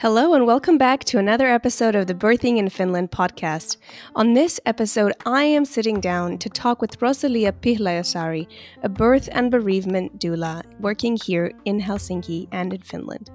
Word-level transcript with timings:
Hello, 0.00 0.34
and 0.34 0.46
welcome 0.46 0.76
back 0.76 1.04
to 1.04 1.18
another 1.18 1.46
episode 1.46 1.94
of 1.94 2.06
the 2.08 2.14
Birthing 2.14 2.58
in 2.58 2.68
Finland 2.68 3.10
podcast. 3.10 3.78
On 4.14 4.34
this 4.34 4.60
episode, 4.66 5.14
I 5.24 5.44
am 5.44 5.64
sitting 5.64 5.98
down 5.98 6.36
to 6.38 6.50
talk 6.50 6.82
with 6.82 7.00
Rosalia 7.00 7.52
Pihlajasaari, 7.52 8.48
a 8.82 8.90
birth 8.90 9.30
and 9.32 9.50
bereavement 9.50 10.18
doula 10.18 10.62
working 10.78 11.16
here 11.16 11.50
in 11.64 11.80
Helsinki 11.80 12.48
and 12.52 12.74
in 12.74 12.82
Finland. 12.82 13.30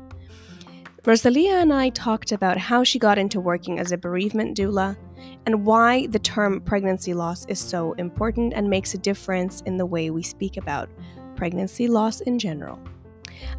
Rosalia 1.05 1.59
and 1.59 1.71
I 1.71 1.89
talked 1.89 2.31
about 2.31 2.57
how 2.57 2.83
she 2.83 2.99
got 2.99 3.17
into 3.17 3.39
working 3.39 3.79
as 3.79 3.91
a 3.91 3.97
bereavement 3.97 4.57
doula 4.57 4.97
and 5.45 5.65
why 5.65 6.07
the 6.07 6.19
term 6.19 6.59
pregnancy 6.61 7.13
loss 7.13 7.45
is 7.45 7.59
so 7.59 7.93
important 7.93 8.53
and 8.53 8.69
makes 8.69 8.93
a 8.93 8.97
difference 8.97 9.61
in 9.61 9.77
the 9.77 9.85
way 9.85 10.09
we 10.09 10.23
speak 10.23 10.57
about 10.57 10.89
pregnancy 11.35 11.87
loss 11.87 12.19
in 12.21 12.39
general. 12.39 12.79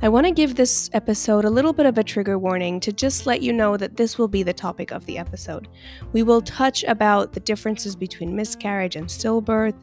I 0.03 0.09
want 0.09 0.27
to 0.27 0.33
give 0.33 0.57
this 0.57 0.91
episode 0.93 1.45
a 1.45 1.51
little 1.51 1.73
bit 1.73 1.87
of 1.87 1.97
a 1.97 2.05
trigger 2.05 2.39
warning 2.39 2.81
to 2.81 2.93
just 2.93 3.27
let 3.27 3.41
you 3.41 3.53
know 3.53 3.77
that 3.77 3.97
this 3.97 4.19
will 4.19 4.29
be 4.29 4.43
the 4.43 4.53
topic 4.53 4.91
of 4.91 5.07
the 5.07 5.17
episode. 5.17 5.69
We 6.13 6.25
will 6.25 6.43
touch 6.43 6.85
about 6.85 7.33
the 7.33 7.41
differences 7.41 7.97
between 7.97 8.37
miscarriage 8.37 8.97
and 8.97 9.07
stillbirth, 9.07 9.77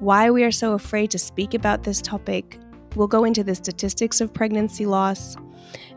why 0.00 0.30
we 0.30 0.42
are 0.44 0.50
so 0.50 0.72
afraid 0.72 1.10
to 1.12 1.18
speak 1.18 1.54
about 1.54 1.82
this 1.82 2.00
topic. 2.00 2.58
We'll 2.96 3.06
go 3.06 3.24
into 3.24 3.44
the 3.44 3.54
statistics 3.54 4.20
of 4.20 4.32
pregnancy 4.32 4.86
loss, 4.86 5.36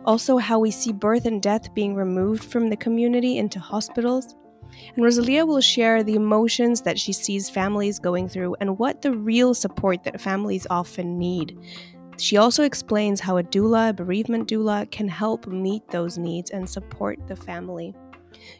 also 0.05 0.37
how 0.37 0.59
we 0.59 0.71
see 0.71 0.91
birth 0.91 1.25
and 1.25 1.41
death 1.41 1.73
being 1.73 1.95
removed 1.95 2.43
from 2.43 2.69
the 2.69 2.77
community 2.77 3.37
into 3.37 3.59
hospitals. 3.59 4.35
And 4.95 5.03
Rosalia 5.03 5.45
will 5.45 5.61
share 5.61 6.03
the 6.03 6.15
emotions 6.15 6.81
that 6.81 6.99
she 6.99 7.11
sees 7.11 7.49
families 7.49 7.99
going 7.99 8.29
through 8.29 8.55
and 8.59 8.77
what 8.77 9.01
the 9.01 9.11
real 9.11 9.53
support 9.53 10.03
that 10.03 10.21
families 10.21 10.67
often 10.69 11.17
need 11.17 11.57
she 12.19 12.35
also 12.35 12.63
explains 12.63 13.21
how 13.21 13.37
a 13.37 13.43
doula, 13.43 13.89
a 13.89 13.93
bereavement 13.93 14.49
doula, 14.49 14.89
can 14.91 15.07
help 15.07 15.47
meet 15.47 15.87
those 15.87 16.17
needs 16.17 16.51
and 16.51 16.69
support 16.69 17.17
the 17.27 17.35
family. 17.35 17.95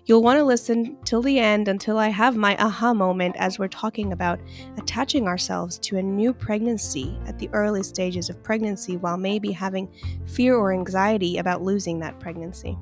You'll 0.06 0.24
want 0.24 0.38
to 0.38 0.44
listen 0.44 0.98
till 1.06 1.22
the 1.22 1.40
end 1.40 1.68
until 1.68 1.98
I 1.98 2.10
have 2.10 2.36
my 2.36 2.56
aha 2.58 2.94
moment 2.94 3.36
as 3.38 3.60
we're 3.60 3.68
talking 3.68 4.14
about 4.14 4.40
attaching 4.78 5.28
ourselves 5.28 5.78
to 5.80 5.98
a 5.98 6.04
new 6.04 6.34
pregnancy 6.34 7.18
at 7.28 7.38
the 7.40 7.50
early 7.54 7.84
stages 7.84 8.30
of 8.30 8.42
pregnancy 8.44 8.98
while 8.98 9.18
maybe 9.18 9.52
having 9.52 9.90
fear 10.26 10.56
or 10.56 10.74
anxiety 10.74 11.38
about 11.38 11.62
losing 11.62 12.00
that 12.00 12.20
pregnancy. 12.20 12.78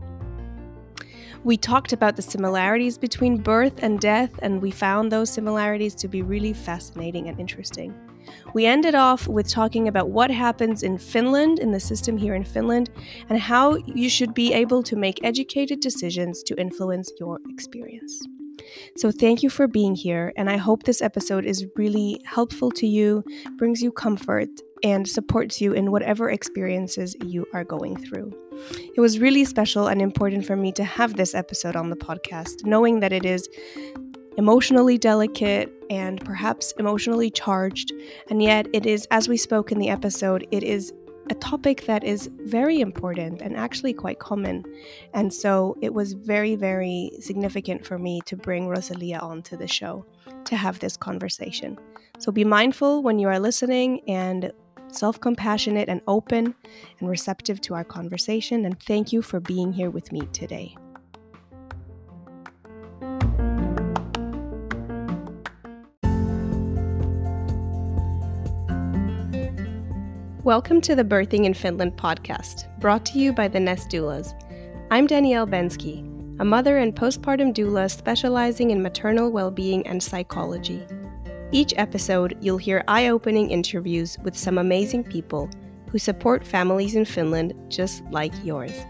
We 1.44 1.56
talked 1.58 1.94
about 1.94 2.16
the 2.16 2.22
similarities 2.22 2.98
between 2.98 3.38
birth 3.38 3.84
and 3.84 4.00
death, 4.00 4.32
and 4.42 4.62
we 4.62 4.72
found 4.72 5.12
those 5.12 5.30
similarities 5.30 5.96
to 5.96 6.08
be 6.08 6.22
really 6.22 6.54
fascinating 6.54 7.30
and 7.30 7.40
interesting. 7.40 7.94
We 8.54 8.66
ended 8.66 8.96
off 8.96 9.28
with 9.28 9.50
talking 9.50 9.88
about 9.88 10.10
what 10.10 10.32
happens 10.32 10.84
in 10.84 10.98
Finland, 10.98 11.60
in 11.60 11.72
the 11.72 11.80
system 11.80 12.18
here 12.18 12.36
in 12.36 12.44
Finland, 12.44 12.90
and 13.30 13.40
how 13.40 13.78
you 13.86 14.10
should 14.10 14.34
be 14.34 14.54
able 14.54 14.84
to 14.84 14.96
make 14.96 15.24
educated 15.24 15.80
decisions 15.80 16.44
to 16.44 16.60
influence 16.60 17.12
your 17.20 17.40
experience. 17.50 18.22
So, 18.98 19.12
thank 19.12 19.44
you 19.44 19.50
for 19.50 19.68
being 19.68 19.96
here, 19.96 20.34
and 20.36 20.50
I 20.50 20.58
hope 20.58 20.84
this 20.84 21.02
episode 21.02 21.46
is 21.46 21.66
really 21.76 22.20
helpful 22.26 22.72
to 22.72 22.88
you, 22.88 23.24
brings 23.58 23.82
you 23.82 23.92
comfort, 23.92 24.50
and 24.84 25.08
supports 25.08 25.62
you 25.62 25.74
in 25.74 25.92
whatever 25.92 26.30
experiences 26.30 27.16
you 27.24 27.46
are 27.54 27.64
going 27.64 27.96
through. 27.98 28.32
It 28.96 29.00
was 29.00 29.20
really 29.20 29.46
special 29.46 29.88
and 29.88 30.02
important 30.02 30.46
for 30.46 30.56
me 30.56 30.72
to 30.74 30.84
have 30.84 31.16
this 31.16 31.36
episode 31.36 31.76
on 31.76 31.90
the 31.90 31.96
podcast, 31.96 32.66
knowing 32.66 33.00
that 33.02 33.14
it 33.14 33.26
is 33.26 33.48
emotionally 34.38 34.98
delicate 34.98 35.72
and 35.90 36.24
perhaps 36.24 36.74
emotionally 36.80 37.30
charged. 37.30 37.92
And 38.30 38.42
yet, 38.42 38.68
it 38.74 38.86
is, 38.86 39.08
as 39.12 39.28
we 39.28 39.38
spoke 39.38 39.72
in 39.72 39.80
the 39.80 39.90
episode, 39.90 40.48
it 40.52 40.64
is 40.64 40.94
a 41.30 41.36
topic 41.36 41.86
that 41.86 42.04
is 42.04 42.30
very 42.46 42.80
important 42.80 43.42
and 43.42 43.56
actually 43.58 43.94
quite 43.94 44.20
common. 44.20 44.64
And 45.14 45.34
so 45.34 45.76
it 45.82 45.94
was 45.94 46.14
very, 46.14 46.56
very 46.56 47.12
significant 47.20 47.86
for 47.86 47.98
me 47.98 48.22
to 48.26 48.36
bring 48.36 48.68
Rosalia 48.68 49.20
onto 49.20 49.58
the 49.58 49.68
show 49.68 50.06
to 50.46 50.56
have 50.56 50.80
this 50.80 50.96
conversation. 50.96 51.78
So 52.20 52.32
be 52.32 52.44
mindful 52.44 53.04
when 53.04 53.20
you 53.20 53.28
are 53.28 53.40
listening 53.40 54.02
and 54.08 54.52
self 54.92 55.20
compassionate 55.20 55.90
and 55.90 56.02
open 56.08 56.56
and 57.00 57.10
receptive 57.10 57.60
to 57.62 57.74
our 57.74 57.84
conversation. 57.84 58.66
And 58.66 58.82
thank 58.84 59.12
you 59.12 59.22
for 59.22 59.40
being 59.40 59.74
here 59.74 59.90
with 59.90 60.12
me 60.12 60.22
today. 60.32 60.76
Welcome 70.48 70.80
to 70.84 70.96
the 70.96 71.04
Birthing 71.04 71.44
in 71.44 71.54
Finland 71.54 71.98
podcast, 71.98 72.70
brought 72.80 73.06
to 73.08 73.20
you 73.20 73.34
by 73.34 73.50
the 73.50 73.60
Nest 73.60 73.90
Doulas. 73.90 74.34
I'm 74.90 75.06
Danielle 75.06 75.46
Bensky, 75.46 76.00
a 76.40 76.46
mother 76.46 76.78
and 76.78 76.96
postpartum 76.96 77.54
doula 77.54 77.92
specializing 77.92 78.72
in 78.72 78.82
maternal 78.82 79.30
well 79.30 79.52
being 79.52 79.86
and 79.86 80.02
psychology. 80.02 80.88
Each 81.52 81.74
episode, 81.76 82.38
you'll 82.40 82.60
hear 82.60 82.86
eye 82.88 83.10
opening 83.10 83.52
interviews 83.52 84.18
with 84.24 84.38
some 84.38 84.58
amazing 84.58 85.04
people 85.04 85.50
who 85.92 86.00
support 86.00 86.48
families 86.48 86.96
in 86.96 87.04
Finland 87.04 87.54
just 87.68 88.02
like 88.06 88.32
yours. 88.46 88.86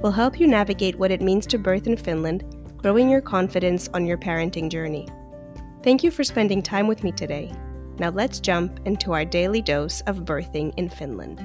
We'll 0.00 0.12
help 0.12 0.40
you 0.40 0.46
navigate 0.46 0.98
what 0.98 1.10
it 1.10 1.20
means 1.20 1.46
to 1.48 1.58
birth 1.58 1.86
in 1.86 1.98
Finland, 1.98 2.42
growing 2.78 3.10
your 3.10 3.20
confidence 3.20 3.90
on 3.92 4.06
your 4.06 4.16
parenting 4.16 4.70
journey. 4.70 5.06
Thank 5.82 6.02
you 6.02 6.10
for 6.10 6.24
spending 6.24 6.62
time 6.62 6.86
with 6.86 7.04
me 7.04 7.12
today. 7.12 7.52
Now 7.98 8.10
let's 8.10 8.40
jump 8.40 8.80
into 8.84 9.12
our 9.12 9.24
daily 9.24 9.62
dose 9.62 10.02
of 10.02 10.18
birthing 10.18 10.74
in 10.76 10.90
Finland. 10.90 11.40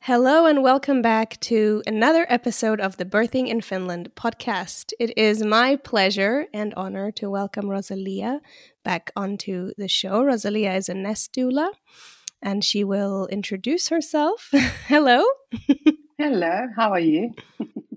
Hello, 0.00 0.46
and 0.46 0.62
welcome 0.62 1.00
back 1.00 1.38
to 1.40 1.82
another 1.86 2.26
episode 2.28 2.80
of 2.80 2.96
the 2.96 3.04
Birthing 3.04 3.46
in 3.46 3.60
Finland 3.60 4.10
podcast. 4.16 4.92
It 4.98 5.16
is 5.16 5.44
my 5.44 5.76
pleasure 5.76 6.46
and 6.52 6.74
honor 6.74 7.12
to 7.12 7.30
welcome 7.30 7.68
Rosalia 7.68 8.40
back 8.84 9.12
onto 9.16 9.72
the 9.76 9.88
show. 9.88 10.24
Rosalia 10.24 10.74
is 10.74 10.88
a 10.88 10.94
nest 10.94 11.32
doula, 11.32 11.70
and 12.42 12.64
she 12.64 12.82
will 12.82 13.26
introduce 13.28 13.88
herself. 13.88 14.50
Hello. 14.86 15.24
Hello, 16.18 16.66
how 16.76 16.90
are 16.90 17.00
you? 17.00 17.32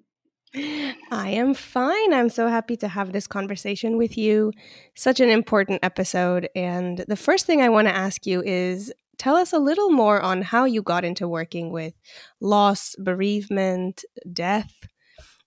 I 0.55 1.29
am 1.29 1.53
fine. 1.53 2.13
I'm 2.13 2.29
so 2.29 2.47
happy 2.47 2.75
to 2.77 2.87
have 2.87 3.11
this 3.11 3.27
conversation 3.27 3.97
with 3.97 4.17
you. 4.17 4.51
Such 4.95 5.19
an 5.19 5.29
important 5.29 5.79
episode. 5.83 6.49
And 6.55 7.05
the 7.07 7.15
first 7.15 7.45
thing 7.45 7.61
I 7.61 7.69
want 7.69 7.87
to 7.87 7.95
ask 7.95 8.25
you 8.25 8.41
is 8.43 8.91
tell 9.17 9.35
us 9.35 9.53
a 9.53 9.59
little 9.59 9.91
more 9.91 10.21
on 10.21 10.41
how 10.41 10.65
you 10.65 10.81
got 10.81 11.05
into 11.05 11.27
working 11.27 11.71
with 11.71 11.93
loss, 12.39 12.95
bereavement, 12.97 14.03
death 14.31 14.73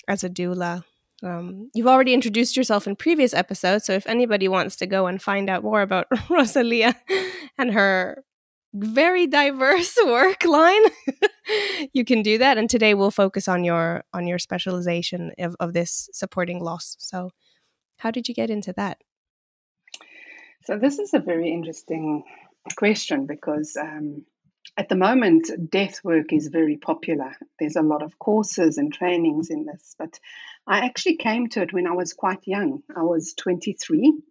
as 0.06 0.22
a 0.22 0.30
doula. 0.30 0.84
Um, 1.22 1.70
you've 1.74 1.86
already 1.86 2.14
introduced 2.14 2.56
yourself 2.56 2.86
in 2.86 2.96
previous 2.96 3.32
episodes, 3.32 3.86
so 3.86 3.92
if 3.92 4.06
anybody 4.08 4.48
wants 4.48 4.74
to 4.76 4.86
go 4.86 5.06
and 5.06 5.22
find 5.22 5.48
out 5.48 5.62
more 5.62 5.80
about 5.80 6.06
Rosalia 6.30 6.96
and 7.56 7.72
her 7.72 8.24
very 8.74 9.26
diverse 9.26 9.96
work 10.04 10.44
line 10.44 10.82
you 11.92 12.04
can 12.04 12.22
do 12.22 12.38
that 12.38 12.58
and 12.58 12.68
today 12.68 12.94
we'll 12.94 13.10
focus 13.10 13.48
on 13.48 13.64
your 13.64 14.04
on 14.12 14.26
your 14.26 14.38
specialization 14.38 15.32
of, 15.38 15.56
of 15.60 15.72
this 15.72 16.08
supporting 16.12 16.62
loss. 16.62 16.96
So 16.98 17.30
how 17.98 18.10
did 18.10 18.28
you 18.28 18.34
get 18.34 18.50
into 18.50 18.72
that? 18.74 18.98
So 20.64 20.78
this 20.78 20.98
is 20.98 21.14
a 21.14 21.18
very 21.18 21.52
interesting 21.52 22.24
question 22.76 23.26
because 23.26 23.76
um, 23.80 24.24
at 24.76 24.88
the 24.88 24.94
moment 24.96 25.50
death 25.70 26.00
work 26.04 26.32
is 26.32 26.48
very 26.48 26.76
popular. 26.76 27.34
There's 27.58 27.76
a 27.76 27.82
lot 27.82 28.02
of 28.02 28.18
courses 28.18 28.78
and 28.78 28.92
trainings 28.92 29.50
in 29.50 29.64
this 29.64 29.94
but 29.98 30.18
i 30.64 30.78
actually 30.86 31.16
came 31.16 31.48
to 31.48 31.60
it 31.60 31.72
when 31.72 31.88
i 31.88 31.92
was 31.92 32.12
quite 32.12 32.46
young. 32.46 32.82
I 32.96 33.02
was 33.02 33.34
23 33.34 34.22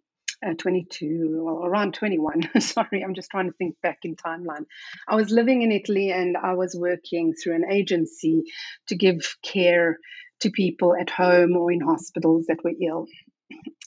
uh, 0.44 0.54
22, 0.54 1.42
well, 1.44 1.64
around 1.64 1.94
21. 1.94 2.48
Sorry, 2.60 3.02
I'm 3.02 3.14
just 3.14 3.30
trying 3.30 3.46
to 3.46 3.56
think 3.56 3.76
back 3.82 4.00
in 4.04 4.16
timeline. 4.16 4.66
I 5.08 5.16
was 5.16 5.30
living 5.30 5.62
in 5.62 5.72
Italy 5.72 6.10
and 6.10 6.36
I 6.36 6.54
was 6.54 6.74
working 6.74 7.34
through 7.34 7.54
an 7.54 7.70
agency 7.70 8.44
to 8.88 8.96
give 8.96 9.36
care 9.42 9.98
to 10.40 10.50
people 10.50 10.94
at 10.94 11.10
home 11.10 11.56
or 11.56 11.70
in 11.70 11.80
hospitals 11.80 12.46
that 12.46 12.64
were 12.64 12.72
ill. 12.80 13.06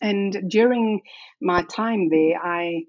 And 0.01 0.49
during 0.49 1.01
my 1.41 1.63
time 1.63 2.09
there, 2.09 2.37
I 2.41 2.83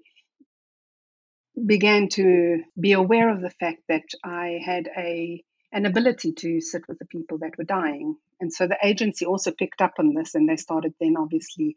began 1.65 2.07
to 2.09 2.63
be 2.79 2.93
aware 2.93 3.33
of 3.33 3.41
the 3.41 3.49
fact 3.49 3.81
that 3.89 4.05
I 4.23 4.59
had 4.63 4.89
a 4.97 5.43
an 5.73 5.85
ability 5.85 6.31
to 6.31 6.61
sit 6.61 6.87
with 6.87 6.97
the 6.97 7.05
people 7.05 7.39
that 7.39 7.57
were 7.57 7.65
dying. 7.65 8.15
And 8.39 8.53
so 8.53 8.67
the 8.67 8.77
agency 8.81 9.25
also 9.25 9.51
picked 9.51 9.81
up 9.81 9.95
on 9.99 10.13
this 10.13 10.33
and 10.33 10.47
they 10.47 10.55
started 10.55 10.93
then 10.99 11.15
obviously 11.17 11.75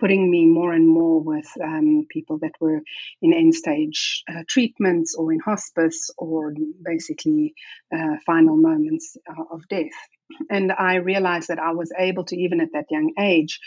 putting 0.00 0.30
me 0.30 0.46
more 0.46 0.72
and 0.72 0.88
more 0.88 1.20
with 1.20 1.48
um, 1.62 2.06
people 2.08 2.38
that 2.38 2.52
were 2.60 2.80
in 3.22 3.34
end 3.34 3.54
stage 3.54 4.24
uh, 4.28 4.42
treatments 4.48 5.14
or 5.14 5.32
in 5.32 5.40
hospice 5.40 6.10
or 6.18 6.54
basically 6.82 7.54
uh, 7.94 8.16
final 8.26 8.56
moments 8.56 9.16
uh, 9.28 9.44
of 9.54 9.68
death. 9.68 9.98
And 10.48 10.72
I 10.72 10.96
realized 10.96 11.48
that 11.48 11.58
I 11.58 11.72
was 11.72 11.92
able 11.98 12.24
to, 12.24 12.36
even 12.36 12.60
at 12.60 12.72
that 12.72 12.86
young 12.90 13.12
age, 13.18 13.60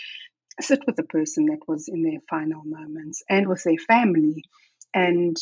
sit 0.60 0.82
with 0.86 0.96
the 0.96 1.04
person 1.04 1.46
that 1.46 1.60
was 1.68 1.88
in 1.88 2.04
their 2.04 2.20
final 2.30 2.64
moments 2.66 3.24
and 3.30 3.48
with 3.48 3.64
their 3.64 3.78
family 3.88 4.44
and 4.94 5.38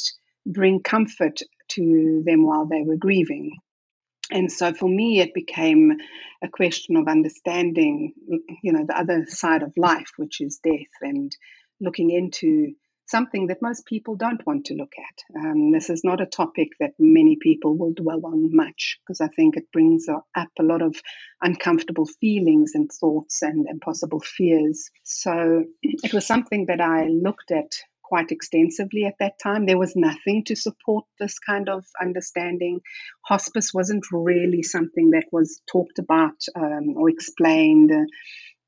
bring 0.46 0.82
comfort 0.82 1.42
to 1.70 2.24
them 2.26 2.44
while 2.44 2.66
they 2.66 2.82
were 2.82 2.98
grieving. 2.98 3.52
And 4.32 4.52
so 4.52 4.74
for 4.74 4.90
me, 4.90 5.20
it 5.20 5.34
became 5.34 5.98
a 6.44 6.48
question 6.48 6.96
of 6.96 7.08
understanding, 7.08 8.14
you 8.64 8.74
know, 8.74 8.86
the 8.88 8.98
other 8.98 9.26
side 9.28 9.64
of 9.64 9.74
life, 9.78 10.12
which 10.18 10.42
is 10.42 10.60
death, 10.64 10.94
and 11.02 11.36
looking 11.80 12.12
into 12.12 12.74
something 13.08 13.48
that 13.48 13.62
most 13.62 13.86
people 13.86 14.16
don't 14.16 14.46
want 14.48 14.66
to 14.66 14.74
look 14.74 14.94
at. 14.98 15.40
Um, 15.40 15.72
this 15.72 15.90
is 15.90 16.04
not 16.04 16.22
a 16.22 16.26
topic 16.26 16.70
that 16.80 16.94
many 16.98 17.38
people 17.40 17.78
will 17.78 17.94
dwell 17.94 18.26
on 18.26 18.56
much 18.56 19.00
because 19.02 19.20
I 19.20 19.28
think 19.28 19.58
it 19.58 19.72
brings 19.74 20.08
up 20.08 20.52
a 20.58 20.64
lot 20.64 20.82
of 20.82 20.96
uncomfortable 21.42 22.06
feelings 22.06 22.72
and 22.74 22.90
thoughts 22.90 23.42
and, 23.42 23.68
and 23.68 23.82
possible 23.82 24.22
fears. 24.22 24.90
So 25.04 25.66
it 25.84 26.14
was 26.14 26.26
something 26.26 26.68
that 26.68 26.80
I 26.80 27.08
looked 27.08 27.52
at 27.52 27.72
quite 28.12 28.32
extensively 28.32 29.06
at 29.06 29.16
that 29.22 29.40
time. 29.42 29.66
There 29.66 29.78
was 29.78 29.96
nothing 29.96 30.44
to 30.48 30.56
support 30.56 31.06
this 31.18 31.40
kind 31.40 31.70
of 31.70 31.86
understanding. 32.02 32.82
Hospice 33.26 33.74
wasn't 33.74 34.04
really 34.12 34.64
something 34.64 35.12
that 35.12 35.28
was 35.32 35.62
talked 35.72 35.98
about 35.98 36.40
um, 36.54 36.98
or 36.98 37.10
explained. 37.10 37.90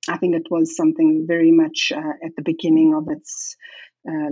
I 0.08 0.18
think 0.18 0.36
it 0.36 0.48
was 0.50 0.78
something 0.78 1.26
very 1.28 1.52
much 1.52 1.92
uh, 1.94 2.16
at 2.26 2.38
the 2.38 2.42
beginning 2.52 2.96
of 2.96 3.10
its 3.10 3.58
uh, 4.08 4.30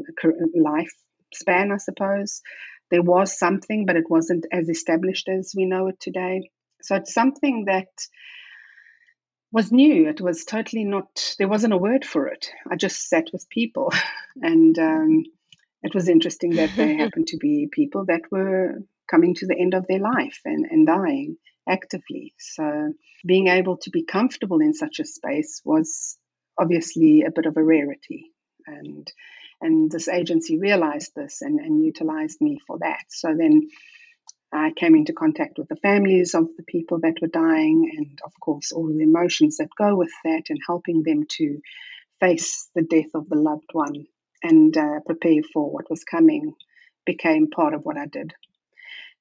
lifespan, 0.70 1.74
I 1.74 1.78
suppose. 1.78 2.42
There 2.90 3.04
was 3.04 3.38
something, 3.38 3.86
but 3.86 3.98
it 3.98 4.10
wasn't 4.10 4.46
as 4.50 4.70
established 4.70 5.28
as 5.28 5.54
we 5.58 5.66
know 5.66 5.90
it 5.90 6.00
today. 6.00 6.50
So 6.84 6.96
it's 6.96 7.14
something 7.14 7.66
that 7.66 7.90
was 9.52 9.72
new. 9.72 10.08
It 10.08 10.22
was 10.22 10.46
totally 10.46 10.84
not, 10.84 11.36
there 11.38 11.48
wasn't 11.48 11.74
a 11.74 11.78
word 11.78 12.06
for 12.06 12.28
it. 12.28 12.52
I 12.70 12.76
just 12.76 13.08
sat 13.10 13.28
with 13.32 13.50
people. 13.50 13.92
And 14.42 14.80
um, 14.80 15.26
it 15.84 15.94
was 15.94 16.08
interesting 16.08 16.56
that 16.56 16.70
they 16.78 16.96
happened 16.98 17.28
to 17.28 17.38
be 17.38 17.68
people 17.70 18.06
that 18.06 18.22
were 18.32 18.80
coming 19.10 19.36
to 19.36 19.46
the 19.46 19.58
end 19.60 19.74
of 19.74 19.88
their 19.88 20.00
life 20.00 20.40
and, 20.46 20.66
and 20.72 20.88
dying 20.88 21.36
actively. 21.68 22.34
So 22.40 22.94
being 23.26 23.48
able 23.48 23.78
to 23.78 23.90
be 23.90 24.04
comfortable 24.04 24.62
in 24.62 24.74
such 24.74 25.00
a 25.00 25.06
space 25.06 25.62
was 25.66 26.18
obviously 26.58 27.24
a 27.24 27.32
bit 27.32 27.46
of 27.46 27.58
a 27.58 27.64
rarity. 27.64 28.32
And 28.66 29.12
and 29.62 29.92
this 29.92 30.08
agency 30.08 30.58
realized 30.58 31.12
this 31.16 31.42
and, 31.42 31.60
and 31.60 31.86
utilized 31.86 32.42
me 32.42 32.60
for 32.66 32.80
that. 32.80 33.04
So 33.10 33.36
then 33.38 33.70
I 34.54 34.72
came 34.72 34.96
into 34.96 35.14
contact 35.14 35.58
with 35.58 35.70
the 35.70 35.78
families 35.78 36.34
of 36.34 36.50
the 36.58 36.64
people 36.64 37.00
that 37.02 37.22
were 37.22 37.28
dying, 37.28 37.92
and 37.96 38.20
of 38.26 38.34
course, 38.40 38.72
all 38.72 38.88
the 38.88 39.04
emotions 39.04 39.58
that 39.58 39.70
go 39.78 39.96
with 39.96 40.12
that, 40.26 40.50
and 40.50 40.60
helping 40.66 41.04
them 41.04 41.26
to 41.38 41.62
face 42.20 42.70
the 42.76 42.84
death 42.84 43.16
of 43.16 43.30
the 43.30 43.38
loved 43.38 43.70
one 43.72 44.08
and 44.44 44.76
uh, 44.76 45.00
prepare 45.06 45.42
for 45.54 45.70
what 45.70 45.90
was 45.90 46.04
coming 46.04 46.54
became 47.06 47.50
part 47.50 47.74
of 47.74 47.84
what 47.84 47.98
I 47.98 48.06
did. 48.06 48.34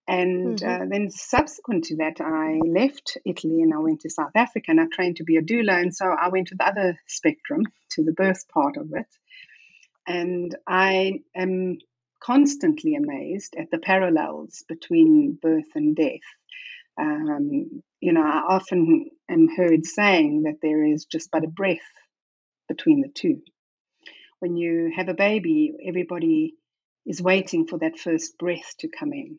And 0.09 0.59
mm-hmm. 0.59 0.83
uh, 0.83 0.87
then, 0.89 1.11
subsequent 1.11 1.85
to 1.85 1.97
that, 1.97 2.21
I 2.21 2.59
left 2.67 3.17
Italy 3.25 3.63
and 3.63 3.73
I 3.73 3.79
went 3.79 4.01
to 4.01 4.11
South 4.11 4.33
Africa 4.35 4.67
and 4.71 4.81
I 4.81 4.87
trained 4.93 5.17
to 5.17 5.25
be 5.25 5.37
a 5.37 5.43
doula. 5.43 5.81
And 5.81 5.95
so 5.95 6.07
I 6.07 6.29
went 6.29 6.49
to 6.49 6.57
the 6.57 6.67
other 6.67 6.99
spectrum, 7.07 7.63
to 7.91 8.03
the 8.03 8.13
birth 8.13 8.49
part 8.49 8.77
of 8.77 8.93
it. 8.93 9.07
And 10.07 10.57
I 10.67 11.21
am 11.35 11.79
constantly 12.21 12.95
amazed 12.95 13.55
at 13.59 13.71
the 13.71 13.79
parallels 13.79 14.65
between 14.69 15.39
birth 15.41 15.71
and 15.75 15.97
death. 15.97 16.21
Um, 16.99 17.83
you 18.01 18.13
know, 18.13 18.23
I 18.23 18.43
often 18.49 19.11
am 19.29 19.49
heard 19.57 19.87
saying 19.87 20.43
that 20.43 20.59
there 20.63 20.85
is 20.85 21.07
just 21.07 21.31
but 21.31 21.45
a 21.45 21.49
breath 21.49 21.79
between 22.69 23.01
the 23.01 23.09
two. 23.09 23.41
When 24.39 24.57
you 24.57 24.93
have 24.95 25.09
a 25.09 25.15
baby, 25.15 25.73
everybody 25.87 26.55
is 27.07 27.23
waiting 27.23 27.67
for 27.67 27.79
that 27.79 27.99
first 27.99 28.39
breath 28.39 28.75
to 28.81 28.89
come 28.89 29.13
in. 29.13 29.39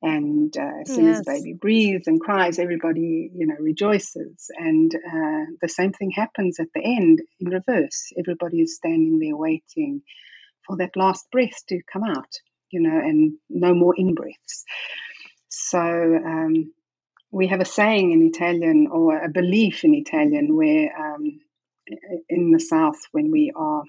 And 0.00 0.56
uh, 0.56 0.82
as 0.82 0.94
soon 0.94 1.06
yes. 1.06 1.18
as 1.18 1.24
the 1.24 1.32
baby 1.32 1.52
breathes 1.54 2.06
and 2.06 2.20
cries, 2.20 2.60
everybody, 2.60 3.30
you 3.34 3.46
know, 3.48 3.56
rejoices. 3.58 4.48
And 4.56 4.94
uh, 4.94 5.50
the 5.60 5.68
same 5.68 5.92
thing 5.92 6.12
happens 6.12 6.60
at 6.60 6.68
the 6.72 6.82
end 6.84 7.20
in 7.40 7.48
reverse. 7.48 8.12
Everybody 8.16 8.60
is 8.60 8.76
standing 8.76 9.18
there 9.18 9.36
waiting 9.36 10.02
for 10.68 10.76
that 10.76 10.96
last 10.96 11.28
breath 11.32 11.66
to 11.68 11.80
come 11.92 12.04
out, 12.04 12.32
you 12.70 12.80
know, 12.80 12.96
and 12.96 13.32
no 13.48 13.74
more 13.74 13.96
in 13.96 14.14
breaths. 14.14 14.64
So 15.48 15.80
um, 15.80 16.72
we 17.32 17.48
have 17.48 17.60
a 17.60 17.64
saying 17.64 18.12
in 18.12 18.22
Italian 18.22 18.86
or 18.86 19.18
a 19.18 19.28
belief 19.28 19.82
in 19.82 19.94
Italian 19.94 20.54
where 20.54 20.90
um, 20.96 21.40
in 22.28 22.52
the 22.52 22.60
South, 22.60 22.98
when 23.12 23.32
we 23.32 23.50
are 23.56 23.82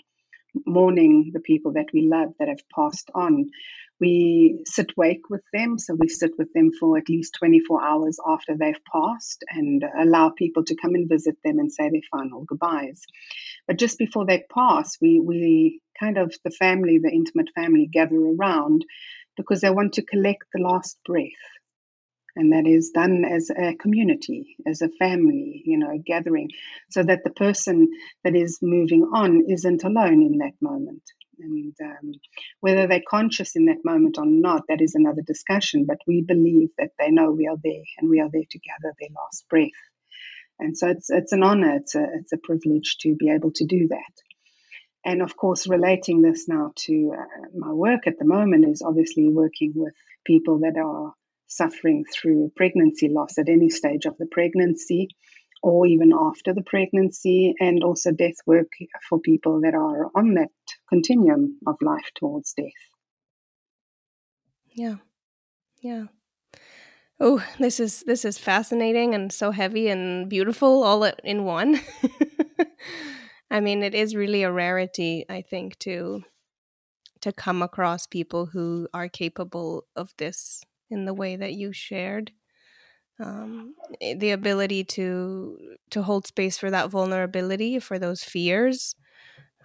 mourning 0.65 1.31
the 1.33 1.41
people 1.41 1.73
that 1.73 1.87
we 1.93 2.07
love 2.07 2.33
that 2.39 2.47
have 2.47 2.63
passed 2.73 3.11
on, 3.13 3.49
we 3.99 4.61
sit 4.65 4.95
wake 4.95 5.29
with 5.29 5.43
them. 5.53 5.77
So 5.77 5.95
we 5.95 6.07
sit 6.07 6.31
with 6.37 6.51
them 6.53 6.71
for 6.79 6.97
at 6.97 7.09
least 7.09 7.35
24 7.39 7.83
hours 7.83 8.17
after 8.25 8.55
they've 8.55 8.83
passed 8.91 9.43
and 9.49 9.83
allow 9.99 10.29
people 10.29 10.63
to 10.65 10.75
come 10.75 10.95
and 10.95 11.09
visit 11.09 11.37
them 11.43 11.59
and 11.59 11.71
say 11.71 11.89
their 11.89 12.01
final 12.11 12.43
goodbyes. 12.45 13.01
But 13.67 13.77
just 13.77 13.97
before 13.97 14.25
they 14.25 14.45
pass, 14.53 14.97
we, 15.01 15.19
we 15.19 15.81
kind 15.99 16.17
of, 16.17 16.33
the 16.43 16.51
family, 16.51 16.99
the 16.99 17.11
intimate 17.11 17.49
family, 17.53 17.87
gather 17.91 18.15
around 18.15 18.85
because 19.35 19.61
they 19.61 19.69
want 19.69 19.93
to 19.93 20.05
collect 20.05 20.43
the 20.53 20.61
last 20.61 20.97
breath. 21.05 21.25
And 22.35 22.53
that 22.53 22.67
is 22.67 22.91
done 22.91 23.25
as 23.25 23.49
a 23.49 23.75
community, 23.75 24.55
as 24.65 24.81
a 24.81 24.89
family, 24.89 25.61
you 25.65 25.77
know, 25.77 26.01
gathering, 26.05 26.49
so 26.89 27.03
that 27.03 27.23
the 27.23 27.31
person 27.31 27.89
that 28.23 28.35
is 28.35 28.59
moving 28.61 29.03
on 29.13 29.45
isn't 29.49 29.83
alone 29.83 30.21
in 30.21 30.37
that 30.37 30.53
moment. 30.61 31.01
And 31.39 31.73
um, 31.81 32.13
whether 32.59 32.87
they're 32.87 33.01
conscious 33.07 33.55
in 33.55 33.65
that 33.65 33.85
moment 33.85 34.17
or 34.17 34.25
not, 34.25 34.63
that 34.67 34.81
is 34.81 34.95
another 34.95 35.21
discussion. 35.21 35.85
But 35.85 35.99
we 36.07 36.21
believe 36.21 36.69
that 36.77 36.91
they 36.99 37.11
know 37.11 37.31
we 37.31 37.47
are 37.47 37.57
there 37.63 37.83
and 37.97 38.09
we 38.09 38.19
are 38.19 38.29
there 38.31 38.43
to 38.49 38.59
gather 38.59 38.93
their 38.99 39.09
last 39.15 39.47
breath. 39.49 39.69
And 40.59 40.77
so 40.77 40.89
it's 40.89 41.09
it's 41.09 41.31
an 41.31 41.43
honor, 41.43 41.77
it's 41.77 41.95
a 41.95 42.05
it's 42.19 42.33
a 42.33 42.37
privilege 42.37 42.97
to 43.01 43.15
be 43.15 43.29
able 43.29 43.51
to 43.53 43.65
do 43.65 43.87
that. 43.89 44.13
And 45.05 45.21
of 45.21 45.37
course, 45.37 45.67
relating 45.67 46.21
this 46.21 46.47
now 46.47 46.73
to 46.75 47.13
uh, 47.17 47.47
my 47.57 47.71
work 47.71 48.07
at 48.07 48.19
the 48.19 48.25
moment 48.25 48.67
is 48.67 48.81
obviously 48.81 49.29
working 49.29 49.71
with 49.75 49.93
people 50.25 50.59
that 50.59 50.77
are 50.77 51.13
suffering 51.47 52.03
through 52.13 52.51
pregnancy 52.55 53.07
loss 53.07 53.37
at 53.37 53.49
any 53.49 53.69
stage 53.69 54.05
of 54.05 54.17
the 54.17 54.27
pregnancy 54.27 55.07
or 55.61 55.85
even 55.85 56.13
after 56.13 56.53
the 56.53 56.61
pregnancy, 56.61 57.53
and 57.59 57.83
also 57.83 58.11
death 58.11 58.35
work 58.45 58.71
for 59.09 59.19
people 59.19 59.61
that 59.61 59.73
are 59.73 60.09
on 60.15 60.35
that 60.35 60.49
continuum 60.89 61.57
of 61.67 61.75
life 61.81 62.09
towards 62.15 62.53
death. 62.53 62.65
Yeah. 64.71 64.95
Yeah. 65.81 66.05
Oh, 67.19 67.43
this 67.59 67.79
is 67.79 68.03
this 68.03 68.23
is 68.23 68.37
fascinating 68.37 69.13
and 69.13 69.31
so 69.31 69.51
heavy 69.51 69.89
and 69.89 70.29
beautiful 70.29 70.83
all 70.83 71.03
in 71.03 71.43
one. 71.43 71.79
I 73.51 73.59
mean, 73.59 73.83
it 73.83 73.93
is 73.93 74.15
really 74.15 74.43
a 74.43 74.51
rarity, 74.51 75.25
I 75.29 75.41
think, 75.41 75.77
to 75.79 76.23
to 77.21 77.33
come 77.33 77.61
across 77.61 78.07
people 78.07 78.47
who 78.47 78.87
are 78.93 79.09
capable 79.09 79.85
of 79.95 80.13
this 80.17 80.63
in 80.89 81.05
the 81.05 81.13
way 81.13 81.35
that 81.35 81.53
you 81.53 81.73
shared 81.73 82.31
um, 83.19 83.75
eh, 84.01 84.15
the 84.17 84.31
ability 84.31 84.83
to 84.83 85.57
to 85.91 86.03
hold 86.03 86.27
space 86.27 86.57
for 86.57 86.71
that 86.71 86.89
vulnerability 86.89 87.79
for 87.79 87.99
those 87.99 88.23
fears 88.23 88.95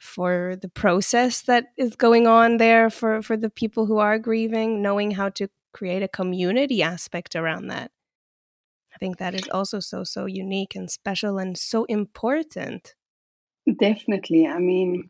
for 0.05 0.57
the 0.61 0.69
process 0.69 1.43
that 1.43 1.67
is 1.77 1.97
going 1.97 2.27
on 2.27 2.59
there 2.59 2.91
for 2.91 3.23
for 3.23 3.37
the 3.37 3.51
people 3.51 3.87
who 3.87 3.99
are 3.99 4.19
grieving 4.19 4.83
knowing 4.83 5.13
how 5.13 5.29
to 5.31 5.49
create 5.73 6.03
a 6.03 6.09
community 6.09 6.83
aspect 6.83 7.35
around 7.35 7.69
that. 7.69 7.91
I 8.95 8.99
think 8.99 9.17
that 9.17 9.35
is 9.35 9.49
also 9.49 9.81
so 9.81 10.05
so 10.05 10.27
unique 10.27 10.77
and 10.77 10.91
special 10.91 11.39
and 11.39 11.57
so 11.57 11.85
important. 11.85 12.95
Definitely. 13.67 14.47
I 14.47 14.59
mean 14.59 15.09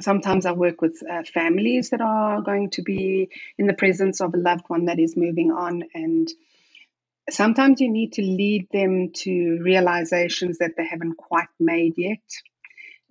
sometimes 0.00 0.46
i 0.46 0.50
work 0.50 0.80
with 0.82 1.00
uh, 1.08 1.22
families 1.32 1.90
that 1.90 2.00
are 2.00 2.42
going 2.42 2.68
to 2.70 2.82
be 2.82 3.30
in 3.56 3.68
the 3.68 3.72
presence 3.72 4.20
of 4.20 4.34
a 4.34 4.36
loved 4.36 4.64
one 4.66 4.86
that 4.86 4.98
is 4.98 5.16
moving 5.16 5.52
on 5.52 5.84
and 5.94 6.28
sometimes 7.30 7.80
you 7.80 7.90
need 7.90 8.12
to 8.14 8.22
lead 8.22 8.68
them 8.72 9.10
to 9.12 9.60
realizations 9.62 10.58
that 10.58 10.72
they 10.76 10.86
haven't 10.86 11.16
quite 11.16 11.48
made 11.58 11.94
yet. 11.96 12.20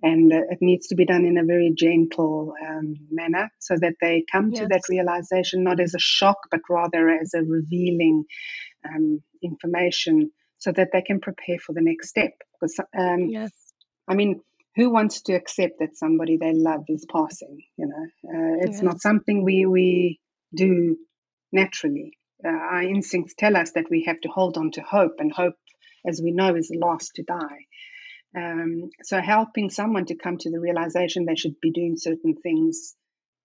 And 0.02 0.32
uh, 0.32 0.42
it 0.50 0.58
needs 0.60 0.88
to 0.88 0.94
be 0.94 1.06
done 1.06 1.24
in 1.24 1.38
a 1.38 1.44
very 1.44 1.72
gentle 1.76 2.52
um, 2.66 2.96
manner 3.10 3.50
so 3.58 3.76
that 3.80 3.94
they 4.00 4.24
come 4.30 4.50
yes. 4.50 4.60
to 4.60 4.68
that 4.68 4.82
realization 4.90 5.64
not 5.64 5.80
as 5.80 5.94
a 5.94 5.98
shock, 5.98 6.36
but 6.50 6.60
rather 6.68 7.08
as 7.08 7.32
a 7.34 7.42
revealing 7.42 8.24
um, 8.84 9.22
information 9.42 10.30
so 10.58 10.72
that 10.72 10.88
they 10.92 11.02
can 11.02 11.20
prepare 11.20 11.58
for 11.58 11.72
the 11.72 11.80
next 11.80 12.10
step. 12.10 12.32
Because, 12.52 12.78
um, 12.96 13.28
yes. 13.28 13.52
I 14.06 14.14
mean, 14.14 14.40
who 14.74 14.90
wants 14.90 15.22
to 15.22 15.32
accept 15.32 15.80
that 15.80 15.96
somebody 15.96 16.36
they 16.36 16.52
love 16.52 16.84
is 16.88 17.06
passing? 17.10 17.62
You 17.78 17.86
know, 17.86 18.30
uh, 18.30 18.56
it's 18.60 18.76
yes. 18.76 18.82
not 18.82 19.00
something 19.00 19.42
we, 19.42 19.64
we 19.64 20.20
do 20.54 20.96
naturally 21.52 22.18
uh, 22.44 22.48
our 22.48 22.82
instincts 22.82 23.34
tell 23.36 23.56
us 23.56 23.72
that 23.72 23.90
we 23.90 24.04
have 24.04 24.20
to 24.20 24.28
hold 24.28 24.58
on 24.58 24.70
to 24.72 24.82
hope, 24.82 25.16
and 25.18 25.32
hope, 25.32 25.54
as 26.06 26.20
we 26.22 26.32
know, 26.32 26.54
is 26.54 26.68
the 26.68 26.78
last 26.78 27.12
to 27.14 27.22
die. 27.22 27.66
Um, 28.36 28.90
so, 29.02 29.20
helping 29.20 29.70
someone 29.70 30.04
to 30.06 30.14
come 30.14 30.36
to 30.38 30.50
the 30.50 30.60
realization 30.60 31.24
they 31.24 31.36
should 31.36 31.58
be 31.60 31.70
doing 31.70 31.96
certain 31.96 32.34
things 32.34 32.94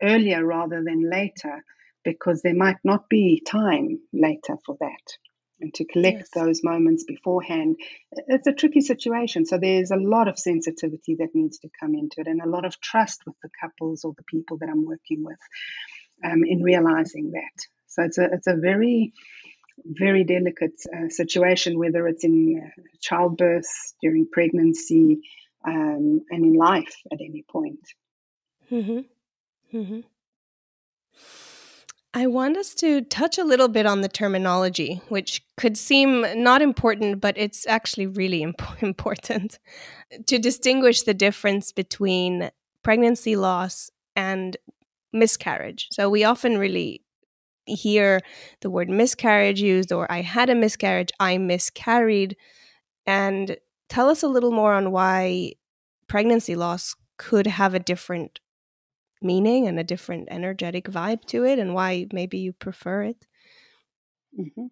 earlier 0.01 0.45
rather 0.45 0.83
than 0.83 1.10
later, 1.10 1.63
because 2.03 2.41
there 2.41 2.55
might 2.55 2.79
not 2.83 3.07
be 3.07 3.41
time 3.45 4.00
later 4.12 4.57
for 4.65 4.75
that. 4.81 5.17
And 5.62 5.74
to 5.75 5.86
collect 5.86 6.17
yes. 6.17 6.29
those 6.33 6.63
moments 6.63 7.03
beforehand, 7.03 7.77
it's 8.12 8.48
a 8.48 8.53
tricky 8.53 8.81
situation. 8.81 9.45
So, 9.45 9.57
there's 9.57 9.91
a 9.91 9.95
lot 9.95 10.27
of 10.27 10.38
sensitivity 10.38 11.15
that 11.19 11.33
needs 11.33 11.60
to 11.60 11.69
come 11.79 11.95
into 11.95 12.19
it 12.19 12.27
and 12.27 12.41
a 12.41 12.50
lot 12.50 12.65
of 12.65 12.81
trust 12.81 13.21
with 13.25 13.36
the 13.41 13.50
couples 13.62 14.03
or 14.03 14.13
the 14.17 14.24
people 14.24 14.57
that 14.57 14.69
I'm 14.69 14.86
working 14.86 15.24
with 15.24 15.39
um, 16.25 16.43
in 16.45 16.63
realizing 16.63 17.31
that. 17.31 17.65
So, 17.88 18.03
it's 18.03 18.17
a, 18.17 18.25
it's 18.25 18.48
a 18.48 18.55
very 18.55 19.13
very 19.85 20.23
delicate 20.23 20.79
uh, 20.93 21.09
situation, 21.09 21.77
whether 21.77 22.07
it's 22.07 22.23
in 22.23 22.61
uh, 22.63 22.81
childbirth, 23.00 23.69
during 24.01 24.27
pregnancy, 24.31 25.21
um, 25.65 26.21
and 26.29 26.45
in 26.45 26.53
life 26.53 26.95
at 27.11 27.19
any 27.21 27.43
point. 27.50 27.79
Mm-hmm. 28.71 29.77
Mm-hmm. 29.77 30.00
I 32.13 32.27
want 32.27 32.57
us 32.57 32.73
to 32.75 33.01
touch 33.01 33.38
a 33.38 33.45
little 33.45 33.69
bit 33.69 33.85
on 33.85 34.01
the 34.01 34.09
terminology, 34.09 35.01
which 35.07 35.41
could 35.55 35.77
seem 35.77 36.25
not 36.43 36.61
important, 36.61 37.21
but 37.21 37.38
it's 37.38 37.65
actually 37.67 38.07
really 38.07 38.43
imp- 38.43 38.83
important 38.83 39.59
to 40.27 40.38
distinguish 40.38 41.03
the 41.03 41.13
difference 41.13 41.71
between 41.71 42.51
pregnancy 42.83 43.35
loss 43.35 43.91
and 44.15 44.57
miscarriage. 45.13 45.88
So 45.91 46.09
we 46.09 46.23
often 46.23 46.57
really 46.57 47.01
hear 47.75 48.22
the 48.62 48.70
word 48.70 48.90
miscarriage 48.90 49.62
used 49.62 49.92
or 49.92 50.12
I 50.12 50.22
had 50.22 50.50
a 50.50 50.56
miscarriage, 50.56 51.12
I 51.20 51.38
miscarried. 51.38 52.36
And 53.06 53.58
tell 53.90 54.10
us 54.10 54.24
a 54.24 54.28
little 54.28 54.51
more 54.51 54.74
on 54.74 54.92
why 54.92 55.54
pregnancy 56.08 56.56
loss 56.56 56.96
could 57.18 57.48
have 57.48 57.74
a 57.74 57.80
different 57.80 58.40
meaning 59.22 59.68
and 59.68 59.80
a 59.80 59.84
different 59.84 60.28
energetic 60.32 60.86
vibe 60.86 61.24
to 61.25 61.46
it 61.46 61.60
and 61.60 61.74
why 61.74 62.08
maybe 62.12 62.40
you 62.40 62.54
prefer 62.54 63.04
it. 63.04 63.28
Mm-hmm. 64.40 64.68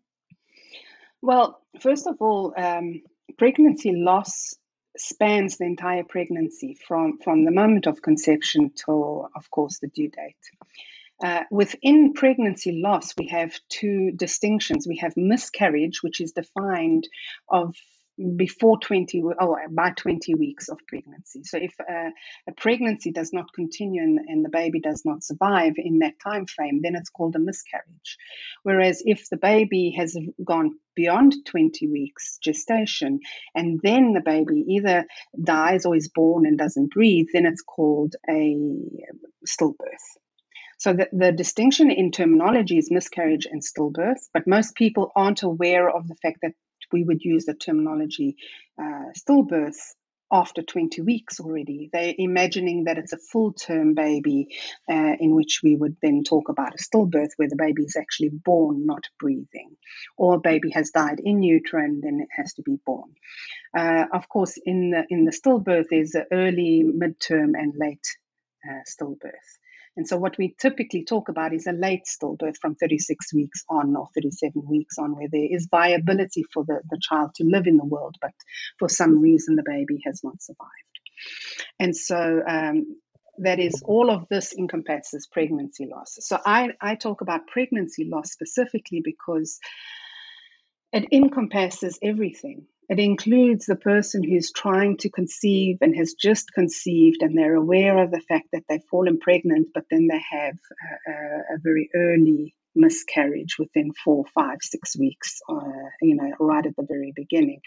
Well, 1.22 1.62
first 1.80 2.08
of 2.08 2.16
all, 2.20 2.54
um, 2.58 3.02
pregnancy 3.38 3.92
loss 3.94 4.56
spans 4.98 5.58
the 5.58 5.66
entire 5.66 6.04
pregnancy 6.04 6.78
from, 6.88 7.20
from 7.24 7.46
the 7.46 7.52
moment 7.52 7.88
of 7.88 8.02
conception 8.02 8.72
till, 8.72 9.30
of 9.36 9.50
course, 9.52 9.80
the 9.80 9.88
due 9.88 10.10
date. 10.10 10.36
Uh, 11.24 11.44
within 11.52 12.14
pregnancy 12.14 12.82
loss, 12.82 13.14
we 13.18 13.28
have 13.28 13.54
two 13.70 14.12
distinctions. 14.16 14.88
We 14.88 14.98
have 14.98 15.18
miscarriage, 15.18 16.02
which 16.02 16.22
is 16.22 16.32
defined 16.32 17.08
of 17.50 17.76
before 18.36 18.78
20 18.80 19.24
oh 19.40 19.58
by 19.72 19.92
20 19.92 20.36
weeks 20.36 20.68
of 20.68 20.78
pregnancy. 20.88 21.44
So 21.44 21.58
if 21.58 21.74
uh, 21.80 22.10
a 22.48 22.52
pregnancy 22.58 23.12
does 23.12 23.32
not 23.32 23.54
continue 23.54 24.02
and, 24.02 24.20
and, 24.28 24.44
the 24.44 24.50
baby 24.50 24.80
does 24.82 25.04
not 25.06 25.24
survive 25.24 25.74
in 25.78 26.00
that 26.00 26.16
time 26.22 26.46
frame 26.46 26.82
then 26.84 26.96
it's 26.96 27.10
called 27.10 27.36
a 27.36 27.40
miscarriage. 27.40 28.18
Whereas 28.64 29.02
if 29.06 29.30
the 29.30 29.38
baby 29.38 29.96
has 29.98 30.18
gone 30.44 30.72
beyond 30.96 31.34
20 31.46 31.88
weeks 31.88 32.38
gestation 32.44 33.20
and 33.56 33.80
then 33.84 34.14
the 34.14 34.22
baby 34.22 34.66
either 34.68 35.06
dies 35.42 35.86
or 35.86 35.96
is 35.96 36.10
born 36.10 36.46
and 36.46 36.58
doesn't 36.58 36.92
breathe 36.92 37.28
then 37.32 37.46
it's 37.46 37.62
called 37.62 38.16
a 38.30 38.58
stillbirth 39.48 40.18
so 40.80 40.94
the, 40.94 41.10
the 41.12 41.34
distinction 41.34 41.92
in 41.92 42.12
terminology 42.12 42.78
is 42.78 42.90
miscarriage 42.90 43.46
and 43.46 43.62
stillbirth, 43.62 44.30
but 44.34 44.48
most 44.48 44.76
people 44.76 45.12
aren't 45.14 45.44
aware 45.44 45.90
of 45.90 46.08
the 46.08 46.16
fact 46.16 46.40
that 46.42 46.54
we 46.94 47.04
would 47.04 47.22
use 47.22 47.46
the 47.46 47.54
terminology 47.54 48.38
uh, 48.82 49.12
stillbirth 49.14 49.76
after 50.32 50.62
20 50.62 51.02
weeks 51.02 51.42
already. 51.42 51.90
They're 51.92 52.14
imagining 52.18 52.86
that 52.86 52.98
it's 52.98 53.12
a 53.12 53.18
full 53.18 53.52
term 53.52 53.94
baby 53.94 54.56
uh, 54.90 55.16
in 55.20 55.36
which 55.36 55.60
we 55.62 55.76
would 55.76 55.98
then 56.02 56.24
talk 56.24 56.48
about 56.48 56.76
a 56.76 56.78
stillbirth 56.78 57.32
where 57.36 57.50
the 57.50 57.58
baby 57.58 57.84
is 57.84 57.98
actually 58.00 58.30
born, 58.30 58.86
not 58.86 59.04
breathing, 59.20 59.76
or 60.18 60.36
a 60.36 60.40
baby 60.40 60.70
has 60.70 60.92
died 60.92 61.20
in 61.22 61.44
utero 61.44 61.84
and 61.84 62.02
then 62.02 62.22
it 62.22 62.30
has 62.32 62.54
to 62.54 62.62
be 62.62 62.78
born. 62.86 63.12
Uh, 63.78 64.06
of 64.14 64.30
course, 64.30 64.58
in 64.64 64.92
the, 64.92 65.04
in 65.10 65.26
the 65.26 65.32
stillbirth, 65.32 65.88
there's 65.90 66.16
early, 66.32 66.86
midterm, 66.86 67.52
and 67.54 67.74
late 67.76 68.08
uh, 68.66 68.84
stillbirth. 68.88 69.59
And 70.00 70.08
so, 70.08 70.16
what 70.16 70.38
we 70.38 70.56
typically 70.58 71.04
talk 71.04 71.28
about 71.28 71.54
is 71.54 71.68
a 71.68 71.74
late 71.74 72.06
stillbirth 72.06 72.56
from 72.62 72.76
36 72.76 73.34
weeks 73.34 73.66
on 73.70 73.98
or 73.98 74.08
37 74.16 74.66
weeks 74.66 74.98
on, 74.98 75.14
where 75.14 75.28
there 75.30 75.48
is 75.52 75.68
viability 75.70 76.46
for 76.54 76.64
the, 76.64 76.80
the 76.90 76.98
child 77.02 77.36
to 77.36 77.44
live 77.44 77.68
in 77.68 77.76
the 77.76 77.84
world, 77.84 78.16
but 78.22 78.32
for 78.80 78.88
some 78.88 79.20
reason 79.20 79.58
the 79.58 79.64
baby 79.66 80.00
has 80.06 80.22
not 80.24 80.42
survived. 80.42 80.70
And 81.82 81.94
so, 81.94 82.42
um, 82.48 82.96
that 83.40 83.60
is 83.60 83.84
all 83.84 84.10
of 84.10 84.26
this 84.30 84.54
encompasses 84.58 85.28
pregnancy 85.28 85.90
loss. 85.94 86.16
So, 86.22 86.40
I, 86.46 86.70
I 86.80 86.96
talk 86.96 87.20
about 87.20 87.48
pregnancy 87.48 88.08
loss 88.10 88.32
specifically 88.32 89.02
because 89.04 89.60
it 90.94 91.10
encompasses 91.12 92.00
everything. 92.02 92.68
It 92.90 92.98
includes 92.98 93.68
the 93.68 93.76
person 93.76 94.24
who's 94.24 94.52
trying 94.52 94.98
to 94.98 95.12
conceive 95.12 95.78
and 95.82 95.96
has 95.96 96.16
just 96.16 96.52
conceived, 96.52 97.22
and 97.22 97.38
they're 97.38 97.56
aware 97.56 98.04
of 98.04 98.10
the 98.10 98.22
fact 98.28 98.48
that 98.52 98.64
they've 98.68 98.84
fallen 98.90 99.20
pregnant, 99.20 99.68
but 99.76 99.86
then 99.92 100.08
they 100.08 100.20
have 100.32 100.58
a, 101.08 101.12
a, 101.56 101.58
very 101.60 101.90
early 101.94 102.56
miscarriage 102.76 103.60
within 103.60 103.92
four, 104.04 104.26
five, 104.34 104.58
six 104.62 104.98
weeks, 104.98 105.40
uh, 105.48 105.90
you 106.02 106.16
know, 106.16 106.32
right 106.40 106.66
at 106.66 106.76
the 106.76 106.86
very 106.88 107.14
beginning. 107.16 107.62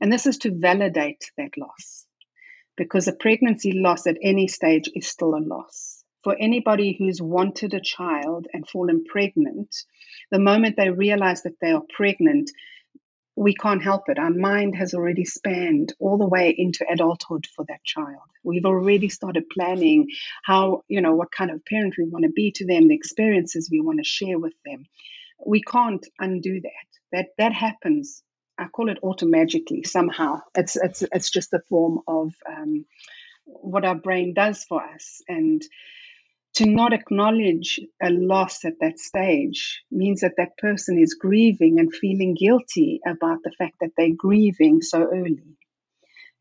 And 0.00 0.12
this 0.12 0.26
is 0.26 0.38
to 0.38 0.50
validate 0.52 1.30
that 1.38 1.56
loss 1.56 2.04
because 2.76 3.06
a 3.06 3.12
pregnancy 3.12 3.72
loss 3.72 4.08
at 4.08 4.18
any 4.22 4.48
stage 4.48 4.90
is 4.94 5.06
still 5.06 5.36
a 5.36 5.38
loss. 5.38 6.02
For 6.24 6.34
anybody 6.40 6.96
who's 6.98 7.20
wanted 7.20 7.74
a 7.74 7.80
child 7.80 8.46
and 8.52 8.68
fallen 8.68 9.04
pregnant, 9.04 9.76
the 10.30 10.38
moment 10.38 10.76
they 10.76 10.90
realize 10.90 11.42
that 11.42 11.60
they 11.60 11.70
are 11.70 11.82
pregnant, 11.94 12.50
we 13.36 13.54
can't 13.54 13.82
help 13.82 14.08
it. 14.08 14.18
Our 14.18 14.30
mind 14.30 14.76
has 14.76 14.94
already 14.94 15.24
spanned 15.24 15.92
all 15.98 16.18
the 16.18 16.26
way 16.26 16.54
into 16.56 16.86
adulthood 16.88 17.46
for 17.54 17.64
that 17.68 17.82
child. 17.84 18.22
We've 18.44 18.64
already 18.64 19.08
started 19.08 19.50
planning 19.50 20.08
how, 20.44 20.82
you 20.88 21.00
know, 21.00 21.14
what 21.14 21.32
kind 21.32 21.50
of 21.50 21.64
parent 21.64 21.96
we 21.98 22.04
want 22.04 22.24
to 22.24 22.30
be 22.30 22.52
to 22.52 22.66
them, 22.66 22.88
the 22.88 22.94
experiences 22.94 23.68
we 23.70 23.80
want 23.80 23.98
to 23.98 24.04
share 24.04 24.38
with 24.38 24.54
them. 24.64 24.84
We 25.44 25.62
can't 25.62 26.06
undo 26.20 26.60
that. 26.60 26.88
That 27.12 27.26
that 27.38 27.52
happens. 27.52 28.22
I 28.56 28.66
call 28.66 28.88
it 28.88 29.02
automagically 29.02 29.84
somehow. 29.84 30.42
It's 30.54 30.76
it's 30.76 31.02
it's 31.12 31.30
just 31.30 31.52
a 31.52 31.60
form 31.68 32.00
of 32.06 32.32
um, 32.48 32.84
what 33.44 33.84
our 33.84 33.96
brain 33.96 34.32
does 34.34 34.62
for 34.64 34.82
us, 34.82 35.22
and 35.28 35.60
to 36.54 36.66
not 36.66 36.92
acknowledge 36.92 37.80
a 38.02 38.10
loss 38.10 38.64
at 38.64 38.74
that 38.80 38.98
stage 38.98 39.82
means 39.90 40.20
that 40.20 40.34
that 40.36 40.56
person 40.56 40.98
is 40.98 41.14
grieving 41.14 41.80
and 41.80 41.94
feeling 41.94 42.34
guilty 42.34 43.00
about 43.06 43.38
the 43.42 43.52
fact 43.58 43.74
that 43.80 43.90
they're 43.96 44.14
grieving 44.16 44.80
so 44.80 45.02
early. 45.02 45.56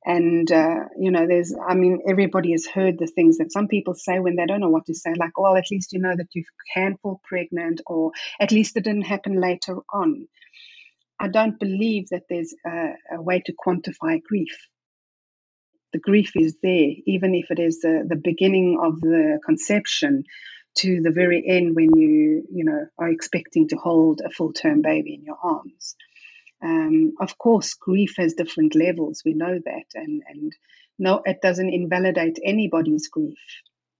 And, 0.05 0.51
uh, 0.51 0.85
you 0.99 1.11
know, 1.11 1.25
there's, 1.27 1.55
I 1.67 1.75
mean, 1.75 2.01
everybody 2.07 2.51
has 2.51 2.67
heard 2.67 2.99
the 2.99 3.07
things 3.07 3.37
that 3.37 3.53
some 3.53 3.67
people 3.67 3.93
say 3.95 4.19
when 4.19 4.35
they 4.35 4.45
don't 4.45 4.59
know 4.59 4.69
what 4.69 4.85
to 4.87 4.93
say, 4.93 5.13
like, 5.17 5.39
well, 5.39 5.55
at 5.55 5.71
least 5.71 5.93
you 5.93 5.99
know 5.99 6.13
that 6.15 6.27
you 6.33 6.43
can 6.73 6.97
fall 7.01 7.21
pregnant, 7.23 7.81
or 7.87 8.11
at 8.39 8.51
least 8.51 8.75
it 8.75 8.83
didn't 8.83 9.03
happen 9.03 9.39
later 9.39 9.77
on. 9.93 10.27
I 11.19 11.29
don't 11.29 11.57
believe 11.57 12.09
that 12.09 12.23
there's 12.29 12.53
a, 12.65 13.15
a 13.17 13.21
way 13.21 13.41
to 13.45 13.53
quantify 13.53 14.21
grief 14.21 14.57
the 15.93 15.99
grief 15.99 16.31
is 16.35 16.57
there, 16.63 16.89
even 17.05 17.35
if 17.35 17.51
it 17.51 17.59
is 17.59 17.79
the, 17.81 18.03
the 18.07 18.15
beginning 18.15 18.79
of 18.83 18.99
the 18.99 19.39
conception 19.45 20.23
to 20.75 21.01
the 21.01 21.11
very 21.11 21.43
end 21.47 21.75
when 21.75 21.95
you, 21.95 22.43
you 22.51 22.65
know, 22.65 22.87
are 22.97 23.09
expecting 23.09 23.67
to 23.67 23.75
hold 23.75 24.21
a 24.25 24.29
full 24.31 24.53
term 24.53 24.81
baby 24.81 25.13
in 25.13 25.23
your 25.23 25.37
arms. 25.41 25.95
Um, 26.63 27.13
of 27.19 27.37
course, 27.37 27.73
grief 27.75 28.15
has 28.17 28.33
different 28.33 28.73
levels. 28.73 29.21
We 29.23 29.33
know 29.33 29.59
that, 29.63 29.85
and 29.93 30.23
and 30.27 30.51
no, 30.97 31.21
it 31.25 31.41
doesn't 31.41 31.73
invalidate 31.73 32.39
anybody's 32.43 33.07
grief. 33.09 33.37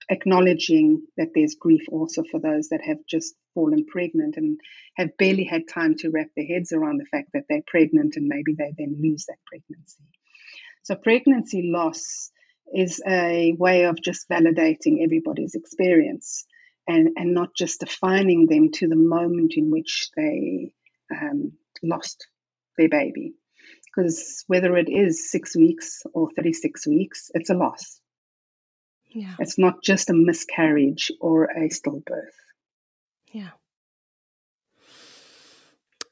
Acknowledging 0.09 1.03
that 1.17 1.29
there's 1.33 1.55
grief 1.55 1.83
also 1.89 2.23
for 2.29 2.39
those 2.39 2.69
that 2.69 2.81
have 2.81 2.97
just 3.07 3.35
fallen 3.53 3.85
pregnant 3.85 4.35
and 4.37 4.59
have 4.97 5.15
barely 5.17 5.43
had 5.43 5.67
time 5.67 5.95
to 5.99 6.09
wrap 6.09 6.27
their 6.35 6.45
heads 6.45 6.71
around 6.73 6.97
the 6.97 7.05
fact 7.05 7.29
that 7.33 7.43
they're 7.47 7.63
pregnant 7.67 8.15
and 8.15 8.27
maybe 8.27 8.53
they 8.57 8.73
then 8.77 8.97
lose 8.99 9.25
that 9.25 9.37
pregnancy. 9.45 10.03
So, 10.83 10.95
pregnancy 10.95 11.71
loss 11.73 12.31
is 12.73 13.01
a 13.07 13.53
way 13.57 13.85
of 13.85 14.01
just 14.01 14.27
validating 14.29 15.03
everybody's 15.03 15.55
experience 15.55 16.45
and, 16.87 17.09
and 17.15 17.33
not 17.33 17.55
just 17.55 17.79
defining 17.79 18.47
them 18.47 18.71
to 18.71 18.87
the 18.87 18.95
moment 18.95 19.53
in 19.55 19.71
which 19.71 20.09
they 20.15 20.73
um, 21.11 21.53
lost 21.81 22.27
their 22.77 22.89
baby. 22.89 23.33
Because 23.85 24.43
whether 24.47 24.75
it 24.75 24.89
is 24.89 25.31
six 25.31 25.55
weeks 25.55 26.03
or 26.13 26.29
36 26.35 26.87
weeks, 26.87 27.29
it's 27.33 27.49
a 27.49 27.53
loss. 27.53 27.99
Yeah. 29.09 29.35
It's 29.39 29.59
not 29.59 29.83
just 29.83 30.09
a 30.09 30.13
miscarriage 30.13 31.11
or 31.21 31.45
a 31.45 31.69
stillbirth. 31.69 32.33
Yeah. 33.31 33.51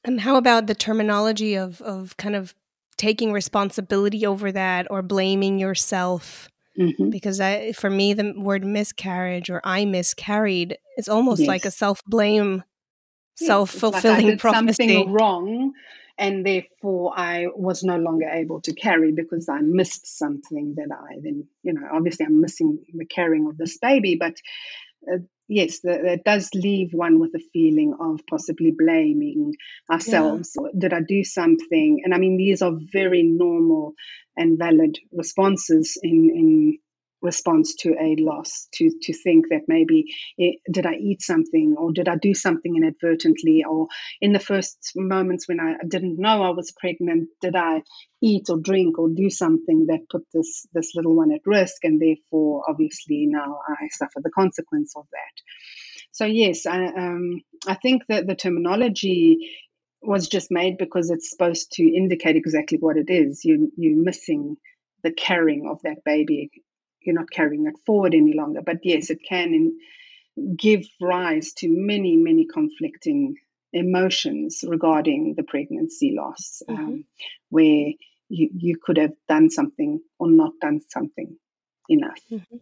And 0.04 0.22
how 0.22 0.36
about 0.36 0.68
the 0.68 0.76
terminology 0.76 1.56
of, 1.56 1.82
of 1.82 2.16
kind 2.18 2.36
of 2.36 2.56
taking 3.02 3.34
responsibility 3.34 4.28
over 4.28 4.52
that 4.52 4.86
or 4.92 5.02
blaming 5.02 5.58
yourself. 5.58 6.48
Mm-hmm. 6.80 7.10
Because 7.10 7.42
I, 7.42 7.72
for 7.74 7.90
me, 7.90 8.14
the 8.14 8.34
word 8.38 8.64
miscarriage 8.64 9.50
or 9.50 9.60
I 9.64 9.86
miscarried 9.86 10.78
is 10.98 11.10
almost 11.10 11.42
yes. 11.42 11.48
like 11.48 11.66
a 11.66 11.72
self 11.72 12.02
blame, 12.06 12.64
yes, 13.40 13.48
self 13.48 13.72
fulfilling 13.72 14.30
like 14.30 14.40
prophecy. 14.48 14.88
Something 14.88 15.12
wrong, 15.12 15.74
and 16.18 16.46
therefore 16.46 17.14
I 17.18 17.48
was 17.54 17.84
no 17.84 17.98
longer 17.98 18.30
able 18.30 18.62
to 18.62 18.74
carry 18.74 19.12
because 19.12 19.50
I 19.50 19.60
missed 19.62 20.18
something 20.18 20.76
that 20.76 20.90
I 20.96 21.16
then, 21.22 21.48
you 21.64 21.74
know, 21.74 21.88
obviously 21.92 22.26
I'm 22.26 22.40
missing 22.40 22.86
the 22.94 23.06
carrying 23.06 23.48
of 23.48 23.58
this 23.58 23.78
baby, 23.80 24.16
but 24.18 24.36
uh, 25.12 25.18
yes, 25.52 25.82
that 25.82 26.22
does 26.26 26.50
leave 26.56 26.94
one 26.94 27.20
with 27.20 27.32
a 27.36 27.44
feeling 27.52 27.94
of 28.00 28.22
possibly 28.28 28.72
blaming 28.76 29.54
ourselves. 29.92 30.56
Yeah. 30.60 30.70
Did 30.78 30.94
I 30.94 31.02
do 31.02 31.24
something? 31.24 32.02
And 32.04 32.14
I 32.14 32.18
mean, 32.18 32.38
these 32.38 32.62
are 32.62 32.72
very 32.92 33.22
normal 33.24 33.94
and 34.38 34.58
valid 34.58 34.98
responses 35.12 36.00
in, 36.02 36.32
in 36.34 36.78
response 37.22 37.76
to 37.76 37.94
a 38.00 38.16
loss 38.20 38.68
to 38.74 38.90
to 39.02 39.14
think 39.14 39.50
that 39.50 39.62
maybe 39.68 40.06
it, 40.38 40.56
eh, 40.56 40.72
did 40.72 40.86
I 40.86 40.94
eat 40.96 41.22
something 41.22 41.76
or 41.78 41.92
did 41.92 42.08
I 42.08 42.16
do 42.16 42.34
something 42.34 42.76
inadvertently? 42.76 43.64
Or 43.68 43.88
in 44.20 44.34
the 44.34 44.40
first 44.40 44.92
moments 44.96 45.48
when 45.48 45.60
I 45.60 45.76
didn't 45.88 46.20
know 46.20 46.44
I 46.44 46.50
was 46.50 46.72
pregnant 46.72 47.30
did 47.42 47.56
I 47.56 47.84
eat 48.22 48.50
or 48.50 48.60
drink 48.60 48.98
or 48.98 49.10
do 49.10 49.30
something 49.30 49.86
that 49.88 50.10
put 50.10 50.24
this 50.34 50.66
this 50.74 50.92
little 50.96 51.16
one 51.16 51.32
at 51.32 51.42
risk 51.46 51.84
and 51.84 52.02
therefore 52.02 52.64
obviously 52.68 53.28
now 53.28 53.60
I 53.68 53.88
suffer 53.92 54.20
the 54.24 54.32
consequence 54.32 54.94
of 54.96 55.06
that. 55.12 55.42
So 56.12 56.26
yes 56.26 56.66
I 56.66 56.86
um, 56.86 57.42
I 57.68 57.76
think 57.76 58.04
that 58.10 58.28
the 58.28 58.36
terminology 58.36 59.50
was 60.02 60.28
just 60.28 60.50
made 60.50 60.78
because 60.80 61.12
it's 61.12 61.30
supposed 61.30 61.74
to 61.74 61.84
indicate 61.84 62.36
exactly 62.36 62.80
what 62.80 62.98
it 62.98 63.10
is. 63.10 63.46
You 63.46 63.72
you're 63.78 64.04
missing 64.04 64.58
the 65.04 65.12
carrying 65.12 65.68
of 65.70 65.80
that 65.84 66.04
baby 66.04 66.52
you're 67.04 67.16
not 67.16 67.32
carrying 67.32 67.68
it 67.68 67.76
forward 67.86 68.14
any 68.14 68.34
longer. 68.34 68.62
But 68.62 68.78
yes, 68.84 69.10
it 69.10 69.20
can 69.28 69.54
in, 69.54 70.56
give 70.56 70.86
rise 71.00 71.54
to 71.54 71.68
many, 71.70 72.16
many 72.16 72.46
conflicting 72.46 73.36
emotions 73.74 74.64
regarding 74.68 75.36
the 75.36 75.44
pregnancy 75.44 76.14
loss, 76.18 76.62
mm-hmm. 76.70 76.84
um, 76.84 77.06
where 77.50 77.92
you, 78.30 78.50
you 78.54 78.78
could 78.82 78.98
have 78.98 79.14
done 79.28 79.50
something 79.50 80.02
or 80.20 80.30
not 80.30 80.54
done 80.62 80.82
something 80.90 81.38
enough. 81.90 82.20
Mm-hmm. 82.32 82.58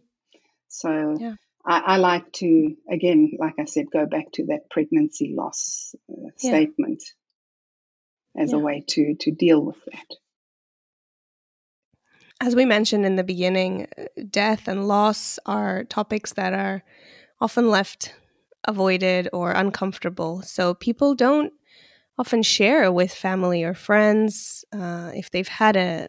So 0.68 1.16
yeah. 1.18 1.34
I, 1.64 1.78
I, 1.78 1.96
like 1.96 2.32
to, 2.34 2.76
again, 2.88 3.32
like 3.38 3.54
I 3.58 3.64
said, 3.64 3.86
go 3.92 4.06
back 4.06 4.32
to 4.32 4.46
that 4.46 4.70
pregnancy 4.70 5.34
loss 5.36 5.94
uh, 6.10 6.30
yeah. 6.40 6.50
statement 6.50 7.02
as 8.36 8.52
yeah. 8.52 8.56
a 8.56 8.60
way 8.60 8.84
to 8.88 9.16
to 9.20 9.30
deal 9.32 9.60
with 9.60 9.84
that. 9.86 10.16
As 12.40 12.56
we 12.56 12.64
mentioned 12.64 13.04
in 13.04 13.16
the 13.16 13.24
beginning, 13.24 13.86
death 14.30 14.66
and 14.66 14.88
loss 14.88 15.38
are 15.44 15.84
topics 15.84 16.32
that 16.34 16.54
are 16.54 16.82
often 17.40 17.70
left 17.70 18.14
avoided 18.66 19.28
or 19.32 19.52
uncomfortable. 19.52 20.42
So 20.42 20.74
people 20.74 21.14
don't 21.14 21.52
often 22.18 22.42
share 22.42 22.92
with 22.92 23.12
family 23.12 23.64
or 23.64 23.74
friends 23.74 24.64
uh, 24.72 25.10
if 25.14 25.30
they've 25.30 25.48
had 25.48 25.76
a 25.76 26.08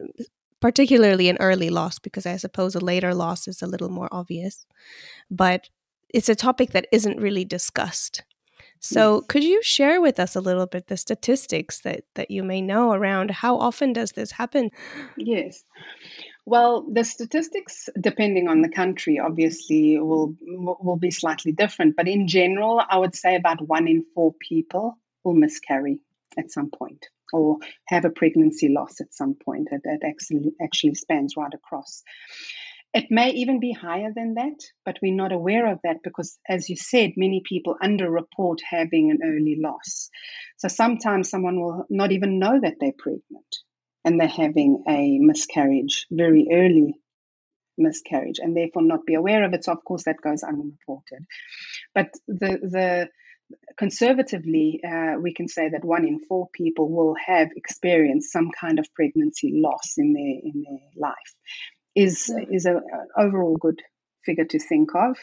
particularly 0.60 1.28
an 1.28 1.38
early 1.40 1.70
loss 1.72 2.00
because 2.00 2.26
i 2.26 2.38
suppose 2.38 2.76
a 2.76 2.80
later 2.80 3.14
loss 3.16 3.48
is 3.48 3.62
a 3.62 3.68
little 3.68 3.90
more 3.90 4.08
obvious 4.12 4.66
but 5.32 5.70
it's 6.14 6.30
a 6.30 6.36
topic 6.36 6.72
that 6.72 6.88
isn't 6.92 7.20
really 7.20 7.46
discussed 7.46 8.24
Mm. 8.82 8.94
so 8.94 9.22
could 9.22 9.44
you 9.44 9.62
share 9.64 10.02
with 10.02 10.20
us 10.20 10.36
a 10.36 10.42
little 10.42 10.66
bit 10.66 10.88
the 10.88 10.98
statistics 10.98 11.82
that 11.82 12.04
that 12.16 12.32
you 12.32 12.44
may 12.44 12.62
know 12.62 12.94
around 12.94 13.32
how 13.32 13.58
often 13.58 13.94
does 13.94 14.14
this 14.14 14.32
happen 14.32 14.72
yes 15.18 15.64
well, 16.46 16.86
the 16.92 17.04
statistics, 17.04 17.88
depending 18.00 18.48
on 18.48 18.62
the 18.62 18.70
country, 18.70 19.20
obviously 19.20 20.00
will 20.00 20.36
will 20.42 20.98
be 20.98 21.12
slightly 21.12 21.52
different. 21.52 21.96
But 21.96 22.08
in 22.08 22.28
general, 22.28 22.82
I 22.90 22.98
would 22.98 23.16
say 23.16 23.36
about 23.36 23.68
one 23.68 23.88
in 23.88 24.04
four 24.16 24.34
people 24.34 24.98
will 25.24 25.34
miscarry 25.34 26.00
at 26.38 26.52
some 26.52 26.72
point 26.72 27.08
or 27.32 27.58
have 27.88 28.06
a 28.06 28.10
pregnancy 28.10 28.70
loss 28.70 29.00
at 29.00 29.14
some 29.14 29.36
point. 29.36 29.70
That, 29.72 29.82
that 29.84 30.00
actually 30.04 30.52
actually 30.62 30.96
spans 30.96 31.38
right 31.38 31.54
across. 31.54 32.04
It 32.94 33.06
may 33.10 33.32
even 33.32 33.62
be 33.62 33.72
higher 33.72 34.12
than 34.14 34.34
that, 34.34 34.60
but 34.84 34.98
we're 35.02 35.16
not 35.16 35.32
aware 35.32 35.72
of 35.72 35.80
that 35.84 36.04
because, 36.04 36.38
as 36.48 36.70
you 36.70 36.76
said, 36.76 37.12
many 37.16 37.42
people 37.48 37.78
underreport 37.82 38.58
having 38.70 39.12
an 39.12 39.20
early 39.24 39.58
loss. 39.62 40.10
So 40.58 40.68
sometimes 40.68 41.30
someone 41.30 41.62
will 41.62 41.86
not 41.90 42.12
even 42.12 42.40
know 42.40 42.60
that 42.60 42.76
they're 42.80 42.92
pregnant 42.98 43.56
and 44.04 44.20
they're 44.20 44.28
having 44.28 44.84
a 44.90 45.20
miscarriage, 45.20 46.06
very 46.12 46.48
early 46.52 46.96
miscarriage, 47.78 48.40
and 48.40 48.58
therefore 48.58 48.82
not 48.82 49.06
be 49.06 49.14
aware 49.14 49.46
of 49.46 49.54
it. 49.54 49.64
So, 49.64 49.72
of 49.72 49.86
course, 49.86 50.04
that 50.04 50.22
goes 50.22 50.44
unreported. 50.44 51.26
But 51.96 52.10
the, 52.28 52.60
the 52.62 53.10
conservatively, 53.78 54.82
uh, 54.86 55.16
we 55.20 55.34
can 55.34 55.48
say 55.48 55.70
that 55.70 55.86
one 55.86 56.06
in 56.06 56.20
four 56.20 56.50
people 56.54 56.90
will 56.90 57.16
have 57.26 57.50
experienced 57.56 58.32
some 58.32 58.50
kind 58.60 58.80
of 58.80 58.94
pregnancy 58.94 59.62
loss 59.64 59.94
in 59.98 60.14
their 60.14 60.24
in 60.24 60.64
their 60.68 61.10
life. 61.10 61.36
Is 61.96 62.34
is 62.50 62.66
a, 62.66 62.82
overall 63.18 63.58
good 63.58 63.82
figure 64.26 64.46
to 64.46 64.60
think 64.60 64.90
of, 64.96 65.18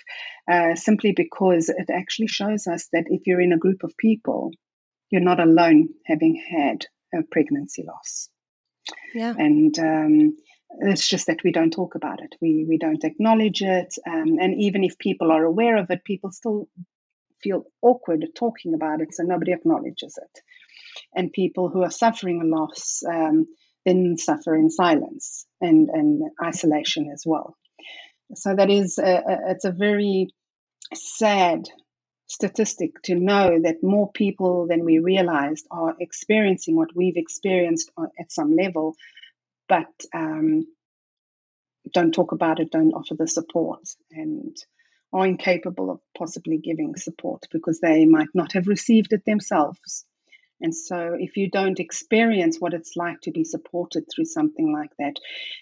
uh, 0.51 0.75
simply 0.75 1.13
because 1.13 1.69
it 1.69 1.89
actually 1.91 2.27
shows 2.27 2.67
us 2.67 2.89
that 2.93 3.05
if 3.09 3.27
you're 3.27 3.41
in 3.41 3.53
a 3.53 3.59
group 3.59 3.85
of 3.85 3.97
people, 3.97 4.51
you're 5.11 5.23
not 5.23 5.41
alone 5.41 5.89
having 6.07 6.43
had 6.51 6.85
a 7.15 7.23
pregnancy 7.31 7.85
loss. 7.87 8.29
Yeah. 9.15 9.35
And 9.39 9.79
um, 9.79 10.37
it's 10.81 11.09
just 11.09 11.27
that 11.27 11.43
we 11.45 11.53
don't 11.53 11.73
talk 11.73 11.95
about 11.95 12.21
it. 12.21 12.35
We 12.41 12.67
we 12.69 12.79
don't 12.79 13.05
acknowledge 13.05 13.63
it. 13.63 13.95
Um, 14.07 14.39
and 14.41 14.61
even 14.61 14.85
if 14.85 14.99
people 14.99 15.31
are 15.33 15.45
aware 15.45 15.77
of 15.77 15.91
it, 15.91 16.05
people 16.05 16.31
still 16.33 16.69
feel 17.43 17.65
awkward 17.83 18.27
talking 18.35 18.75
about 18.75 19.01
it, 19.01 19.15
so 19.15 19.23
nobody 19.23 19.53
acknowledges 19.53 20.19
it. 20.21 20.41
And 21.15 21.33
people 21.33 21.69
who 21.69 21.83
are 21.83 21.91
suffering 21.91 22.43
a 22.43 22.45
loss 22.45 23.03
um, 23.09 23.47
then 23.85 24.17
suffer 24.17 24.55
in 24.55 24.71
silence 24.71 25.47
and 25.61 25.89
and 25.89 26.23
isolation 26.43 27.11
as 27.13 27.25
well. 27.27 27.57
So 28.35 28.55
that 28.55 28.71
is 28.71 28.99
a, 28.99 29.03
a, 29.05 29.39
it's 29.51 29.65
a 29.65 29.73
very 29.73 30.29
sad 30.95 31.69
statistic 32.27 33.03
to 33.03 33.15
know 33.15 33.59
that 33.63 33.83
more 33.83 34.13
people 34.13 34.67
than 34.69 34.85
we 34.85 34.99
realized 34.99 35.67
are 35.71 35.97
experiencing 35.99 36.77
what 36.77 36.95
we've 36.95 37.17
experienced 37.17 37.91
at 38.21 38.31
some 38.31 38.55
level, 38.55 38.95
but 39.67 39.89
um, 40.15 40.67
don't 41.93 42.13
talk 42.13 42.33
about 42.33 42.61
it, 42.61 42.71
don't 42.71 42.93
offer 42.93 43.15
the 43.15 43.27
support, 43.27 43.81
and 44.11 44.55
are 45.13 45.27
incapable 45.27 45.91
of 45.91 46.01
possibly 46.17 46.59
giving 46.59 46.95
support 46.97 47.47
because 47.51 47.81
they 47.81 48.05
might 48.05 48.29
not 48.35 48.53
have 48.53 48.69
received 48.69 49.15
it 49.15 49.25
themselves. 49.25 50.05
And 50.61 50.75
so, 50.75 51.17
if 51.19 51.37
you 51.37 51.51
don't 51.51 51.79
experience 51.79 52.59
what 52.59 52.75
it's 52.75 52.97
like 52.97 53.21
to 53.23 53.31
be 53.31 53.45
supported 53.45 54.05
through 54.13 54.25
something 54.25 54.73
like 54.73 54.91
that, 54.99 55.17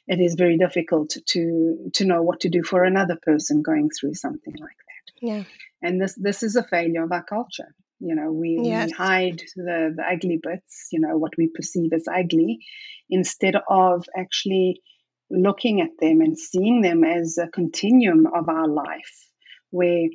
it 0.07 0.21
is 0.21 0.35
very 0.35 0.57
difficult 0.57 1.17
to 1.27 1.91
to 1.95 2.05
know 2.05 2.23
what 2.23 2.41
to 2.41 2.49
do 2.49 2.63
for 2.63 2.85
another 2.85 3.19
person 3.21 3.63
going 3.63 3.91
through 3.91 4.15
something 4.15 4.55
like 4.55 4.77
that. 4.79 5.27
Yeah 5.27 5.45
and 5.83 6.01
this 6.01 6.15
this 6.15 6.43
is 6.43 6.57
a 6.57 6.65
failure 6.65 7.05
of 7.05 7.13
our 7.13 7.23
culture 7.23 7.75
you 8.01 8.15
know 8.15 8.33
we, 8.33 8.59
yes. 8.63 8.89
we 8.89 8.93
hide 8.93 9.43
the, 9.57 9.95
the 9.97 10.05
ugly 10.11 10.39
bits 10.43 10.89
you 10.93 11.01
know 11.01 11.17
what 11.17 11.33
we 11.39 11.49
perceive 11.49 11.93
as 11.93 12.07
ugly 12.09 12.59
instead 13.09 13.55
of 13.69 14.05
actually 14.17 14.81
looking 15.31 15.81
at 15.81 15.91
them 16.01 16.21
and 16.21 16.39
seeing 16.39 16.83
them 16.83 17.05
as 17.05 17.39
a 17.39 17.49
continuum 17.49 18.27
of 18.27 18.49
our 18.49 18.69
life 18.69 19.31
where 19.71 20.09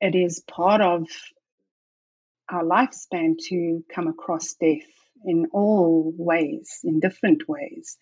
it 0.00 0.14
is 0.14 0.42
part 0.48 0.80
of 0.80 1.06
our 2.48 2.62
lifespan 2.62 3.36
to 3.48 3.84
come 3.94 4.08
across 4.08 4.54
death 4.54 4.90
in 5.24 5.46
all 5.52 6.12
ways 6.16 6.80
in 6.84 7.00
different 7.00 7.48
ways 7.48 7.96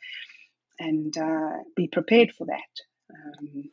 and 0.79 1.17
uh, 1.17 1.59
be 1.77 1.87
prepared 1.87 2.33
for 2.33 2.47
that 2.47 2.73
um, 3.15 3.65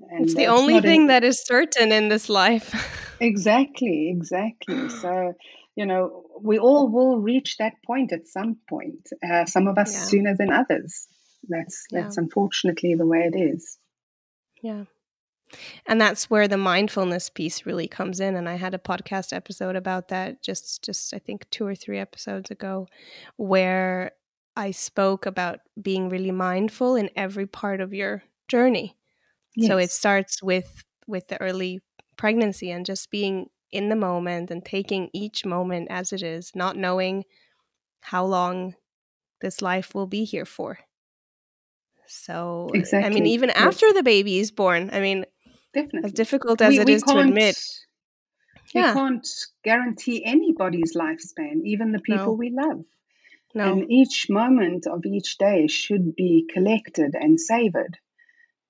and 0.00 0.24
it's 0.24 0.34
the 0.34 0.46
only 0.46 0.80
thing 0.80 1.04
a, 1.04 1.06
that 1.08 1.24
is 1.24 1.42
certain 1.42 1.92
in 1.92 2.08
this 2.08 2.28
life. 2.28 3.16
exactly, 3.20 4.10
exactly. 4.10 4.88
So, 4.88 5.34
you 5.74 5.86
know, 5.86 6.24
we 6.40 6.58
all 6.58 6.88
will 6.88 7.18
reach 7.18 7.56
that 7.58 7.74
point 7.86 8.12
at 8.12 8.28
some 8.28 8.58
point. 8.68 9.08
Uh, 9.26 9.46
some 9.46 9.68
of 9.68 9.78
us 9.78 9.94
yeah. 9.94 10.00
sooner 10.00 10.36
than 10.36 10.52
others. 10.52 11.06
That's 11.48 11.84
that's 11.90 12.16
yeah. 12.16 12.22
unfortunately 12.22 12.94
the 12.94 13.06
way 13.06 13.30
it 13.32 13.38
is. 13.38 13.78
Yeah. 14.62 14.84
And 15.86 16.00
that's 16.00 16.28
where 16.28 16.48
the 16.48 16.56
mindfulness 16.56 17.30
piece 17.30 17.66
really 17.66 17.88
comes 17.88 18.20
in. 18.20 18.36
And 18.36 18.48
I 18.48 18.56
had 18.56 18.74
a 18.74 18.78
podcast 18.78 19.32
episode 19.32 19.76
about 19.76 20.08
that 20.08 20.42
just 20.42 20.82
just 20.82 21.14
I 21.14 21.18
think 21.18 21.48
two 21.50 21.66
or 21.66 21.74
three 21.74 21.98
episodes 21.98 22.50
ago, 22.50 22.88
where 23.36 24.12
I 24.56 24.70
spoke 24.70 25.26
about 25.26 25.60
being 25.80 26.08
really 26.08 26.30
mindful 26.30 26.96
in 26.96 27.10
every 27.16 27.46
part 27.46 27.80
of 27.80 27.92
your 27.92 28.22
journey 28.48 28.96
Yes. 29.56 29.68
So 29.68 29.78
it 29.78 29.90
starts 29.90 30.42
with 30.42 30.84
with 31.06 31.28
the 31.28 31.40
early 31.40 31.80
pregnancy 32.16 32.70
and 32.70 32.84
just 32.84 33.10
being 33.10 33.46
in 33.72 33.88
the 33.88 33.96
moment 33.96 34.50
and 34.50 34.64
taking 34.64 35.08
each 35.12 35.44
moment 35.44 35.88
as 35.90 36.12
it 36.12 36.22
is, 36.22 36.52
not 36.54 36.76
knowing 36.76 37.24
how 38.00 38.24
long 38.24 38.74
this 39.40 39.62
life 39.62 39.94
will 39.94 40.06
be 40.06 40.24
here 40.24 40.44
for. 40.44 40.78
So, 42.06 42.70
exactly. 42.74 43.10
I 43.10 43.12
mean, 43.12 43.26
even 43.26 43.48
yes. 43.48 43.58
after 43.58 43.92
the 43.92 44.02
baby 44.02 44.38
is 44.38 44.52
born, 44.52 44.90
I 44.92 45.00
mean, 45.00 45.24
Definitely. 45.76 46.06
as 46.08 46.12
difficult 46.12 46.60
as 46.62 46.70
we, 46.70 46.80
it 46.80 46.86
we 46.86 46.94
is 46.94 47.02
to 47.02 47.18
admit. 47.18 47.56
We 48.74 48.80
yeah. 48.80 48.92
can't 48.94 49.26
guarantee 49.62 50.24
anybody's 50.24 50.96
lifespan, 50.96 51.56
even 51.64 51.92
the 51.92 52.00
people 52.00 52.32
No. 52.32 52.32
we 52.32 52.50
love. 52.50 52.84
No. 53.54 53.64
And 53.72 53.90
each 53.90 54.26
moment 54.28 54.86
of 54.86 55.00
each 55.06 55.38
day 55.38 55.66
should 55.66 56.14
be 56.16 56.48
collected 56.52 57.14
and 57.14 57.40
savored 57.40 57.94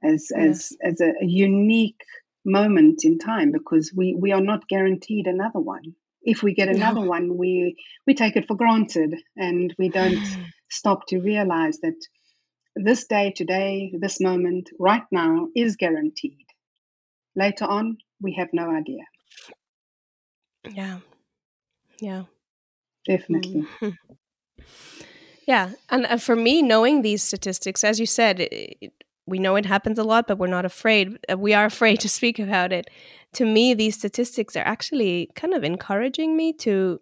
as 0.03 0.31
as 0.37 0.73
Yes. 0.73 0.77
as 0.91 1.01
a, 1.01 1.11
a 1.25 1.27
unique 1.27 2.03
moment 2.45 3.05
in 3.05 3.19
time 3.19 3.51
because 3.59 3.93
we 3.99 4.07
we 4.25 4.31
are 4.33 4.47
not 4.53 4.69
guaranteed 4.69 5.27
another 5.27 5.61
one. 5.61 5.87
If 6.23 6.43
we 6.43 6.55
get 6.55 6.69
No. 6.69 6.75
another 6.75 7.05
one, 7.17 7.37
we 7.43 7.77
we 8.07 8.15
take 8.15 8.37
it 8.37 8.47
for 8.49 8.57
granted 8.57 9.13
and 9.37 9.75
we 9.79 9.89
don't 9.89 10.27
stop 10.81 11.07
to 11.09 11.21
realize 11.21 11.79
that 11.81 11.99
this 12.77 13.07
day 13.07 13.33
today, 13.41 13.93
this 13.99 14.21
moment, 14.21 14.71
right 14.79 15.07
now 15.11 15.49
is 15.57 15.77
guaranteed. 15.77 16.46
Later 17.37 17.67
on, 17.67 17.99
we 18.21 18.35
have 18.39 18.49
no 18.53 18.71
idea. 18.71 19.05
yeah. 20.75 20.99
Yeah. 22.01 22.25
Definitely. 23.07 23.67
Mhm. 23.81 23.97
Yeah, 25.47 25.73
and 25.91 26.07
uh, 26.07 26.17
for 26.17 26.35
me, 26.35 26.61
knowing 26.63 27.03
these 27.03 27.23
statistics, 27.23 27.85
as 27.85 28.01
you 28.01 28.07
said, 28.07 28.41
it, 28.41 28.77
it- 28.81 28.93
we 29.29 29.41
know 29.41 29.57
it 29.57 29.67
happens 29.67 29.99
a 29.99 30.05
lot, 30.05 30.29
but 30.29 30.39
we're 30.39 30.47
not 30.47 30.65
afraid. 30.65 31.19
Uh, 31.29 31.37
We 31.37 31.53
are 31.53 31.65
afraid 31.65 31.99
to 32.01 32.09
speak 32.09 32.39
about 32.39 32.73
it. 32.73 32.89
To 33.35 33.45
me, 33.45 33.75
these 33.75 33.97
statistics 33.97 34.55
are 34.57 34.65
actually 34.65 35.31
kind 35.35 35.53
of 35.53 35.65
encouraging 35.65 36.37
me 36.37 36.53
to 36.65 37.01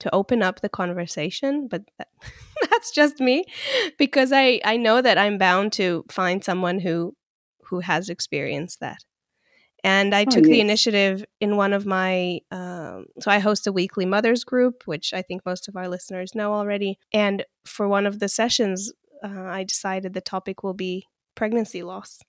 to 0.00 0.14
open 0.14 0.42
up 0.42 0.60
the 0.62 0.68
conversation. 0.68 1.68
But 1.68 1.82
that, 1.98 2.08
that's 2.70 2.90
just 2.90 3.20
me, 3.20 3.44
because 3.98 4.32
I 4.32 4.60
I 4.64 4.76
know 4.78 5.00
that 5.02 5.16
I'm 5.18 5.38
bound 5.38 5.72
to 5.74 6.04
find 6.10 6.42
someone 6.44 6.80
who 6.80 7.14
who 7.70 7.80
has 7.80 8.08
experienced 8.08 8.80
that. 8.80 8.98
And 9.82 10.14
I 10.14 10.24
Oh, 10.26 10.30
took 10.30 10.44
the 10.50 10.60
initiative 10.60 11.24
in 11.40 11.56
one 11.56 11.72
of 11.72 11.86
my, 11.86 12.40
um, 12.50 13.06
so 13.20 13.30
I 13.30 13.38
host 13.38 13.66
a 13.66 13.72
weekly 13.72 14.04
mothers 14.06 14.44
group, 14.44 14.82
which 14.86 15.14
I 15.14 15.22
think 15.22 15.46
most 15.46 15.68
of 15.68 15.76
our 15.76 15.88
listeners 15.88 16.34
know 16.34 16.52
already. 16.52 16.98
And 17.12 17.44
for 17.64 17.88
one 17.88 18.06
of 18.06 18.18
the 18.18 18.28
sessions, 18.28 18.92
uh, 19.24 19.28
I 19.28 19.64
decided 19.64 20.12
the 20.12 20.20
topic 20.20 20.62
will 20.62 20.74
be 20.74 21.06
pregnancy 21.34 21.82
loss. 21.82 22.20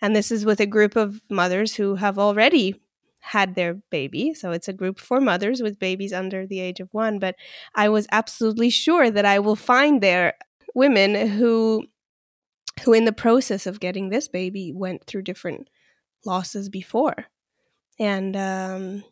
And 0.00 0.14
this 0.14 0.30
is 0.30 0.44
with 0.44 0.60
a 0.60 0.66
group 0.66 0.96
of 0.96 1.20
mothers 1.30 1.74
who 1.76 1.96
have 1.96 2.18
already 2.18 2.80
had 3.20 3.54
their 3.54 3.74
baby. 3.90 4.34
So 4.34 4.52
it's 4.52 4.68
a 4.68 4.72
group 4.72 5.00
for 5.00 5.20
mothers 5.20 5.62
with 5.62 5.78
babies 5.78 6.12
under 6.12 6.46
the 6.46 6.60
age 6.60 6.80
of 6.80 6.88
one. 6.92 7.18
But 7.18 7.36
I 7.74 7.88
was 7.88 8.06
absolutely 8.12 8.70
sure 8.70 9.10
that 9.10 9.24
I 9.24 9.38
will 9.38 9.56
find 9.56 10.02
there 10.02 10.34
women 10.74 11.28
who, 11.28 11.86
who 12.82 12.92
in 12.92 13.04
the 13.04 13.12
process 13.12 13.66
of 13.66 13.80
getting 13.80 14.10
this 14.10 14.28
baby 14.28 14.72
went 14.74 15.06
through 15.06 15.22
different 15.22 15.68
losses 16.26 16.68
before. 16.68 17.26
And 17.98 18.36
um, 18.36 19.04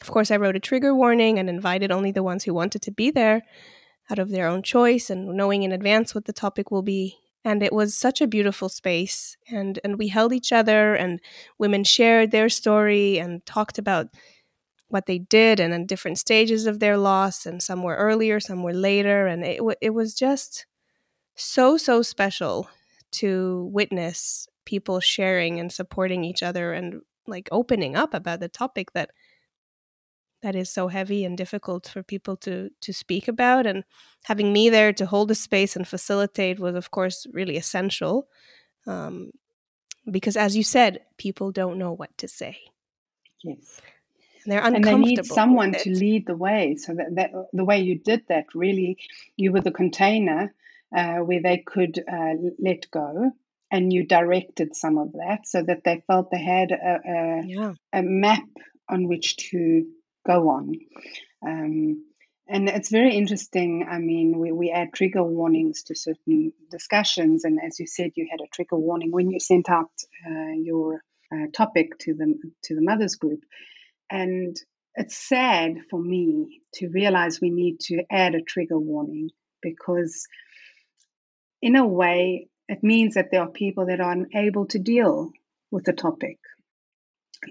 of 0.00 0.10
course, 0.10 0.30
I 0.30 0.36
wrote 0.36 0.56
a 0.56 0.60
trigger 0.60 0.94
warning 0.94 1.38
and 1.38 1.48
invited 1.48 1.90
only 1.90 2.12
the 2.12 2.22
ones 2.22 2.44
who 2.44 2.54
wanted 2.54 2.82
to 2.82 2.90
be 2.90 3.10
there 3.10 3.42
out 4.10 4.18
of 4.18 4.30
their 4.30 4.46
own 4.46 4.62
choice 4.62 5.10
and 5.10 5.36
knowing 5.36 5.62
in 5.62 5.72
advance 5.72 6.14
what 6.14 6.24
the 6.24 6.32
topic 6.32 6.70
will 6.70 6.82
be. 6.82 7.18
And 7.44 7.62
it 7.62 7.72
was 7.72 7.94
such 7.94 8.20
a 8.20 8.26
beautiful 8.26 8.68
space. 8.68 9.36
And, 9.48 9.78
and 9.84 9.98
we 9.98 10.08
held 10.08 10.32
each 10.32 10.52
other, 10.52 10.94
and 10.94 11.20
women 11.58 11.84
shared 11.84 12.30
their 12.30 12.48
story 12.48 13.18
and 13.18 13.44
talked 13.46 13.78
about 13.78 14.08
what 14.88 15.06
they 15.06 15.18
did 15.18 15.60
and 15.60 15.72
in 15.72 15.86
different 15.86 16.18
stages 16.18 16.66
of 16.66 16.80
their 16.80 16.96
loss. 16.96 17.46
And 17.46 17.62
some 17.62 17.82
were 17.82 17.96
earlier, 17.96 18.40
some 18.40 18.62
were 18.62 18.74
later. 18.74 19.26
And 19.26 19.44
it, 19.44 19.60
it 19.80 19.90
was 19.90 20.14
just 20.14 20.66
so, 21.36 21.76
so 21.76 22.02
special 22.02 22.68
to 23.12 23.68
witness 23.72 24.48
people 24.68 25.00
sharing 25.00 25.58
and 25.58 25.72
supporting 25.72 26.24
each 26.24 26.42
other 26.42 26.74
and 26.74 27.00
like 27.26 27.48
opening 27.50 27.96
up 27.96 28.12
about 28.12 28.38
the 28.38 28.50
topic 28.50 28.92
that 28.92 29.10
that 30.42 30.54
is 30.54 30.68
so 30.68 30.88
heavy 30.88 31.24
and 31.24 31.38
difficult 31.38 31.88
for 31.88 32.02
people 32.02 32.36
to 32.36 32.68
to 32.82 32.92
speak 32.92 33.28
about 33.28 33.66
and 33.66 33.82
having 34.24 34.52
me 34.52 34.68
there 34.68 34.92
to 34.92 35.06
hold 35.06 35.28
the 35.28 35.34
space 35.34 35.74
and 35.74 35.88
facilitate 35.88 36.60
was 36.60 36.74
of 36.74 36.90
course 36.90 37.26
really 37.32 37.56
essential 37.56 38.28
um, 38.86 39.30
because 40.10 40.36
as 40.36 40.54
you 40.54 40.62
said 40.62 41.00
people 41.16 41.50
don't 41.50 41.78
know 41.78 41.92
what 41.94 42.12
to 42.18 42.28
say 42.28 42.58
Yes. 43.42 43.80
and 44.44 44.52
they're 44.52 44.58
uncomfortable. 44.58 44.96
and 44.96 45.06
they 45.06 45.14
need 45.14 45.24
someone 45.24 45.72
to 45.72 45.90
lead 45.90 46.26
the 46.26 46.36
way 46.36 46.76
so 46.76 46.92
that, 46.92 47.14
that 47.14 47.30
the 47.54 47.64
way 47.64 47.78
you 47.80 47.98
did 47.98 48.20
that 48.28 48.44
really 48.54 48.98
you 49.36 49.50
were 49.50 49.62
the 49.62 49.78
container 49.82 50.52
uh, 50.94 51.18
where 51.28 51.42
they 51.42 51.58
could 51.58 51.94
uh, 52.16 52.34
let 52.58 52.90
go 52.90 53.32
and 53.70 53.92
you 53.92 54.06
directed 54.06 54.74
some 54.74 54.98
of 54.98 55.12
that 55.12 55.40
so 55.46 55.62
that 55.62 55.82
they 55.84 56.02
felt 56.06 56.30
they 56.30 56.42
had 56.42 56.70
a, 56.72 56.98
a, 57.06 57.42
yeah. 57.46 57.72
a 57.92 58.02
map 58.02 58.48
on 58.88 59.08
which 59.08 59.36
to 59.36 59.86
go 60.26 60.48
on. 60.48 60.74
Um, 61.46 62.04
and 62.50 62.68
it's 62.70 62.90
very 62.90 63.14
interesting 63.14 63.86
i 63.90 63.98
mean 63.98 64.38
we, 64.38 64.50
we 64.52 64.70
add 64.70 64.88
trigger 64.94 65.22
warnings 65.22 65.82
to 65.82 65.94
certain 65.94 66.50
discussions 66.70 67.44
and 67.44 67.58
as 67.62 67.78
you 67.78 67.86
said 67.86 68.10
you 68.14 68.26
had 68.30 68.40
a 68.40 68.48
trigger 68.54 68.78
warning 68.78 69.10
when 69.12 69.30
you 69.30 69.38
sent 69.38 69.68
out 69.68 69.90
uh, 70.26 70.52
your 70.56 71.02
uh, 71.32 71.46
topic 71.52 71.98
to 71.98 72.14
the 72.14 72.34
to 72.64 72.74
the 72.74 72.82
mothers 72.82 73.16
group. 73.16 73.40
And 74.10 74.56
it's 74.94 75.16
sad 75.16 75.76
for 75.90 76.00
me 76.00 76.62
to 76.74 76.88
realize 76.88 77.40
we 77.40 77.50
need 77.50 77.80
to 77.80 78.02
add 78.10 78.34
a 78.34 78.42
trigger 78.42 78.78
warning 78.78 79.30
because, 79.62 80.26
in 81.60 81.76
a 81.76 81.86
way, 81.86 82.48
it 82.68 82.82
means 82.82 83.14
that 83.14 83.30
there 83.30 83.42
are 83.42 83.50
people 83.50 83.86
that 83.86 84.00
are 84.00 84.12
unable 84.12 84.66
to 84.66 84.78
deal 84.78 85.32
with 85.70 85.84
the 85.84 85.92
topic 85.92 86.38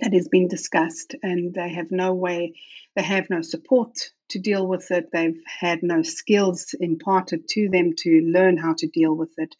that 0.01 0.13
has 0.13 0.27
been 0.27 0.47
discussed 0.47 1.15
and 1.23 1.53
they 1.53 1.69
have 1.69 1.91
no 1.91 2.13
way, 2.13 2.53
they 2.95 3.03
have 3.03 3.29
no 3.29 3.41
support 3.41 4.11
to 4.29 4.39
deal 4.39 4.67
with 4.67 4.91
it. 4.91 5.09
They've 5.11 5.41
had 5.45 5.81
no 5.81 6.01
skills 6.01 6.75
imparted 6.79 7.47
to 7.49 7.69
them 7.69 7.93
to 7.99 8.21
learn 8.21 8.57
how 8.57 8.73
to 8.77 8.87
deal 8.87 9.15
with 9.15 9.31
it. 9.37 9.55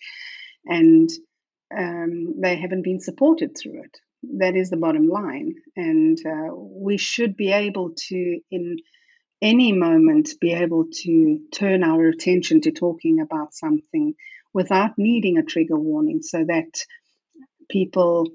And 0.65 1.09
um, 1.75 2.39
they 2.41 2.57
haven't 2.57 2.83
been 2.83 2.99
supported 2.99 3.57
through 3.57 3.83
it. 3.83 3.97
That 4.39 4.55
is 4.55 4.69
the 4.69 4.77
bottom 4.77 5.07
line. 5.07 5.55
And 5.75 6.17
uh, 6.25 6.53
we 6.53 6.97
should 6.97 7.37
be 7.37 7.51
able 7.51 7.93
to, 8.09 8.39
in 8.51 8.77
any 9.41 9.71
moment, 9.71 10.31
be 10.41 10.53
able 10.53 10.85
to 11.03 11.39
turn 11.53 11.83
our 11.83 12.07
attention 12.07 12.61
to 12.61 12.71
talking 12.71 13.21
about 13.21 13.53
something 13.53 14.15
without 14.53 14.97
needing 14.97 15.37
a 15.37 15.43
trigger 15.43 15.77
warning 15.77 16.21
so 16.21 16.43
that 16.43 16.85
people 17.69 18.27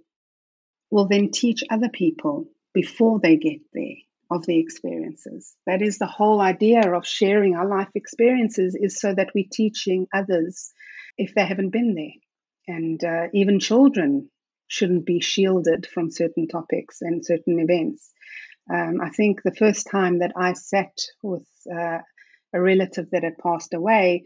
will 0.91 1.09
then 1.09 1.31
teach 1.31 1.65
other 1.71 1.89
people 1.89 2.47
before 2.75 3.21
they 3.21 3.37
get 3.37 3.61
there 3.73 3.97
of 4.31 4.47
the 4.47 4.59
experiences. 4.59 5.55
That 5.67 5.83
is 5.83 5.99
the 5.99 6.07
whole 6.07 6.41
idea 6.41 6.93
of 6.93 7.07
sharing 7.07 7.55
our 7.55 7.67
life 7.67 7.91
experiences 7.95 8.77
is 8.81 8.99
so 8.99 9.15
that 9.15 9.31
we're 9.35 9.45
teaching 9.53 10.07
others 10.13 10.73
if 11.19 11.35
they 11.35 11.45
haven't 11.45 11.71
been 11.71 11.95
there. 11.95 12.77
And 12.77 13.03
uh, 13.05 13.29
even 13.35 13.61
children 13.61 14.31
shouldn't 14.69 15.05
be 15.05 15.21
shielded 15.21 15.87
from 15.87 16.11
certain 16.11 16.49
topics 16.49 17.03
and 17.03 17.25
certain 17.25 17.59
events. 17.61 18.11
Um, 18.73 19.01
I 19.03 19.11
think 19.11 19.43
the 19.43 19.55
first 19.55 19.89
time 19.91 20.21
that 20.21 20.33
I 20.37 20.55
sat 20.55 20.97
with 21.23 21.47
uh, 21.71 21.99
a 22.55 22.61
relative 22.61 23.11
that 23.11 23.25
had 23.25 23.39
passed 23.39 23.75
away, 23.75 24.25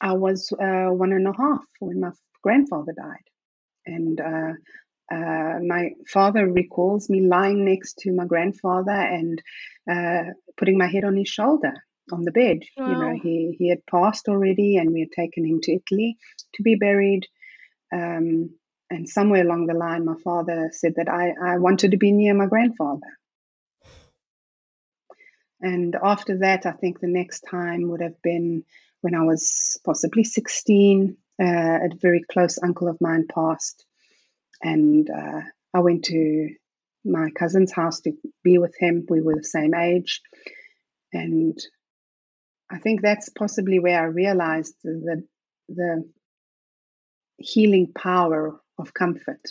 I 0.00 0.12
was 0.12 0.52
uh, 0.52 0.90
one 0.92 1.12
and 1.12 1.26
a 1.26 1.32
half 1.36 1.64
when 1.80 2.00
my 2.00 2.10
grandfather 2.42 2.92
died. 2.96 3.24
And 3.86 4.20
uh, 4.20 4.52
uh, 5.10 5.58
my 5.66 5.90
father 6.06 6.46
recalls 6.46 7.08
me 7.08 7.26
lying 7.26 7.64
next 7.64 7.98
to 8.00 8.12
my 8.12 8.26
grandfather 8.26 8.92
and 8.92 9.42
uh, 9.90 10.32
putting 10.56 10.78
my 10.78 10.86
head 10.86 11.04
on 11.04 11.16
his 11.16 11.28
shoulder 11.28 11.72
on 12.12 12.22
the 12.22 12.32
bed. 12.32 12.60
You 12.76 12.94
know, 12.94 13.18
he, 13.22 13.56
he 13.58 13.68
had 13.68 13.84
passed 13.86 14.28
already 14.28 14.76
and 14.76 14.92
we 14.92 15.00
had 15.00 15.12
taken 15.12 15.44
him 15.44 15.60
to 15.62 15.72
Italy 15.72 16.16
to 16.54 16.62
be 16.62 16.74
buried. 16.74 17.26
Um, 17.92 18.50
and 18.90 19.08
somewhere 19.08 19.42
along 19.42 19.66
the 19.66 19.74
line, 19.74 20.04
my 20.04 20.16
father 20.24 20.70
said 20.72 20.94
that 20.96 21.08
I, 21.08 21.32
I 21.42 21.58
wanted 21.58 21.90
to 21.90 21.98
be 21.98 22.12
near 22.12 22.34
my 22.34 22.46
grandfather. 22.46 23.18
And 25.60 25.96
after 26.02 26.38
that, 26.38 26.66
I 26.66 26.72
think 26.72 27.00
the 27.00 27.08
next 27.08 27.40
time 27.50 27.88
would 27.88 28.00
have 28.00 28.20
been 28.22 28.64
when 29.00 29.14
I 29.14 29.22
was 29.22 29.78
possibly 29.84 30.24
16. 30.24 31.16
Uh, 31.40 31.44
a 31.44 31.88
very 32.02 32.24
close 32.32 32.58
uncle 32.60 32.88
of 32.88 33.00
mine 33.00 33.24
passed, 33.32 33.84
and 34.60 35.08
uh, 35.08 35.40
I 35.72 35.78
went 35.78 36.06
to 36.06 36.48
my 37.04 37.30
cousin's 37.30 37.72
house 37.72 38.00
to 38.00 38.12
be 38.42 38.58
with 38.58 38.74
him. 38.76 39.06
We 39.08 39.20
were 39.20 39.36
the 39.36 39.44
same 39.44 39.72
age, 39.72 40.20
and 41.12 41.56
I 42.70 42.78
think 42.78 43.02
that's 43.02 43.28
possibly 43.28 43.78
where 43.78 44.00
I 44.00 44.06
realized 44.06 44.74
the 44.82 45.22
the 45.68 46.10
healing 47.38 47.92
power 47.92 48.60
of 48.78 48.94
comfort 48.94 49.46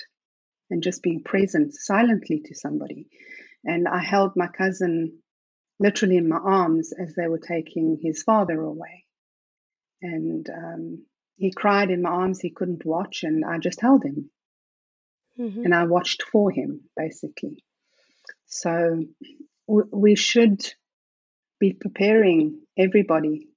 and 0.69 0.83
just 0.83 1.01
being 1.01 1.23
present 1.23 1.73
silently 1.73 2.41
to 2.45 2.55
somebody. 2.55 3.07
And 3.63 3.87
I 3.87 3.99
held 3.99 4.33
my 4.35 4.47
cousin 4.47 5.19
literally 5.79 6.17
in 6.17 6.27
my 6.27 6.37
arms 6.37 6.91
as 6.91 7.13
they 7.15 7.27
were 7.27 7.39
taking 7.39 7.97
his 8.01 8.23
father 8.23 8.59
away. 8.59 9.06
And 10.01 10.49
um, 10.49 11.05
he 11.37 11.51
cried 11.51 11.91
in 11.91 12.01
my 12.01 12.09
arms. 12.09 12.39
He 12.39 12.49
couldn't 12.49 12.85
watch, 12.85 13.23
and 13.23 13.45
I 13.45 13.57
just 13.57 13.81
held 13.81 14.03
him, 14.03 14.29
mm-hmm. 15.39 15.63
and 15.63 15.73
I 15.73 15.85
watched 15.85 16.23
for 16.23 16.51
him 16.51 16.81
basically. 16.95 17.63
So 18.47 19.03
w- 19.67 19.89
we 19.91 20.15
should 20.15 20.65
be 21.59 21.73
preparing 21.73 22.61
everybody 22.77 23.47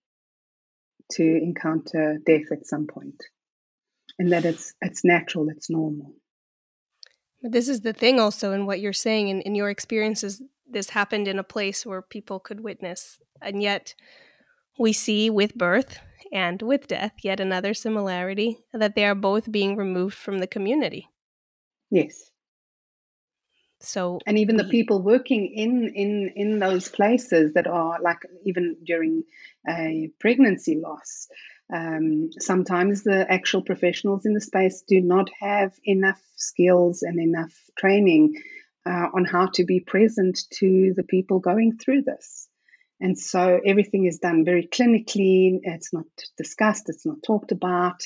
to 1.12 1.22
encounter 1.22 2.18
death 2.24 2.52
at 2.52 2.66
some 2.66 2.86
point, 2.86 3.22
and 4.18 4.32
that 4.32 4.44
it's 4.44 4.74
it's 4.80 5.04
natural, 5.04 5.48
it's 5.48 5.70
normal. 5.70 6.14
But 7.42 7.52
this 7.52 7.68
is 7.68 7.80
the 7.80 7.94
thing, 7.94 8.20
also, 8.20 8.52
in 8.52 8.66
what 8.66 8.80
you're 8.80 8.92
saying, 8.92 9.28
in, 9.28 9.40
in 9.40 9.54
your 9.54 9.70
experiences, 9.70 10.42
this 10.68 10.90
happened 10.90 11.26
in 11.26 11.38
a 11.38 11.42
place 11.42 11.86
where 11.86 12.02
people 12.02 12.38
could 12.38 12.60
witness, 12.60 13.18
and 13.40 13.62
yet 13.62 13.94
we 14.78 14.92
see 14.92 15.30
with 15.30 15.54
birth 15.54 15.98
and 16.32 16.62
with 16.62 16.88
death 16.88 17.14
yet 17.22 17.40
another 17.40 17.74
similarity 17.74 18.58
that 18.72 18.94
they 18.94 19.04
are 19.04 19.14
both 19.14 19.50
being 19.50 19.76
removed 19.76 20.14
from 20.14 20.38
the 20.38 20.46
community. 20.46 21.08
Yes. 21.90 22.30
So 23.80 24.18
and 24.26 24.38
even 24.38 24.56
the 24.56 24.64
people 24.64 25.02
working 25.02 25.46
in 25.46 25.92
in 25.94 26.32
in 26.36 26.58
those 26.58 26.88
places 26.88 27.54
that 27.54 27.66
are 27.66 27.98
like 28.02 28.18
even 28.44 28.76
during 28.84 29.24
a 29.66 30.10
pregnancy 30.20 30.76
loss, 30.76 31.28
um, 31.72 32.30
sometimes 32.38 33.04
the 33.04 33.30
actual 33.30 33.62
professionals 33.62 34.26
in 34.26 34.34
the 34.34 34.40
space 34.40 34.82
do 34.86 35.00
not 35.00 35.30
have 35.40 35.72
enough 35.84 36.20
skills 36.36 37.02
and 37.02 37.18
enough 37.18 37.54
training 37.78 38.34
uh, 38.84 39.08
on 39.14 39.24
how 39.24 39.46
to 39.54 39.64
be 39.64 39.80
present 39.80 40.38
to 40.50 40.92
the 40.94 41.04
people 41.04 41.38
going 41.38 41.78
through 41.78 42.02
this. 42.02 42.49
And 43.00 43.18
so 43.18 43.60
everything 43.64 44.06
is 44.06 44.18
done 44.18 44.44
very 44.44 44.66
clinically. 44.66 45.60
It's 45.62 45.92
not 45.92 46.04
discussed, 46.36 46.88
it's 46.88 47.06
not 47.06 47.22
talked 47.24 47.52
about. 47.52 48.02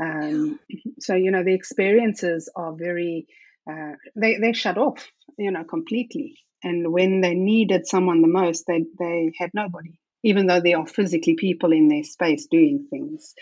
Um, 0.00 0.60
so, 1.00 1.14
you 1.14 1.30
know, 1.30 1.42
the 1.42 1.54
experiences 1.54 2.48
are 2.54 2.74
very, 2.76 3.26
uh, 3.68 3.92
they, 4.14 4.38
they 4.38 4.52
shut 4.52 4.78
off, 4.78 5.10
you 5.36 5.50
know, 5.50 5.64
completely. 5.64 6.36
And 6.62 6.92
when 6.92 7.20
they 7.20 7.34
needed 7.34 7.86
someone 7.86 8.22
the 8.22 8.28
most, 8.28 8.64
they, 8.66 8.84
they 8.98 9.32
had 9.38 9.50
nobody, 9.54 9.98
even 10.22 10.46
though 10.46 10.60
there 10.60 10.78
are 10.78 10.86
physically 10.86 11.34
people 11.34 11.72
in 11.72 11.88
their 11.88 12.04
space 12.04 12.46
doing 12.50 12.86
things. 12.90 13.34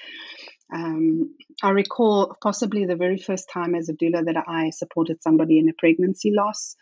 Um, 0.73 1.35
I 1.63 1.71
recall 1.71 2.37
possibly 2.43 2.87
the 2.87 2.97
very 2.97 3.19
first 3.19 3.49
time 3.53 3.75
as 3.75 3.89
a 3.89 3.95
doula 3.95 4.25
that 4.25 4.45
I 4.49 4.71
supported 4.71 5.23
somebody 5.23 5.59
in 5.59 5.69
a 5.69 5.73
pregnancy 5.73 6.33
loss. 6.35 6.77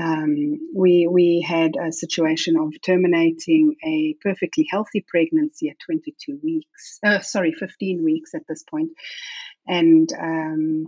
Um, 0.00 0.70
we 0.74 1.08
we 1.10 1.44
had 1.46 1.72
a 1.76 1.90
situation 1.92 2.56
of 2.56 2.72
terminating 2.82 3.74
a 3.84 4.14
perfectly 4.22 4.68
healthy 4.70 5.04
pregnancy 5.06 5.68
at 5.70 5.80
22 5.84 6.38
weeks. 6.42 7.00
Uh, 7.04 7.20
sorry, 7.20 7.52
15 7.52 8.04
weeks 8.04 8.34
at 8.34 8.42
this 8.48 8.62
point, 8.62 8.90
and 9.66 10.08
um, 10.12 10.86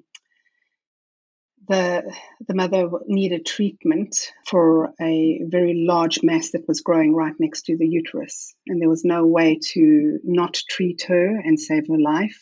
the 1.70 2.12
the 2.48 2.54
mother 2.54 2.90
needed 3.06 3.46
treatment 3.46 4.32
for 4.44 4.92
a 5.00 5.40
very 5.44 5.84
large 5.86 6.18
mass 6.22 6.50
that 6.50 6.66
was 6.66 6.80
growing 6.80 7.14
right 7.14 7.34
next 7.38 7.62
to 7.66 7.76
the 7.76 7.88
uterus, 7.88 8.54
and 8.66 8.82
there 8.82 8.88
was 8.88 9.04
no 9.04 9.24
way 9.24 9.58
to 9.72 10.18
not 10.24 10.54
treat 10.68 11.04
her 11.06 11.26
and 11.38 11.58
save 11.58 11.86
her 11.88 11.98
life, 11.98 12.40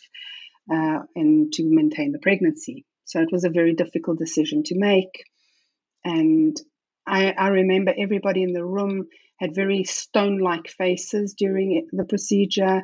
uh, 0.73 1.01
and 1.15 1.53
to 1.53 1.63
maintain 1.65 2.13
the 2.13 2.19
pregnancy. 2.19 2.85
So 3.05 3.21
it 3.21 3.29
was 3.31 3.45
a 3.45 3.51
very 3.51 3.75
difficult 3.75 4.19
decision 4.19 4.63
to 4.65 4.79
make. 4.79 5.25
And 6.05 6.57
I, 7.07 7.33
I 7.33 7.49
remember 7.49 7.95
everybody 7.97 8.43
in 8.43 8.53
the 8.53 8.65
room 8.65 9.09
had 9.41 9.55
very 9.55 9.85
stone 9.85 10.39
like 10.39 10.69
faces 10.69 11.35
during 11.39 11.87
the 11.93 12.05
procedure. 12.05 12.83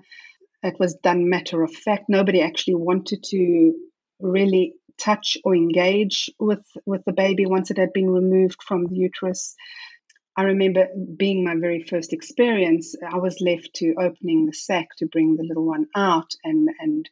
It 0.63 0.77
was 0.79 0.97
done 1.03 1.29
matter 1.29 1.63
of 1.63 1.73
fact. 1.73 2.05
Nobody 2.09 2.43
actually 2.43 2.77
wanted 2.77 3.23
to 3.31 3.75
really 4.21 4.75
touch 4.99 5.37
or 5.45 5.55
engage 5.55 6.31
with, 6.39 6.65
with 6.87 7.05
the 7.05 7.13
baby 7.13 7.47
once 7.47 7.71
it 7.71 7.79
had 7.79 7.93
been 7.93 8.11
removed 8.11 8.63
from 8.63 8.87
the 8.87 8.97
uterus. 8.97 9.55
I 10.37 10.43
remember 10.43 10.89
being 11.17 11.45
my 11.45 11.55
very 11.57 11.85
first 11.85 12.13
experience, 12.13 12.95
I 13.09 13.19
was 13.19 13.41
left 13.41 13.75
to 13.75 13.95
opening 14.01 14.47
the 14.47 14.53
sac 14.53 14.89
to 14.99 15.07
bring 15.07 15.37
the 15.37 15.45
little 15.45 15.65
one 15.65 15.87
out 15.95 16.31
and, 16.43 16.69
and 16.81 17.09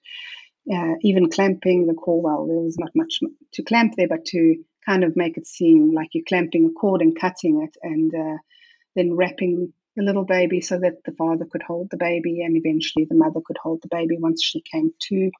uh, 0.73 0.95
even 1.03 1.31
clamping 1.31 1.87
the 1.87 1.95
cord. 1.95 2.25
Well, 2.25 2.47
there 2.47 2.57
was 2.57 2.79
not 2.79 2.91
much 2.95 3.21
to 3.55 3.63
clamp 3.63 3.95
there, 3.97 4.09
but 4.09 4.25
to 4.27 4.57
kind 4.85 5.05
of 5.05 5.17
make 5.17 5.37
it 5.37 5.47
seem 5.47 5.93
like 5.93 6.09
you're 6.13 6.25
clamping 6.29 6.67
a 6.67 6.71
cord 6.71 7.01
and 7.01 7.19
cutting 7.19 7.63
it 7.63 7.77
and 7.83 8.13
uh, 8.15 8.39
then 8.97 9.15
wrapping 9.15 9.73
the 9.97 10.03
little 10.03 10.25
baby 10.25 10.61
so 10.61 10.79
that 10.79 11.05
the 11.05 11.13
father 11.13 11.45
could 11.45 11.63
hold 11.63 11.91
the 11.91 11.97
baby 11.97 12.43
and 12.43 12.57
eventually 12.57 13.05
the 13.05 13.15
mother 13.15 13.41
could 13.45 13.59
hold 13.63 13.81
the 13.83 13.89
baby 13.89 14.17
once 14.19 14.43
she 14.43 14.63
came 14.63 14.93
to. 15.09 15.31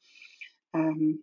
Um, 0.75 1.23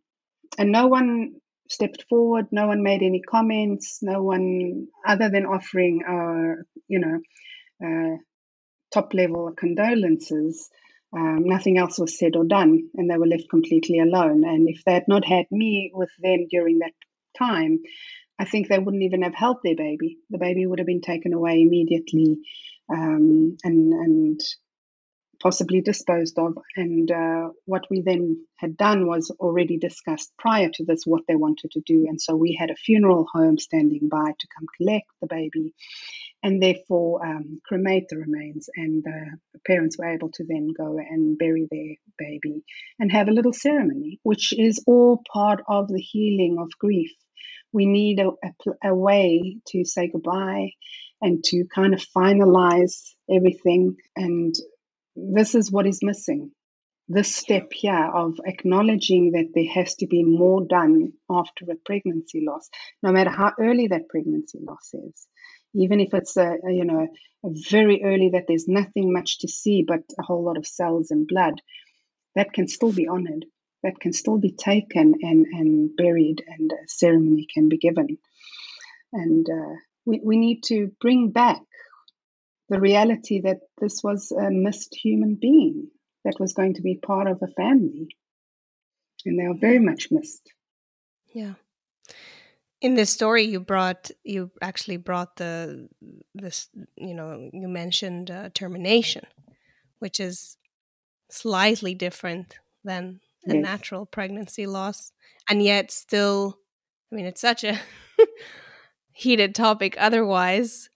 and 0.57 0.71
no 0.71 0.87
one 0.87 1.35
stepped 1.69 2.05
forward, 2.09 2.47
no 2.51 2.67
one 2.67 2.83
made 2.83 3.03
any 3.03 3.21
comments, 3.21 3.99
no 4.01 4.23
one 4.23 4.87
other 5.05 5.29
than 5.29 5.45
offering 5.45 6.01
our, 6.07 6.65
you 6.87 6.99
know, 6.99 7.19
uh, 7.85 8.17
top 8.93 9.13
level 9.13 9.53
condolences. 9.55 10.69
Um, 11.11 11.39
nothing 11.45 11.77
else 11.77 11.97
was 11.97 12.17
said 12.19 12.35
or 12.35 12.43
done, 12.43 12.89
and 12.95 13.09
they 13.09 13.17
were 13.17 13.27
left 13.27 13.49
completely 13.49 13.99
alone. 13.99 14.43
And 14.45 14.69
if 14.69 14.83
they 14.85 14.93
had 14.93 15.07
not 15.07 15.25
had 15.25 15.45
me 15.51 15.91
with 15.93 16.11
them 16.21 16.47
during 16.49 16.79
that 16.79 16.93
time, 17.37 17.79
I 18.37 18.45
think 18.45 18.67
they 18.67 18.79
wouldn't 18.79 19.03
even 19.03 19.23
have 19.23 19.35
held 19.35 19.57
their 19.63 19.75
baby. 19.75 20.17
The 20.29 20.37
baby 20.37 20.65
would 20.65 20.79
have 20.79 20.85
been 20.85 21.01
taken 21.01 21.33
away 21.33 21.61
immediately 21.61 22.37
um, 22.89 23.57
and, 23.63 23.93
and 23.93 24.41
possibly 25.41 25.81
disposed 25.81 26.37
of. 26.37 26.57
And 26.75 27.09
uh, 27.11 27.49
what 27.65 27.85
we 27.89 28.01
then 28.01 28.45
had 28.57 28.77
done 28.77 29.07
was 29.07 29.31
already 29.39 29.77
discussed 29.77 30.31
prior 30.37 30.69
to 30.73 30.85
this 30.85 31.03
what 31.05 31.23
they 31.27 31.35
wanted 31.35 31.71
to 31.71 31.81
do. 31.85 32.05
And 32.07 32.21
so 32.21 32.35
we 32.35 32.57
had 32.59 32.69
a 32.69 32.75
funeral 32.75 33.25
home 33.31 33.57
standing 33.57 34.09
by 34.09 34.31
to 34.37 34.47
come 34.57 34.67
collect 34.77 35.07
the 35.21 35.27
baby 35.27 35.73
and 36.43 36.61
therefore 36.61 37.25
um, 37.25 37.61
cremate 37.65 38.07
the 38.09 38.17
remains. 38.17 38.69
And 38.75 39.03
the 39.03 39.59
parents 39.65 39.97
were 39.97 40.13
able 40.13 40.29
to 40.33 40.43
then 40.47 40.69
go 40.77 40.97
and 40.97 41.37
bury 41.37 41.67
their 41.69 41.95
baby 42.17 42.63
and 42.99 43.11
have 43.11 43.27
a 43.27 43.33
little 43.33 43.53
ceremony, 43.53 44.19
which 44.23 44.53
is 44.57 44.83
all 44.87 45.21
part 45.31 45.61
of 45.67 45.87
the 45.87 46.01
healing 46.01 46.57
of 46.59 46.77
grief. 46.77 47.11
We 47.71 47.85
need 47.85 48.19
a, 48.19 48.29
a, 48.43 48.89
a 48.89 48.95
way 48.95 49.57
to 49.67 49.85
say 49.85 50.09
goodbye 50.11 50.71
and 51.21 51.43
to 51.45 51.65
kind 51.73 51.93
of 51.93 52.05
finalize 52.15 53.13
everything. 53.29 53.97
And 54.15 54.55
this 55.33 55.55
is 55.55 55.71
what 55.71 55.87
is 55.87 55.99
missing. 56.01 56.51
This 57.07 57.35
step 57.35 57.71
here 57.71 58.09
of 58.13 58.39
acknowledging 58.45 59.31
that 59.31 59.51
there 59.53 59.71
has 59.73 59.95
to 59.95 60.07
be 60.07 60.23
more 60.23 60.65
done 60.65 61.13
after 61.29 61.65
a 61.65 61.75
pregnancy 61.75 62.45
loss, 62.45 62.69
no 63.01 63.11
matter 63.11 63.31
how 63.31 63.53
early 63.59 63.87
that 63.87 64.09
pregnancy 64.09 64.59
loss 64.61 64.93
is. 64.93 65.27
Even 65.73 65.99
if 65.99 66.13
it's 66.13 66.37
a, 66.37 66.57
a, 66.67 66.71
you 66.71 66.85
know 66.85 67.07
very 67.43 68.03
early 68.03 68.29
that 68.33 68.45
there's 68.47 68.67
nothing 68.67 69.11
much 69.13 69.39
to 69.39 69.47
see 69.47 69.83
but 69.87 70.01
a 70.19 70.23
whole 70.23 70.43
lot 70.43 70.57
of 70.57 70.67
cells 70.67 71.09
and 71.09 71.27
blood 71.27 71.61
that 72.35 72.53
can 72.53 72.67
still 72.67 72.91
be 72.91 73.07
honored. 73.07 73.45
That 73.81 73.99
can 73.99 74.13
still 74.13 74.37
be 74.37 74.51
taken 74.51 75.15
and 75.21 75.45
and 75.51 75.95
buried 75.95 76.43
and 76.47 76.71
a 76.71 76.87
ceremony 76.87 77.47
can 77.51 77.69
be 77.69 77.77
given. 77.77 78.17
And 79.13 79.47
uh, 79.49 79.75
we, 80.05 80.21
we 80.23 80.37
need 80.37 80.63
to 80.65 80.91
bring 80.99 81.31
back 81.31 81.61
the 82.69 82.79
reality 82.79 83.41
that 83.41 83.59
this 83.81 84.01
was 84.03 84.31
a 84.31 84.49
missed 84.51 84.95
human 84.95 85.35
being 85.35 85.89
that 86.23 86.39
was 86.39 86.53
going 86.53 86.75
to 86.75 86.81
be 86.81 86.95
part 86.95 87.27
of 87.27 87.41
a 87.41 87.47
family. 87.47 88.07
And 89.25 89.37
they 89.37 89.43
are 89.43 89.55
very 89.59 89.79
much 89.79 90.09
missed. 90.11 90.53
Yeah. 91.33 91.53
In 92.81 92.95
this 92.95 93.09
story 93.09 93.43
you 93.43 93.59
brought 93.59 94.09
you 94.23 94.51
actually 94.61 94.97
brought 94.97 95.35
the 95.35 95.89
this 96.33 96.69
you 96.95 97.13
know 97.13 97.49
you 97.51 97.67
mentioned 97.67 98.31
uh, 98.31 98.49
termination 98.53 99.25
which 99.99 100.21
is 100.21 100.55
slightly 101.29 101.93
different 101.93 102.57
than 102.85 103.19
a 103.47 103.55
yes. 103.55 103.61
natural 103.63 104.05
pregnancy 104.05 104.65
loss. 104.65 105.11
And 105.49 105.61
yet 105.61 105.91
still 105.91 106.59
i 107.11 107.15
mean 107.15 107.25
it's 107.25 107.41
such 107.41 107.65
a 107.65 107.77
heated 109.11 109.53
topic 109.53 109.95
otherwise 109.97 110.89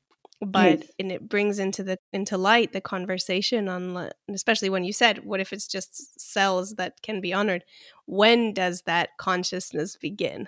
but 0.45 0.79
yes. 0.79 0.91
and 0.99 1.11
it 1.11 1.27
brings 1.27 1.59
into 1.59 1.83
the 1.83 1.97
into 2.11 2.37
light 2.37 2.73
the 2.73 2.81
conversation 2.81 3.67
on 3.69 4.09
especially 4.29 4.69
when 4.69 4.83
you 4.83 4.93
said 4.93 5.23
what 5.23 5.39
if 5.39 5.53
it's 5.53 5.67
just 5.67 6.19
cells 6.19 6.75
that 6.75 7.01
can 7.01 7.21
be 7.21 7.33
honored 7.33 7.63
when 8.05 8.53
does 8.53 8.81
that 8.83 9.09
consciousness 9.17 9.95
begin 9.95 10.47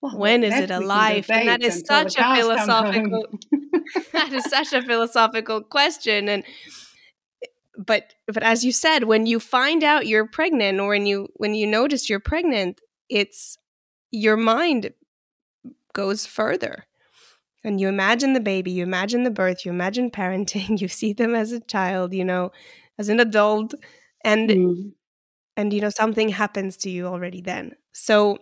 well, 0.00 0.18
when 0.18 0.44
is 0.44 0.54
it 0.54 0.70
alive? 0.70 1.28
And 1.30 1.48
that 1.48 1.62
is 1.62 1.82
such 1.86 2.16
a 2.18 2.36
philosophical 2.36 3.26
that 4.12 4.32
is 4.32 4.44
such 4.44 4.72
a 4.72 4.82
philosophical 4.82 5.62
question. 5.62 6.28
And 6.28 6.44
eh, 7.42 7.46
but 7.76 8.14
but 8.26 8.42
as 8.42 8.64
you 8.64 8.72
said, 8.72 9.04
when 9.04 9.26
you 9.26 9.40
find 9.40 9.82
out 9.84 10.06
you're 10.06 10.26
pregnant 10.26 10.80
or 10.80 10.88
when 10.88 11.06
you 11.06 11.28
when 11.36 11.54
you 11.54 11.66
notice 11.66 12.08
you're 12.08 12.20
pregnant, 12.20 12.80
it's 13.08 13.58
your 14.10 14.36
mind 14.36 14.92
goes 15.92 16.26
further. 16.26 16.86
And 17.66 17.80
you 17.80 17.88
imagine 17.88 18.32
the 18.32 18.40
baby, 18.40 18.70
you 18.70 18.84
imagine 18.84 19.24
the 19.24 19.30
birth, 19.30 19.64
you 19.64 19.72
imagine 19.72 20.10
parenting, 20.10 20.80
you 20.80 20.88
see 20.88 21.12
them 21.12 21.34
as 21.34 21.50
a 21.50 21.60
child, 21.60 22.14
you 22.14 22.24
know, 22.24 22.52
as 22.98 23.08
an 23.08 23.20
adult, 23.20 23.74
and 24.24 24.48
mm. 24.48 24.92
and 25.56 25.72
you 25.72 25.80
know 25.80 25.90
something 25.90 26.28
happens 26.30 26.76
to 26.78 26.90
you 26.90 27.06
already 27.06 27.40
then. 27.42 27.72
So 27.92 28.38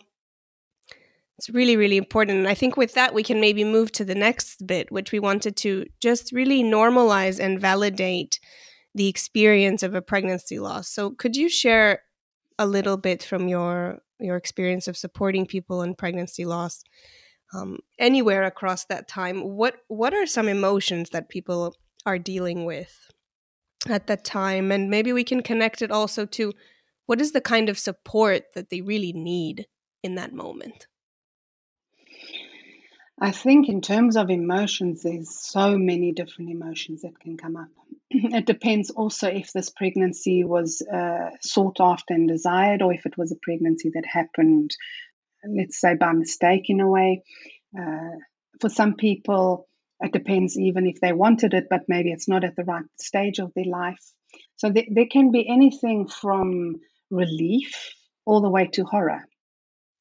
it's 1.39 1.51
really 1.51 1.77
really 1.77 1.97
important. 1.97 2.39
And 2.39 2.49
i 2.49 2.55
think 2.55 2.77
with 2.77 2.95
that 2.95 3.15
we 3.15 3.23
can 3.23 3.41
maybe 3.41 3.65
move 3.65 3.91
to 3.93 4.05
the 4.05 4.15
next 4.15 4.67
bit 4.67 4.93
which 4.93 5.11
we 5.11 5.19
wanted 5.19 5.57
to 5.57 5.87
just 6.01 6.33
really 6.33 6.63
normalize 6.63 7.41
and 7.41 7.61
validate 7.61 8.39
the 8.95 9.09
experience 9.09 9.83
of 9.83 9.95
a 9.95 10.03
pregnancy 10.03 10.59
loss. 10.59 10.89
So 10.89 11.11
could 11.11 11.35
you 11.35 11.49
share 11.49 12.03
a 12.59 12.67
little 12.67 12.99
bit 12.99 13.23
from 13.23 13.49
your 13.49 14.01
your 14.21 14.37
experience 14.37 14.87
of 14.87 14.97
supporting 14.97 15.47
people 15.47 15.83
in 15.83 15.95
pregnancy 15.95 16.45
loss 16.45 16.85
um, 17.55 17.79
anywhere 17.99 18.45
across 18.45 18.85
that 18.87 19.09
time 19.09 19.41
what 19.43 19.77
what 19.89 20.13
are 20.13 20.27
some 20.27 20.49
emotions 20.49 21.11
that 21.11 21.29
people 21.29 21.75
are 22.07 22.19
dealing 22.19 22.65
with 22.65 23.11
at 23.89 24.07
that 24.07 24.25
time 24.25 24.73
and 24.73 24.91
maybe 24.91 25.13
we 25.13 25.25
can 25.25 25.43
connect 25.43 25.83
it 25.83 25.91
also 25.91 26.27
to 26.27 26.53
what 27.07 27.21
is 27.21 27.33
the 27.33 27.41
kind 27.41 27.69
of 27.69 27.79
support 27.79 28.45
that 28.55 28.71
they 28.71 28.81
really 28.81 29.13
need 29.13 29.67
in 30.03 30.15
that 30.15 30.33
moment 30.33 30.87
I 33.21 33.31
think, 33.31 33.69
in 33.69 33.81
terms 33.81 34.17
of 34.17 34.29
emotions, 34.29 35.03
there's 35.03 35.31
so 35.31 35.79
many 35.79 36.13
different 36.13 36.51
emotions 36.51 37.03
that 37.03 37.19
can 37.21 37.37
come 37.37 37.57
up. 37.57 37.69
it 38.11 38.45
depends 38.45 38.91
also 38.91 39.29
if 39.29 39.53
this 39.53 39.71
pregnancy 39.71 40.43
was 40.43 40.83
uh, 40.83 41.31
sought 41.41 41.81
after 41.81 42.13
and 42.15 42.27
desired, 42.27 42.83
or 42.83 42.93
if 42.93 43.07
it 43.07 43.17
was 43.17 43.31
a 43.31 43.37
pregnancy 43.37 43.91
that 43.95 44.05
happened, 44.05 44.77
let's 45.49 45.81
say, 45.81 45.95
by 45.95 46.13
mistake 46.13 46.65
in 46.69 46.81
a 46.81 46.89
way. 46.89 47.23
Uh, 47.79 48.19
for 48.61 48.69
some 48.69 48.95
people, 48.95 49.69
it 50.01 50.13
depends 50.13 50.59
even 50.59 50.87
if 50.87 51.01
they 51.01 51.13
wanted 51.13 51.55
it, 51.55 51.67
but 51.71 51.83
maybe 51.89 52.13
it's 52.13 52.29
not 52.29 52.45
at 52.45 52.57
the 52.57 52.65
right 52.65 52.85
stage 53.01 53.39
of 53.39 53.53
their 53.55 53.65
life. 53.65 54.01
So 54.57 54.71
there, 54.71 54.85
there 54.91 55.07
can 55.11 55.31
be 55.31 55.49
anything 55.49 56.09
from 56.09 56.77
relief 57.11 57.93
all 58.25 58.41
the 58.41 58.51
way 58.51 58.69
to 58.73 58.85
horror. 58.85 59.25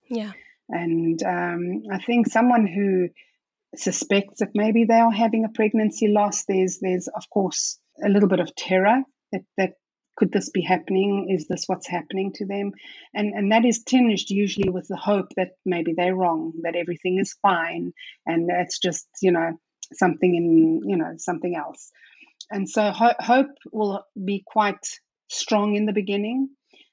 Yeah. 0.10 0.32
And 0.70 1.22
um, 1.24 1.84
I 1.92 2.00
think 2.00 2.28
someone 2.28 2.68
who 2.68 3.10
suspects 3.76 4.40
that 4.40 4.52
maybe 4.54 4.86
they 4.86 5.00
are 5.00 5.12
having 5.12 5.46
a 5.46 5.50
pregnancy 5.54 6.08
loss, 6.08 6.46
there's 6.46 6.80
there's 6.80 7.08
of 7.08 7.30
course 7.30 7.80
a 8.04 8.10
little 8.10 8.30
bit 8.30 8.40
of 8.40 8.56
terror 8.56 9.02
that 9.32 9.42
that 9.58 9.74
could 10.16 10.32
this 10.32 10.50
be 10.50 10.62
happening? 10.62 11.28
Is 11.30 11.48
this 11.48 11.66
what's 11.68 11.88
happening 11.88 12.34
to 12.36 12.46
them? 12.46 12.72
And 13.14 13.34
and 13.34 13.52
that 13.52 13.66
is 13.66 13.84
tinged 13.84 14.30
usually 14.30 14.70
with 14.70 14.88
the 14.88 14.98
hope 14.98 15.28
that 15.38 15.52
maybe 15.66 15.94
they're 15.96 16.16
wrong, 16.16 16.54
that 16.64 16.76
everything 16.76 17.20
is 17.20 17.36
fine, 17.42 17.94
and 18.26 18.50
it's 18.52 18.80
just 18.80 19.08
you 19.22 19.32
know 19.32 19.60
something 19.94 20.36
in 20.36 20.90
you 20.90 20.98
know 20.98 21.14
something 21.18 21.56
else. 21.56 21.92
And 22.52 22.70
so 22.70 22.92
ho- 22.92 23.20
hope 23.20 23.56
will 23.72 24.04
be 24.24 24.44
quite 24.46 24.86
strong 25.30 25.76
in 25.76 25.86
the 25.86 25.94
beginning, 25.94 26.50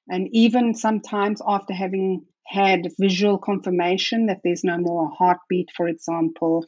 and 0.08 0.28
even 0.32 0.74
sometimes 0.74 1.42
after 1.46 1.74
having 1.74 2.24
had 2.46 2.88
visual 2.98 3.38
confirmation 3.38 4.26
that 4.26 4.40
there's 4.42 4.64
no 4.64 4.76
more 4.76 5.08
heartbeat, 5.16 5.68
for 5.76 5.86
example, 5.86 6.64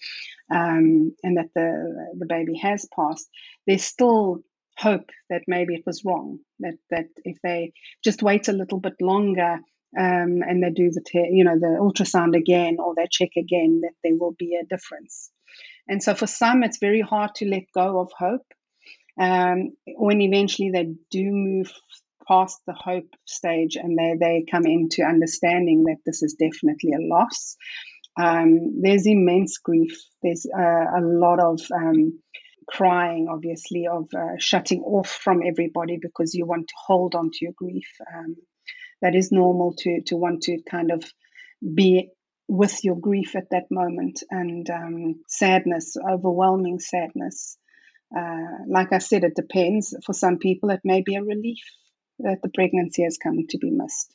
um, 0.50 1.12
and 1.24 1.36
that 1.38 1.48
the 1.54 2.14
the 2.18 2.26
baby 2.26 2.56
has 2.58 2.86
passed, 2.94 3.28
there's 3.66 3.84
still 3.84 4.42
hope 4.78 5.10
that 5.30 5.42
maybe 5.46 5.74
it 5.74 5.84
was 5.86 6.04
wrong. 6.04 6.38
That 6.60 6.78
that 6.90 7.06
if 7.24 7.38
they 7.42 7.72
just 8.04 8.22
wait 8.22 8.48
a 8.48 8.52
little 8.52 8.80
bit 8.80 8.94
longer 9.00 9.60
um, 9.98 10.42
and 10.42 10.62
they 10.62 10.70
do 10.70 10.90
the 10.90 11.02
te- 11.04 11.30
you 11.32 11.44
know 11.44 11.58
the 11.58 11.78
ultrasound 11.80 12.36
again 12.36 12.76
or 12.78 12.94
they 12.94 13.06
check 13.10 13.30
again, 13.36 13.80
that 13.82 13.94
there 14.02 14.16
will 14.18 14.34
be 14.38 14.56
a 14.60 14.66
difference. 14.66 15.30
And 15.88 16.02
so 16.02 16.14
for 16.14 16.26
some, 16.26 16.62
it's 16.62 16.78
very 16.78 17.00
hard 17.00 17.34
to 17.36 17.48
let 17.48 17.64
go 17.74 18.00
of 18.00 18.10
hope. 18.16 18.46
Um, 19.20 19.72
when 19.86 20.20
eventually 20.22 20.70
they 20.70 20.94
do 21.10 21.30
move 21.30 21.72
past 22.26 22.60
the 22.66 22.72
hope 22.72 23.08
stage 23.26 23.76
and 23.76 23.98
they, 23.98 24.14
they 24.18 24.44
come 24.50 24.64
into 24.64 25.02
understanding 25.02 25.84
that 25.84 25.98
this 26.06 26.22
is 26.22 26.34
definitely 26.34 26.92
a 26.92 27.06
loss. 27.14 27.56
Um, 28.20 28.80
there's 28.80 29.06
immense 29.06 29.58
grief. 29.58 29.98
There's 30.22 30.46
uh, 30.46 30.98
a 30.98 31.02
lot 31.02 31.40
of 31.40 31.60
um, 31.74 32.20
crying, 32.68 33.28
obviously, 33.30 33.86
of 33.86 34.08
uh, 34.14 34.36
shutting 34.38 34.82
off 34.82 35.08
from 35.08 35.42
everybody 35.46 35.98
because 36.00 36.34
you 36.34 36.46
want 36.46 36.68
to 36.68 36.74
hold 36.86 37.14
on 37.14 37.30
to 37.30 37.38
your 37.42 37.52
grief. 37.56 37.88
Um, 38.14 38.36
that 39.00 39.14
is 39.14 39.32
normal 39.32 39.74
to 39.78 40.02
to 40.06 40.16
want 40.16 40.42
to 40.42 40.58
kind 40.70 40.90
of 40.90 41.04
be 41.74 42.10
with 42.48 42.84
your 42.84 42.96
grief 42.96 43.34
at 43.36 43.50
that 43.50 43.64
moment 43.70 44.22
and 44.30 44.68
um, 44.70 45.14
sadness, 45.28 45.96
overwhelming 45.96 46.78
sadness. 46.78 47.56
Uh, 48.16 48.64
like 48.68 48.92
I 48.92 48.98
said, 48.98 49.24
it 49.24 49.34
depends. 49.34 49.94
For 50.04 50.12
some 50.12 50.38
people, 50.38 50.70
it 50.70 50.80
may 50.84 51.02
be 51.02 51.14
a 51.14 51.22
relief 51.22 51.64
that 52.18 52.40
the 52.42 52.50
pregnancy 52.50 53.04
has 53.04 53.16
come 53.16 53.46
to 53.48 53.58
be 53.58 53.70
missed. 53.70 54.14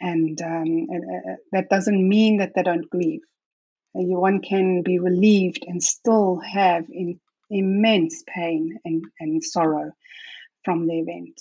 And, 0.00 0.40
um, 0.42 0.86
uh, 0.92 1.34
that 1.52 1.68
doesn't 1.70 2.08
mean 2.08 2.38
that 2.38 2.52
they 2.54 2.62
don't 2.62 2.90
grieve. 2.90 3.20
Uh, 3.94 4.02
one 4.02 4.40
can 4.40 4.82
be 4.82 4.98
relieved 4.98 5.64
and 5.66 5.82
still 5.82 6.40
have 6.40 6.84
in, 6.90 7.20
immense 7.50 8.22
pain 8.26 8.78
and, 8.84 9.04
and 9.20 9.42
sorrow 9.42 9.92
from 10.64 10.86
the 10.86 10.98
event. 10.98 11.40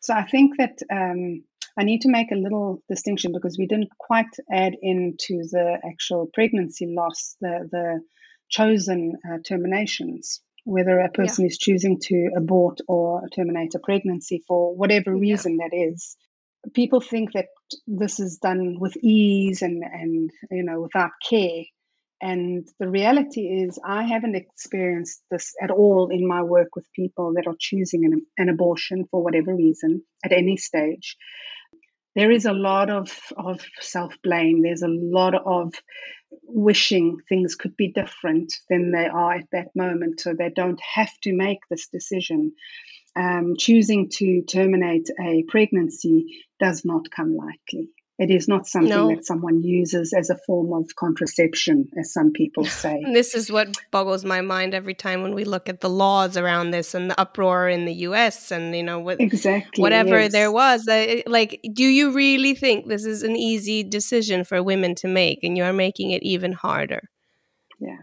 So 0.00 0.14
I 0.14 0.24
think 0.24 0.56
that 0.58 0.78
um, 0.90 1.44
I 1.78 1.84
need 1.84 2.02
to 2.02 2.10
make 2.10 2.30
a 2.32 2.36
little 2.36 2.82
distinction 2.88 3.32
because 3.32 3.56
we 3.58 3.66
didn't 3.66 3.90
quite 3.98 4.34
add 4.52 4.76
into 4.80 5.42
the 5.50 5.78
actual 5.84 6.30
pregnancy 6.32 6.86
loss 6.86 7.36
the, 7.40 7.68
the 7.70 8.00
chosen 8.48 9.16
uh, 9.28 9.38
terminations 9.46 10.40
whether 10.64 11.00
a 11.00 11.10
person 11.10 11.44
yeah. 11.44 11.48
is 11.48 11.58
choosing 11.58 11.98
to 12.00 12.30
abort 12.36 12.78
or 12.88 13.28
terminate 13.34 13.74
a 13.74 13.78
pregnancy 13.78 14.42
for 14.46 14.74
whatever 14.76 15.14
reason 15.14 15.58
yeah. 15.58 15.68
that 15.68 15.76
is. 15.76 16.16
People 16.74 17.00
think 17.00 17.32
that 17.32 17.46
this 17.86 18.20
is 18.20 18.38
done 18.38 18.78
with 18.78 18.96
ease 18.98 19.62
and, 19.62 19.82
and 19.82 20.30
you 20.50 20.62
know 20.62 20.82
without 20.82 21.12
care. 21.28 21.62
And 22.22 22.68
the 22.78 22.88
reality 22.88 23.46
is, 23.64 23.78
I 23.84 24.02
haven't 24.02 24.34
experienced 24.34 25.22
this 25.30 25.54
at 25.62 25.70
all 25.70 26.10
in 26.10 26.26
my 26.28 26.42
work 26.42 26.76
with 26.76 26.92
people 26.92 27.34
that 27.34 27.46
are 27.46 27.56
choosing 27.58 28.04
an, 28.04 28.26
an 28.36 28.48
abortion 28.50 29.06
for 29.10 29.22
whatever 29.22 29.54
reason 29.54 30.02
at 30.24 30.32
any 30.32 30.56
stage. 30.58 31.16
There 32.14 32.30
is 32.30 32.44
a 32.44 32.52
lot 32.52 32.90
of, 32.90 33.16
of 33.36 33.60
self 33.80 34.14
blame. 34.22 34.62
There's 34.62 34.82
a 34.82 34.88
lot 34.88 35.34
of 35.34 35.72
wishing 36.42 37.18
things 37.28 37.54
could 37.54 37.76
be 37.76 37.88
different 37.88 38.52
than 38.68 38.92
they 38.92 39.06
are 39.06 39.34
at 39.34 39.46
that 39.52 39.68
moment, 39.74 40.20
so 40.20 40.34
they 40.34 40.50
don't 40.50 40.80
have 40.80 41.12
to 41.22 41.32
make 41.32 41.60
this 41.70 41.88
decision. 41.88 42.52
Um, 43.16 43.54
choosing 43.58 44.08
to 44.18 44.42
terminate 44.42 45.08
a 45.20 45.44
pregnancy 45.48 46.44
does 46.60 46.84
not 46.84 47.10
come 47.10 47.36
lightly. 47.36 47.90
It 48.20 48.30
is 48.30 48.48
not 48.48 48.66
something 48.66 48.90
no. 48.90 49.08
that 49.08 49.24
someone 49.24 49.62
uses 49.62 50.12
as 50.12 50.28
a 50.28 50.36
form 50.36 50.74
of 50.74 50.94
contraception, 50.94 51.88
as 51.98 52.12
some 52.12 52.32
people 52.32 52.64
say. 52.82 53.02
this 53.14 53.34
is 53.34 53.50
what 53.50 53.74
boggles 53.90 54.26
my 54.26 54.42
mind 54.42 54.74
every 54.74 54.92
time 54.92 55.22
when 55.22 55.34
we 55.34 55.44
look 55.44 55.70
at 55.70 55.80
the 55.80 55.88
laws 55.88 56.36
around 56.36 56.70
this 56.70 56.94
and 56.94 57.10
the 57.10 57.18
uproar 57.18 57.66
in 57.66 57.86
the 57.86 57.94
U.S. 58.08 58.50
and 58.50 58.76
you 58.76 58.82
know 58.82 58.98
what 58.98 59.22
exactly 59.22 59.80
whatever 59.80 60.20
yes. 60.20 60.32
there 60.32 60.52
was. 60.52 60.86
Like, 61.26 61.62
do 61.72 61.82
you 61.82 62.12
really 62.12 62.54
think 62.54 62.88
this 62.88 63.06
is 63.06 63.22
an 63.22 63.36
easy 63.36 63.82
decision 63.82 64.44
for 64.44 64.62
women 64.62 64.94
to 64.96 65.08
make, 65.08 65.42
and 65.42 65.56
you 65.56 65.64
are 65.64 65.72
making 65.72 66.10
it 66.10 66.22
even 66.22 66.52
harder? 66.52 67.08
Yeah. 67.80 68.02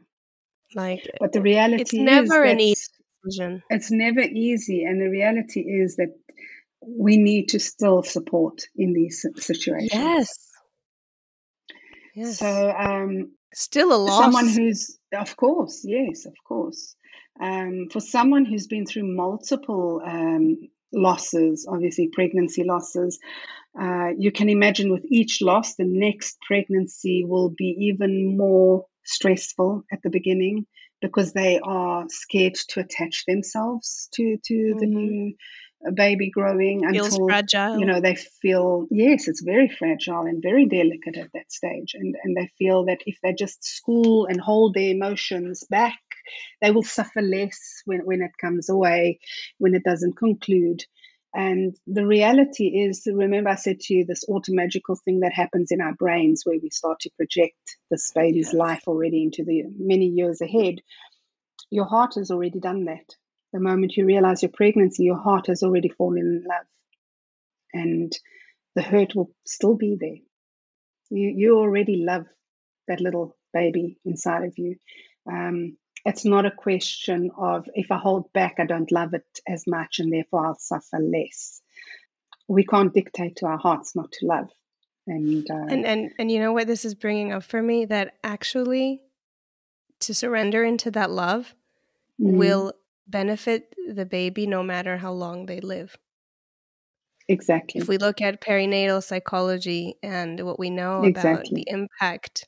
Like, 0.73 1.07
but 1.19 1.31
the 1.31 1.41
reality 1.41 1.83
it's 1.83 1.93
never 1.93 2.41
an 2.41 2.59
easy 2.59 2.89
decision. 3.23 3.61
It's 3.69 3.91
never 3.91 4.21
easy, 4.21 4.83
and 4.83 4.99
the 4.99 5.09
reality 5.09 5.59
is 5.59 5.97
that 5.97 6.09
we 6.81 7.17
need 7.17 7.49
to 7.49 7.59
still 7.59 8.03
support 8.03 8.61
in 8.75 8.93
these 8.93 9.25
situations. 9.35 9.91
Yes. 9.93 10.29
Yes. 12.15 12.39
So, 12.39 12.71
um, 12.71 13.31
still 13.53 13.93
a 13.93 13.97
loss. 13.97 14.23
Someone 14.23 14.47
who's, 14.47 14.97
of 15.13 15.35
course, 15.37 15.83
yes, 15.85 16.25
of 16.25 16.33
course. 16.47 16.95
Um, 17.39 17.87
for 17.91 17.99
someone 17.99 18.45
who's 18.45 18.67
been 18.67 18.85
through 18.85 19.15
multiple 19.15 20.01
um, 20.03 20.57
losses, 20.91 21.67
obviously 21.71 22.09
pregnancy 22.11 22.63
losses, 22.63 23.19
uh, 23.79 24.09
you 24.17 24.31
can 24.31 24.49
imagine 24.49 24.91
with 24.91 25.05
each 25.09 25.41
loss, 25.41 25.75
the 25.75 25.85
next 25.85 26.37
pregnancy 26.47 27.23
will 27.23 27.53
be 27.55 27.75
even 27.79 28.35
more 28.35 28.85
stressful 29.05 29.83
at 29.91 30.01
the 30.03 30.09
beginning 30.09 30.65
because 31.01 31.33
they 31.33 31.59
are 31.59 32.05
scared 32.09 32.55
to 32.69 32.79
attach 32.79 33.23
themselves 33.27 34.09
to 34.13 34.37
to 34.43 34.53
mm-hmm. 34.53 34.79
the 34.79 34.85
new 34.87 35.35
a 35.85 35.91
baby 35.91 36.29
growing 36.29 36.89
Feels 36.91 37.17
fragile. 37.17 37.79
you 37.79 37.85
know 37.85 38.01
they 38.01 38.15
feel 38.15 38.87
yes 38.89 39.27
it's 39.27 39.41
very 39.41 39.69
fragile 39.69 40.25
and 40.25 40.41
very 40.41 40.65
delicate 40.65 41.17
at 41.17 41.31
that 41.33 41.51
stage 41.51 41.93
and 41.93 42.15
and 42.23 42.35
they 42.35 42.49
feel 42.57 42.85
that 42.85 43.01
if 43.05 43.17
they 43.21 43.33
just 43.33 43.63
school 43.63 44.25
and 44.25 44.41
hold 44.41 44.73
their 44.73 44.91
emotions 44.91 45.63
back 45.69 45.99
they 46.61 46.71
will 46.71 46.83
suffer 46.83 47.21
less 47.21 47.81
when 47.85 47.99
when 48.05 48.21
it 48.21 48.31
comes 48.41 48.69
away 48.69 49.19
when 49.59 49.75
it 49.75 49.83
doesn't 49.83 50.17
conclude 50.17 50.83
and 51.33 51.75
the 51.85 52.05
reality 52.05 52.65
is 52.65 53.03
remember 53.05 53.49
i 53.49 53.55
said 53.55 53.79
to 53.79 53.93
you 53.93 54.05
this 54.05 54.23
automagical 54.27 54.95
thing 54.95 55.19
that 55.19 55.33
happens 55.33 55.71
in 55.71 55.81
our 55.81 55.93
brains 55.93 56.41
where 56.43 56.59
we 56.61 56.69
start 56.69 56.99
to 56.99 57.11
project 57.17 57.77
this 57.91 58.11
baby's 58.15 58.47
yes. 58.47 58.53
life 58.53 58.83
already 58.87 59.23
into 59.23 59.43
the 59.43 59.63
many 59.77 60.07
years 60.07 60.41
ahead 60.41 60.81
your 61.69 61.85
heart 61.85 62.15
has 62.15 62.31
already 62.31 62.59
done 62.59 62.85
that 62.85 63.15
the 63.53 63.59
moment 63.59 63.95
you 63.95 64.05
realize 64.05 64.43
your 64.43 64.51
pregnancy, 64.51 65.03
your 65.03 65.17
heart 65.17 65.47
has 65.47 65.63
already 65.63 65.89
fallen 65.89 66.19
in 66.19 66.43
love. 66.47 66.65
and 67.73 68.13
the 68.75 68.81
hurt 68.83 69.15
will 69.15 69.31
still 69.45 69.75
be 69.75 69.97
there. 69.99 70.17
You, 71.09 71.33
you 71.35 71.57
already 71.57 72.03
love 72.05 72.25
that 72.87 73.01
little 73.01 73.35
baby 73.51 73.97
inside 74.05 74.43
of 74.43 74.57
you. 74.57 74.75
Um, 75.25 75.77
it's 76.05 76.25
not 76.25 76.45
a 76.45 76.51
question 76.51 77.31
of 77.37 77.67
if 77.73 77.91
I 77.91 77.97
hold 77.97 78.31
back, 78.33 78.55
I 78.59 78.65
don't 78.65 78.91
love 78.91 79.13
it 79.13 79.25
as 79.47 79.65
much 79.67 79.99
and 79.99 80.13
therefore 80.13 80.45
I'll 80.45 80.59
suffer 80.59 80.99
less. 80.99 81.59
We 82.47 82.65
can't 82.65 82.93
dictate 82.93 83.37
to 83.37 83.47
our 83.47 83.57
hearts 83.57 83.95
not 83.95 84.11
to 84.13 84.25
love. 84.25 84.49
And, 85.07 85.49
uh, 85.49 85.65
and 85.69 85.85
and 85.85 86.11
and 86.19 86.29
you 86.29 86.39
know 86.39 86.51
what 86.51 86.67
this 86.67 86.83
is 86.83 86.93
bringing 86.93 87.31
up 87.31 87.43
for 87.43 87.61
me 87.61 87.85
that 87.85 88.15
actually 88.23 89.01
to 90.01 90.13
surrender 90.13 90.63
into 90.63 90.91
that 90.91 91.09
love 91.09 91.55
mm-hmm. 92.21 92.37
will 92.37 92.73
benefit 93.07 93.73
the 93.93 94.05
baby 94.05 94.47
no 94.47 94.63
matter 94.63 94.97
how 94.97 95.11
long 95.11 95.45
they 95.45 95.59
live. 95.59 95.97
Exactly. 97.27 97.81
If 97.81 97.87
we 97.87 97.97
look 97.97 98.21
at 98.21 98.41
perinatal 98.41 99.03
psychology 99.03 99.95
and 100.01 100.39
what 100.45 100.59
we 100.59 100.69
know 100.69 101.03
exactly. 101.03 101.31
about 101.31 101.45
the 101.45 101.65
impact, 101.67 102.47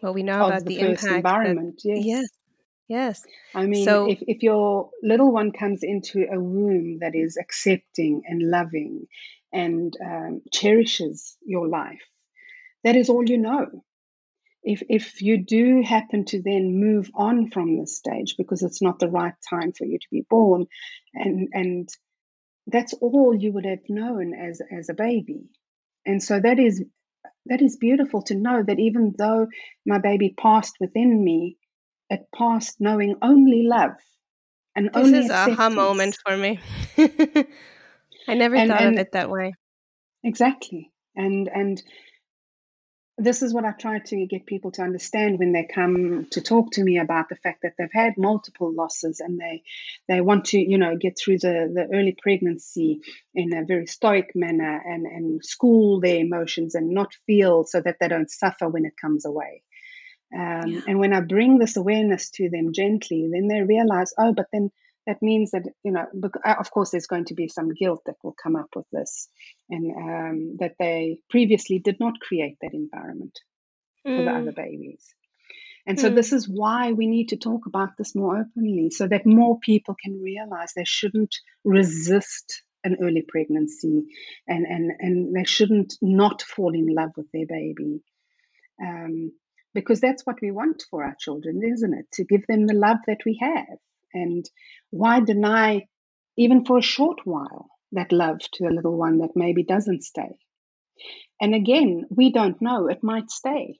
what 0.00 0.14
we 0.14 0.22
know 0.22 0.42
of 0.42 0.48
about 0.48 0.64
the, 0.64 0.76
the 0.76 0.80
impact 0.80 1.16
environment, 1.16 1.80
that, 1.84 2.00
yes. 2.00 2.06
yes, 2.06 2.28
yes. 2.88 3.26
I 3.54 3.66
mean, 3.66 3.84
so, 3.84 4.10
if 4.10 4.20
if 4.22 4.42
your 4.42 4.90
little 5.02 5.30
one 5.30 5.52
comes 5.52 5.82
into 5.82 6.26
a 6.32 6.40
womb 6.40 7.00
that 7.00 7.14
is 7.14 7.36
accepting 7.36 8.22
and 8.26 8.42
loving 8.42 9.06
and 9.52 9.94
um, 10.02 10.42
cherishes 10.52 11.36
your 11.44 11.68
life, 11.68 12.02
that 12.84 12.96
is 12.96 13.10
all 13.10 13.28
you 13.28 13.36
know. 13.36 13.84
If 14.62 14.82
if 14.88 15.22
you 15.22 15.44
do 15.44 15.82
happen 15.82 16.24
to 16.26 16.42
then 16.42 16.80
move 16.80 17.10
on 17.14 17.50
from 17.50 17.78
this 17.78 17.96
stage 17.96 18.34
because 18.36 18.62
it's 18.62 18.82
not 18.82 18.98
the 18.98 19.08
right 19.08 19.34
time 19.48 19.72
for 19.72 19.84
you 19.84 19.98
to 19.98 20.08
be 20.10 20.26
born, 20.28 20.66
and 21.14 21.48
and 21.52 21.88
that's 22.66 22.92
all 22.94 23.34
you 23.34 23.52
would 23.52 23.66
have 23.66 23.88
known 23.88 24.34
as 24.34 24.60
as 24.70 24.88
a 24.88 24.94
baby. 24.94 25.48
And 26.04 26.22
so 26.22 26.40
that 26.40 26.58
is 26.58 26.84
that 27.46 27.62
is 27.62 27.76
beautiful 27.76 28.22
to 28.22 28.34
know 28.34 28.62
that 28.62 28.78
even 28.78 29.14
though 29.16 29.46
my 29.86 29.98
baby 29.98 30.34
passed 30.38 30.76
within 30.80 31.24
me 31.24 31.56
it 32.10 32.20
passed 32.34 32.80
knowing 32.80 33.16
only 33.20 33.64
love 33.64 33.96
and 34.78 34.86
this 34.86 35.06
only 35.06 35.18
is 35.18 35.30
a 35.30 35.34
aha 35.34 35.70
moment 35.70 36.16
for 36.24 36.36
me. 36.36 36.60
I 38.28 38.34
never 38.34 38.54
and, 38.54 38.70
thought 38.70 38.80
and, 38.80 38.94
of 38.94 39.00
it 39.00 39.12
that 39.12 39.28
way. 39.28 39.54
Exactly. 40.22 40.92
And 41.16 41.48
and 41.52 41.82
this 43.18 43.42
is 43.42 43.52
what 43.52 43.64
I 43.64 43.72
try 43.72 43.98
to 43.98 44.26
get 44.26 44.46
people 44.46 44.70
to 44.72 44.82
understand 44.82 45.38
when 45.38 45.52
they 45.52 45.64
come 45.64 46.26
to 46.30 46.40
talk 46.40 46.70
to 46.72 46.84
me 46.84 46.98
about 46.98 47.28
the 47.28 47.34
fact 47.34 47.62
that 47.62 47.72
they've 47.76 47.88
had 47.92 48.14
multiple 48.16 48.72
losses 48.72 49.20
and 49.20 49.38
they 49.38 49.64
they 50.06 50.20
want 50.20 50.46
to 50.46 50.58
you 50.58 50.78
know 50.78 50.96
get 50.96 51.18
through 51.18 51.38
the, 51.38 51.70
the 51.74 51.88
early 51.92 52.16
pregnancy 52.20 53.00
in 53.34 53.52
a 53.52 53.64
very 53.64 53.86
stoic 53.86 54.30
manner 54.36 54.80
and 54.84 55.04
and 55.06 55.44
school 55.44 56.00
their 56.00 56.20
emotions 56.20 56.76
and 56.76 56.90
not 56.90 57.12
feel 57.26 57.64
so 57.64 57.80
that 57.80 57.96
they 58.00 58.08
don't 58.08 58.30
suffer 58.30 58.68
when 58.68 58.84
it 58.84 58.94
comes 59.00 59.26
away 59.26 59.62
um, 60.32 60.68
yeah. 60.68 60.80
and 60.86 61.00
when 61.00 61.12
I 61.12 61.20
bring 61.20 61.58
this 61.58 61.76
awareness 61.76 62.30
to 62.32 62.48
them 62.48 62.72
gently 62.72 63.28
then 63.32 63.48
they 63.48 63.62
realize 63.62 64.12
oh 64.16 64.32
but 64.32 64.46
then 64.52 64.70
that 65.08 65.22
means 65.22 65.52
that 65.52 65.64
you 65.82 65.90
know 65.90 66.06
uh, 66.44 66.54
of 66.60 66.70
course 66.70 66.90
there's 66.90 67.06
going 67.06 67.24
to 67.24 67.34
be 67.34 67.48
some 67.48 67.72
guilt 67.72 68.02
that 68.06 68.16
will 68.22 68.36
come 68.40 68.54
up 68.54 68.68
with 68.76 68.84
this 68.92 69.28
and 69.70 69.90
um, 69.96 70.56
that 70.60 70.74
they 70.78 71.18
previously 71.30 71.78
did 71.78 71.98
not 71.98 72.20
create 72.20 72.56
that 72.60 72.74
environment 72.74 73.36
mm. 74.06 74.16
for 74.16 74.24
the 74.24 74.30
other 74.30 74.52
mm. 74.52 74.56
babies 74.56 75.14
and 75.86 75.98
so 75.98 76.10
mm. 76.10 76.14
this 76.14 76.32
is 76.32 76.46
why 76.46 76.92
we 76.92 77.06
need 77.06 77.30
to 77.30 77.36
talk 77.36 77.64
about 77.66 77.96
this 77.96 78.14
more 78.14 78.38
openly 78.38 78.90
so 78.90 79.08
that 79.08 79.26
more 79.26 79.58
people 79.58 79.96
can 80.00 80.20
realize 80.20 80.72
they 80.74 80.84
shouldn't 80.84 81.34
resist 81.64 82.62
an 82.84 82.98
early 83.02 83.24
pregnancy 83.26 84.04
and 84.46 84.66
and 84.66 84.92
and 85.00 85.34
they 85.34 85.44
shouldn't 85.44 85.94
not 86.02 86.42
fall 86.42 86.74
in 86.74 86.94
love 86.94 87.10
with 87.16 87.30
their 87.32 87.46
baby 87.46 88.02
um, 88.80 89.32
because 89.74 90.00
that's 90.00 90.26
what 90.26 90.36
we 90.42 90.50
want 90.50 90.84
for 90.90 91.02
our 91.02 91.16
children 91.18 91.62
isn't 91.64 91.94
it 91.94 92.06
to 92.12 92.24
give 92.24 92.46
them 92.46 92.66
the 92.66 92.74
love 92.74 92.98
that 93.06 93.24
we 93.24 93.38
have 93.40 93.78
and 94.14 94.48
why 94.90 95.20
deny, 95.20 95.86
even 96.36 96.64
for 96.64 96.78
a 96.78 96.82
short 96.82 97.18
while, 97.24 97.68
that 97.92 98.12
love 98.12 98.38
to 98.54 98.64
a 98.66 98.74
little 98.74 98.96
one 98.96 99.18
that 99.18 99.36
maybe 99.36 99.62
doesn't 99.62 100.02
stay? 100.02 100.38
And 101.40 101.54
again, 101.54 102.04
we 102.10 102.32
don't 102.32 102.60
know, 102.60 102.88
it 102.88 103.02
might 103.02 103.30
stay. 103.30 103.78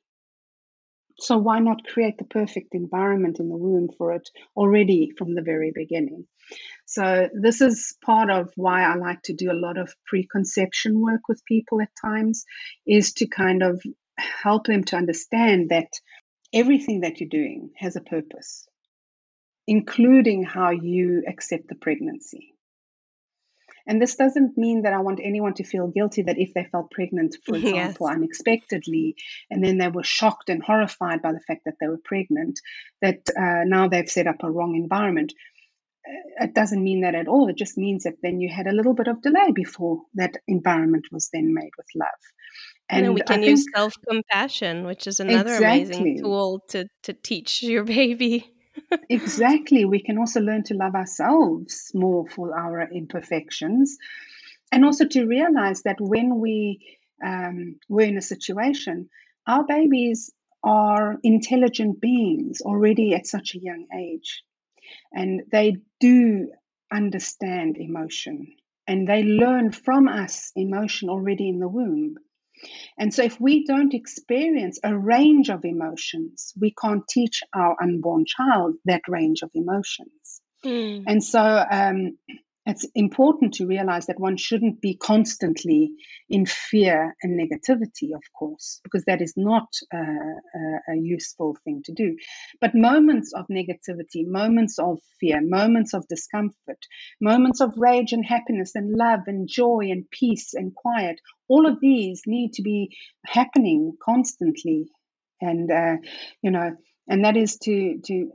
So 1.20 1.36
why 1.36 1.58
not 1.58 1.84
create 1.84 2.16
the 2.18 2.24
perfect 2.24 2.74
environment 2.74 3.40
in 3.40 3.48
the 3.48 3.56
womb 3.56 3.88
for 3.98 4.12
it 4.12 4.30
already 4.56 5.10
from 5.18 5.34
the 5.34 5.42
very 5.42 5.72
beginning? 5.74 6.28
So 6.86 7.28
this 7.34 7.60
is 7.60 7.96
part 8.04 8.30
of 8.30 8.52
why 8.54 8.84
I 8.84 8.94
like 8.94 9.22
to 9.24 9.34
do 9.34 9.50
a 9.50 9.60
lot 9.60 9.78
of 9.78 9.94
preconception 10.06 11.00
work 11.00 11.22
with 11.28 11.44
people 11.44 11.80
at 11.80 11.90
times 12.00 12.44
is 12.86 13.12
to 13.14 13.26
kind 13.26 13.62
of 13.64 13.82
help 14.16 14.66
them 14.66 14.84
to 14.84 14.96
understand 14.96 15.70
that 15.70 15.88
everything 16.52 17.00
that 17.00 17.18
you're 17.18 17.28
doing 17.28 17.70
has 17.76 17.96
a 17.96 18.00
purpose 18.00 18.67
including 19.68 20.42
how 20.42 20.70
you 20.70 21.22
accept 21.28 21.68
the 21.68 21.74
pregnancy. 21.74 22.54
And 23.86 24.00
this 24.02 24.16
doesn't 24.16 24.56
mean 24.56 24.82
that 24.82 24.94
I 24.94 25.00
want 25.00 25.20
anyone 25.22 25.54
to 25.54 25.64
feel 25.64 25.88
guilty 25.88 26.22
that 26.22 26.38
if 26.38 26.54
they 26.54 26.64
felt 26.64 26.90
pregnant, 26.90 27.36
for 27.44 27.54
example, 27.56 28.08
yes. 28.08 28.16
unexpectedly, 28.16 29.14
and 29.50 29.62
then 29.62 29.76
they 29.76 29.88
were 29.88 30.02
shocked 30.02 30.48
and 30.48 30.62
horrified 30.62 31.20
by 31.20 31.32
the 31.32 31.40
fact 31.40 31.62
that 31.66 31.74
they 31.80 31.86
were 31.86 32.00
pregnant, 32.02 32.60
that 33.02 33.20
uh, 33.38 33.64
now 33.66 33.88
they've 33.88 34.08
set 34.08 34.26
up 34.26 34.42
a 34.42 34.50
wrong 34.50 34.74
environment. 34.74 35.34
Uh, 36.06 36.44
it 36.44 36.54
doesn't 36.54 36.82
mean 36.82 37.02
that 37.02 37.14
at 37.14 37.28
all. 37.28 37.48
It 37.48 37.56
just 37.56 37.76
means 37.76 38.04
that 38.04 38.16
then 38.22 38.40
you 38.40 38.48
had 38.48 38.66
a 38.66 38.72
little 38.72 38.94
bit 38.94 39.06
of 39.06 39.20
delay 39.20 39.52
before 39.54 40.00
that 40.14 40.36
environment 40.46 41.08
was 41.12 41.28
then 41.30 41.52
made 41.52 41.72
with 41.76 41.86
love. 41.94 42.08
And, 42.88 43.04
and 43.04 43.14
we 43.14 43.20
can 43.20 43.42
use 43.42 43.66
self 43.74 43.94
compassion, 44.08 44.86
which 44.86 45.06
is 45.06 45.20
another 45.20 45.56
exactly. 45.56 45.82
amazing 45.82 46.22
tool 46.22 46.62
to, 46.70 46.88
to 47.02 47.12
teach 47.12 47.62
your 47.62 47.84
baby 47.84 48.50
exactly. 49.08 49.84
We 49.84 50.02
can 50.02 50.18
also 50.18 50.40
learn 50.40 50.64
to 50.64 50.74
love 50.74 50.94
ourselves 50.94 51.90
more 51.94 52.26
for 52.28 52.58
our 52.58 52.88
imperfections. 52.90 53.98
And 54.70 54.84
also 54.84 55.06
to 55.06 55.26
realize 55.26 55.82
that 55.82 56.00
when 56.00 56.40
we 56.40 56.86
um, 57.24 57.76
we're 57.88 58.06
in 58.06 58.18
a 58.18 58.22
situation, 58.22 59.08
our 59.46 59.64
babies 59.64 60.30
are 60.62 61.16
intelligent 61.22 62.00
beings 62.00 62.60
already 62.60 63.14
at 63.14 63.26
such 63.26 63.54
a 63.54 63.58
young 63.58 63.86
age. 63.96 64.42
And 65.12 65.42
they 65.50 65.78
do 66.00 66.52
understand 66.92 67.76
emotion 67.76 68.54
and 68.86 69.06
they 69.06 69.22
learn 69.22 69.70
from 69.70 70.08
us 70.08 70.50
emotion 70.56 71.10
already 71.10 71.48
in 71.48 71.58
the 71.58 71.68
womb. 71.68 72.16
And 72.98 73.12
so, 73.12 73.22
if 73.22 73.40
we 73.40 73.64
don't 73.64 73.94
experience 73.94 74.78
a 74.82 74.96
range 74.96 75.48
of 75.50 75.64
emotions, 75.64 76.52
we 76.58 76.74
can't 76.80 77.06
teach 77.08 77.42
our 77.54 77.76
unborn 77.80 78.24
child 78.26 78.74
that 78.84 79.02
range 79.08 79.42
of 79.42 79.50
emotions. 79.54 80.40
Mm. 80.64 81.04
And 81.06 81.22
so, 81.22 81.40
um, 81.70 82.18
it's 82.68 82.86
important 82.94 83.54
to 83.54 83.66
realize 83.66 84.06
that 84.06 84.20
one 84.20 84.36
shouldn't 84.36 84.82
be 84.82 84.94
constantly 84.94 85.90
in 86.28 86.44
fear 86.44 87.16
and 87.22 87.40
negativity, 87.40 88.14
of 88.14 88.22
course, 88.38 88.80
because 88.84 89.04
that 89.06 89.22
is 89.22 89.32
not 89.38 89.68
a, 89.92 89.98
useful 90.94 91.56
thing 91.64 91.80
to 91.84 91.92
do. 91.92 92.14
But 92.60 92.74
moments 92.74 93.32
of 93.32 93.46
negativity, 93.50 94.26
moments 94.26 94.78
of 94.78 94.98
fear, 95.18 95.40
moments 95.40 95.94
of 95.94 96.06
discomfort, 96.08 96.84
moments 97.22 97.62
of 97.62 97.72
rage 97.78 98.12
and 98.12 98.24
happiness 98.26 98.72
and 98.74 98.94
love 98.94 99.20
and 99.26 99.48
joy 99.48 99.88
and 99.90 100.04
peace 100.10 100.52
and 100.52 100.74
quiet, 100.74 101.20
all 101.48 101.66
of 101.66 101.80
these 101.80 102.22
need 102.26 102.52
to 102.54 102.62
be 102.62 102.94
happening 103.24 103.94
constantly. 104.02 104.88
And, 105.40 105.70
uh, 105.70 105.96
you 106.42 106.50
know, 106.50 106.76
and 107.08 107.24
that 107.24 107.38
is 107.38 107.56
to, 107.62 108.00
to 108.04 108.30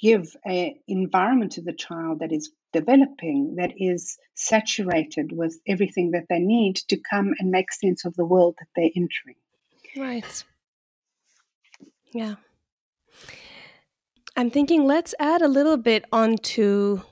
give 0.00 0.36
an 0.44 0.74
environment 0.86 1.52
to 1.52 1.62
the 1.62 1.72
child 1.72 2.20
that 2.20 2.32
is 2.32 2.52
developing 2.72 3.56
that 3.56 3.72
is 3.76 4.18
saturated 4.34 5.32
with 5.32 5.58
everything 5.66 6.12
that 6.12 6.26
they 6.28 6.38
need 6.38 6.76
to 6.76 6.96
come 7.10 7.34
and 7.38 7.50
make 7.50 7.72
sense 7.72 8.04
of 8.04 8.14
the 8.14 8.24
world 8.24 8.56
that 8.58 8.68
they're 8.76 8.90
entering. 8.94 9.36
Right. 9.96 10.44
Yeah. 12.12 12.36
I'm 14.36 14.50
thinking 14.50 14.84
let's 14.84 15.14
add 15.18 15.42
a 15.42 15.48
little 15.48 15.76
bit 15.76 16.04
onto 16.12 17.02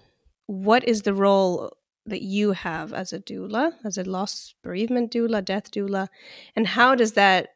what 0.46 0.86
is 0.86 1.02
the 1.02 1.14
role 1.14 1.76
that 2.04 2.22
you 2.22 2.52
have 2.52 2.92
as 2.92 3.12
a 3.12 3.18
doula, 3.18 3.72
as 3.84 3.98
a 3.98 4.04
loss 4.04 4.54
bereavement 4.62 5.12
doula, 5.12 5.44
death 5.44 5.70
doula, 5.72 6.08
and 6.54 6.68
how 6.68 6.94
does 6.94 7.12
that 7.12 7.48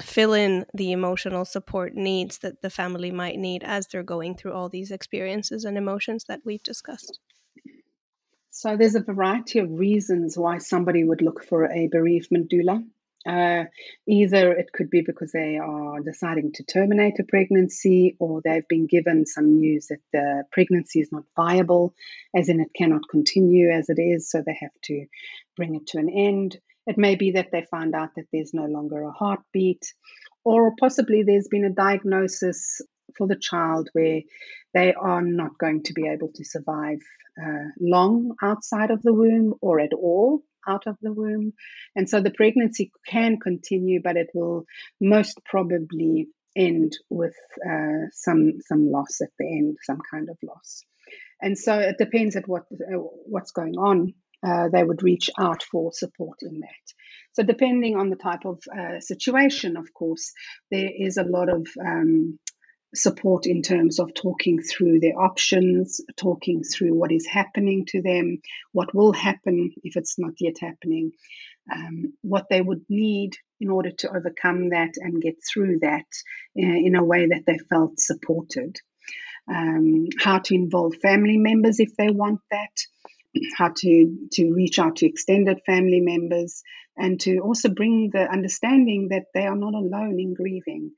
fill 0.00 0.32
in 0.32 0.66
the 0.74 0.92
emotional 0.92 1.44
support 1.44 1.94
needs 1.94 2.38
that 2.38 2.62
the 2.62 2.70
family 2.70 3.10
might 3.10 3.38
need 3.38 3.62
as 3.62 3.86
they're 3.86 4.02
going 4.02 4.36
through 4.36 4.52
all 4.52 4.68
these 4.68 4.90
experiences 4.90 5.64
and 5.64 5.76
emotions 5.76 6.24
that 6.28 6.40
we've 6.44 6.62
discussed? 6.62 7.20
So, 8.50 8.76
there's 8.76 8.94
a 8.94 9.00
variety 9.00 9.58
of 9.58 9.70
reasons 9.70 10.38
why 10.38 10.58
somebody 10.58 11.02
would 11.02 11.22
look 11.22 11.44
for 11.44 11.70
a 11.70 11.88
bereavement 11.88 12.50
doula. 12.50 12.84
Uh, 13.26 13.64
either 14.06 14.52
it 14.52 14.70
could 14.72 14.90
be 14.90 15.00
because 15.00 15.32
they 15.32 15.56
are 15.56 16.00
deciding 16.00 16.52
to 16.52 16.62
terminate 16.62 17.18
a 17.18 17.24
pregnancy 17.24 18.16
or 18.18 18.42
they've 18.42 18.68
been 18.68 18.86
given 18.86 19.24
some 19.24 19.58
news 19.58 19.86
that 19.86 20.00
the 20.12 20.44
pregnancy 20.52 21.00
is 21.00 21.10
not 21.10 21.24
viable, 21.34 21.94
as 22.36 22.48
in 22.50 22.60
it 22.60 22.68
cannot 22.76 23.08
continue 23.10 23.70
as 23.70 23.88
it 23.88 23.98
is, 23.98 24.30
so 24.30 24.42
they 24.42 24.56
have 24.60 24.74
to 24.82 25.06
bring 25.56 25.74
it 25.74 25.86
to 25.86 25.98
an 25.98 26.10
end. 26.10 26.58
It 26.86 26.98
may 26.98 27.16
be 27.16 27.32
that 27.32 27.50
they 27.50 27.66
find 27.70 27.94
out 27.94 28.10
that 28.16 28.26
there's 28.32 28.52
no 28.52 28.66
longer 28.66 29.02
a 29.02 29.12
heartbeat, 29.12 29.84
or 30.44 30.74
possibly 30.78 31.22
there's 31.22 31.48
been 31.48 31.64
a 31.64 31.70
diagnosis 31.70 32.80
for 33.16 33.26
the 33.26 33.36
child 33.36 33.88
where 33.92 34.20
they 34.72 34.92
are 34.94 35.22
not 35.22 35.58
going 35.58 35.82
to 35.84 35.92
be 35.92 36.08
able 36.08 36.30
to 36.34 36.44
survive 36.44 36.98
uh, 37.40 37.68
long 37.80 38.34
outside 38.42 38.90
of 38.90 39.02
the 39.02 39.12
womb 39.12 39.54
or 39.60 39.80
at 39.80 39.92
all 39.92 40.42
out 40.66 40.86
of 40.86 40.96
the 41.02 41.12
womb. 41.12 41.52
And 41.94 42.08
so 42.08 42.20
the 42.20 42.30
pregnancy 42.30 42.90
can 43.06 43.38
continue, 43.38 44.00
but 44.02 44.16
it 44.16 44.28
will 44.34 44.64
most 45.00 45.40
probably 45.44 46.28
end 46.56 46.92
with 47.10 47.34
uh, 47.68 48.06
some 48.12 48.60
some 48.60 48.90
loss 48.90 49.20
at 49.20 49.30
the 49.38 49.46
end, 49.46 49.76
some 49.82 50.00
kind 50.10 50.28
of 50.28 50.36
loss. 50.42 50.84
And 51.40 51.58
so 51.58 51.78
it 51.78 51.96
depends 51.98 52.36
at 52.36 52.48
what 52.48 52.62
uh, 52.72 52.98
what's 53.26 53.50
going 53.50 53.74
on. 53.74 54.14
Uh, 54.44 54.68
they 54.68 54.82
would 54.82 55.02
reach 55.02 55.30
out 55.38 55.62
for 55.62 55.92
support 55.92 56.38
in 56.42 56.60
that. 56.60 56.94
So 57.32 57.42
depending 57.42 57.96
on 57.96 58.10
the 58.10 58.16
type 58.16 58.44
of 58.44 58.62
uh, 58.70 59.00
situation, 59.00 59.76
of 59.76 59.92
course, 59.92 60.32
there 60.70 60.90
is 60.94 61.16
a 61.16 61.24
lot 61.24 61.48
of 61.48 61.66
um, 61.80 62.38
support 62.94 63.46
in 63.46 63.62
terms 63.62 63.98
of 63.98 64.14
talking 64.14 64.60
through 64.62 65.00
their 65.00 65.18
options, 65.18 66.00
talking 66.16 66.62
through 66.62 66.94
what 66.94 67.12
is 67.12 67.26
happening 67.26 67.86
to 67.86 68.02
them, 68.02 68.40
what 68.72 68.94
will 68.94 69.12
happen 69.12 69.70
if 69.82 69.96
it's 69.96 70.18
not 70.18 70.34
yet 70.38 70.54
happening, 70.60 71.12
um, 71.72 72.12
what 72.22 72.46
they 72.48 72.60
would 72.60 72.84
need 72.88 73.36
in 73.60 73.70
order 73.70 73.90
to 73.90 74.08
overcome 74.08 74.70
that 74.70 74.92
and 74.96 75.22
get 75.22 75.36
through 75.42 75.78
that 75.80 76.06
uh, 76.58 76.78
in 76.86 76.94
a 76.94 77.04
way 77.04 77.26
that 77.26 77.44
they 77.46 77.58
felt 77.70 77.98
supported. 77.98 78.76
Um, 79.46 80.06
how 80.20 80.38
to 80.38 80.54
involve 80.54 80.94
family 81.02 81.36
members 81.36 81.78
if 81.78 81.94
they 81.96 82.10
want 82.10 82.40
that, 82.50 82.76
how 83.56 83.72
to, 83.76 84.28
to 84.32 84.52
reach 84.52 84.78
out 84.78 84.96
to 84.96 85.06
extended 85.06 85.60
family 85.66 86.00
members, 86.00 86.62
and 86.96 87.20
to 87.20 87.38
also 87.38 87.68
bring 87.68 88.10
the 88.12 88.30
understanding 88.30 89.08
that 89.10 89.24
they 89.34 89.46
are 89.46 89.56
not 89.56 89.74
alone 89.74 90.20
in 90.20 90.34
grieving 90.34 90.92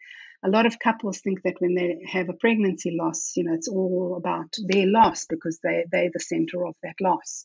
a 0.47 0.49
lot 0.49 0.67
of 0.67 0.79
couples 0.79 1.21
think 1.21 1.43
that 1.43 1.61
when 1.61 1.75
they 1.75 1.99
have 2.07 2.29
a 2.29 2.35
pregnancy 2.35 2.97
loss, 2.99 3.33
you 3.37 3.45
know, 3.45 3.55
it's 3.55 3.69
all 3.69 4.17
about 4.17 4.55
their 4.69 4.87
loss 4.87 5.27
because 5.29 5.59
they, 5.63 5.85
they're 5.91 6.11
the 6.13 6.21
center 6.21 6.67
of 6.67 6.75
that 6.83 6.95
loss. 7.01 7.45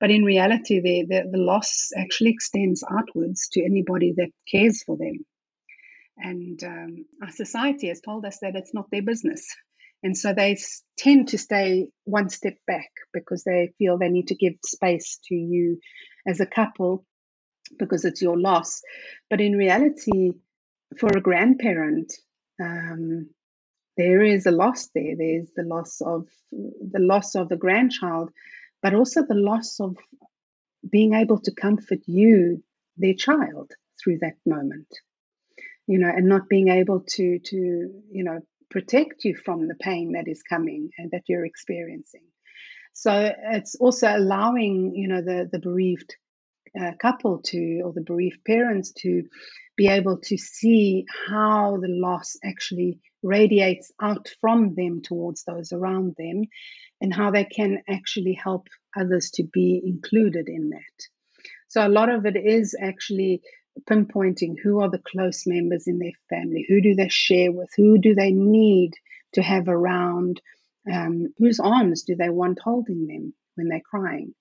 But 0.00 0.10
in 0.10 0.24
reality, 0.24 0.80
the, 0.80 1.04
the, 1.08 1.28
the 1.30 1.38
loss 1.38 1.90
actually 1.96 2.30
extends 2.30 2.84
outwards 2.88 3.48
to 3.52 3.64
anybody 3.64 4.14
that 4.16 4.30
cares 4.50 4.82
for 4.84 4.96
them. 4.96 5.24
And 6.16 6.62
um, 6.64 7.04
our 7.22 7.30
society 7.30 7.88
has 7.88 8.00
told 8.00 8.24
us 8.24 8.38
that 8.40 8.56
it's 8.56 8.74
not 8.74 8.90
their 8.90 9.02
business. 9.02 9.46
And 10.02 10.16
so 10.16 10.32
they 10.32 10.56
tend 10.96 11.28
to 11.28 11.38
stay 11.38 11.88
one 12.04 12.28
step 12.28 12.54
back 12.66 12.90
because 13.12 13.42
they 13.44 13.72
feel 13.78 13.98
they 13.98 14.08
need 14.08 14.28
to 14.28 14.36
give 14.36 14.54
space 14.64 15.18
to 15.26 15.34
you 15.34 15.80
as 16.26 16.40
a 16.40 16.46
couple 16.46 17.04
because 17.78 18.04
it's 18.04 18.22
your 18.22 18.38
loss. 18.38 18.80
But 19.28 19.40
in 19.40 19.56
reality, 19.56 20.32
for 20.98 21.08
a 21.08 21.20
grandparent, 21.20 22.12
um, 22.60 23.30
there 23.96 24.22
is 24.22 24.46
a 24.46 24.52
loss 24.52 24.88
there. 24.94 25.16
There's 25.16 25.50
the 25.56 25.64
loss 25.64 26.00
of 26.00 26.28
the 26.52 27.00
loss 27.00 27.34
of 27.34 27.48
the 27.48 27.56
grandchild, 27.56 28.30
but 28.82 28.94
also 28.94 29.24
the 29.26 29.34
loss 29.34 29.80
of 29.80 29.96
being 30.88 31.14
able 31.14 31.40
to 31.40 31.52
comfort 31.52 31.98
you, 32.06 32.62
their 32.96 33.14
child, 33.14 33.72
through 34.02 34.18
that 34.18 34.36
moment. 34.46 34.86
You 35.88 35.98
know, 35.98 36.08
and 36.08 36.28
not 36.28 36.48
being 36.48 36.68
able 36.68 37.00
to 37.00 37.38
to 37.40 37.56
you 37.56 38.24
know 38.24 38.40
protect 38.70 39.24
you 39.24 39.36
from 39.44 39.68
the 39.68 39.74
pain 39.74 40.12
that 40.12 40.28
is 40.28 40.42
coming 40.42 40.90
and 40.98 41.10
that 41.10 41.22
you're 41.28 41.46
experiencing. 41.46 42.24
So 42.92 43.32
it's 43.52 43.74
also 43.76 44.08
allowing 44.08 44.92
you 44.94 45.08
know 45.08 45.22
the 45.22 45.48
the 45.50 45.60
bereaved 45.60 46.16
uh, 46.78 46.92
couple 47.00 47.40
to 47.42 47.80
or 47.84 47.92
the 47.92 48.02
bereaved 48.02 48.44
parents 48.44 48.92
to 48.92 49.24
be 49.76 49.88
able 49.88 50.18
to 50.18 50.36
see 50.36 51.06
how 51.28 51.78
the 51.80 51.88
loss 51.88 52.36
actually 52.44 52.98
radiates 53.22 53.92
out 54.02 54.28
from 54.40 54.74
them 54.74 55.00
towards 55.02 55.44
those 55.44 55.72
around 55.72 56.14
them 56.18 56.42
and 57.00 57.14
how 57.14 57.30
they 57.30 57.44
can 57.44 57.82
actually 57.88 58.34
help 58.34 58.66
others 58.98 59.30
to 59.30 59.44
be 59.44 59.80
included 59.84 60.48
in 60.48 60.70
that. 60.70 61.06
So, 61.68 61.86
a 61.86 61.88
lot 61.88 62.08
of 62.08 62.26
it 62.26 62.36
is 62.36 62.74
actually 62.80 63.42
pinpointing 63.88 64.56
who 64.62 64.80
are 64.80 64.90
the 64.90 64.98
close 64.98 65.46
members 65.46 65.86
in 65.86 65.98
their 65.98 66.12
family, 66.28 66.64
who 66.68 66.80
do 66.80 66.94
they 66.94 67.08
share 67.08 67.52
with, 67.52 67.68
who 67.76 67.98
do 67.98 68.14
they 68.14 68.32
need 68.32 68.92
to 69.34 69.42
have 69.42 69.68
around, 69.68 70.40
um, 70.90 71.32
whose 71.38 71.60
arms 71.60 72.02
do 72.02 72.16
they 72.16 72.30
want 72.30 72.58
holding 72.62 73.06
them 73.06 73.34
when 73.54 73.68
they're 73.68 73.80
crying, 73.80 74.34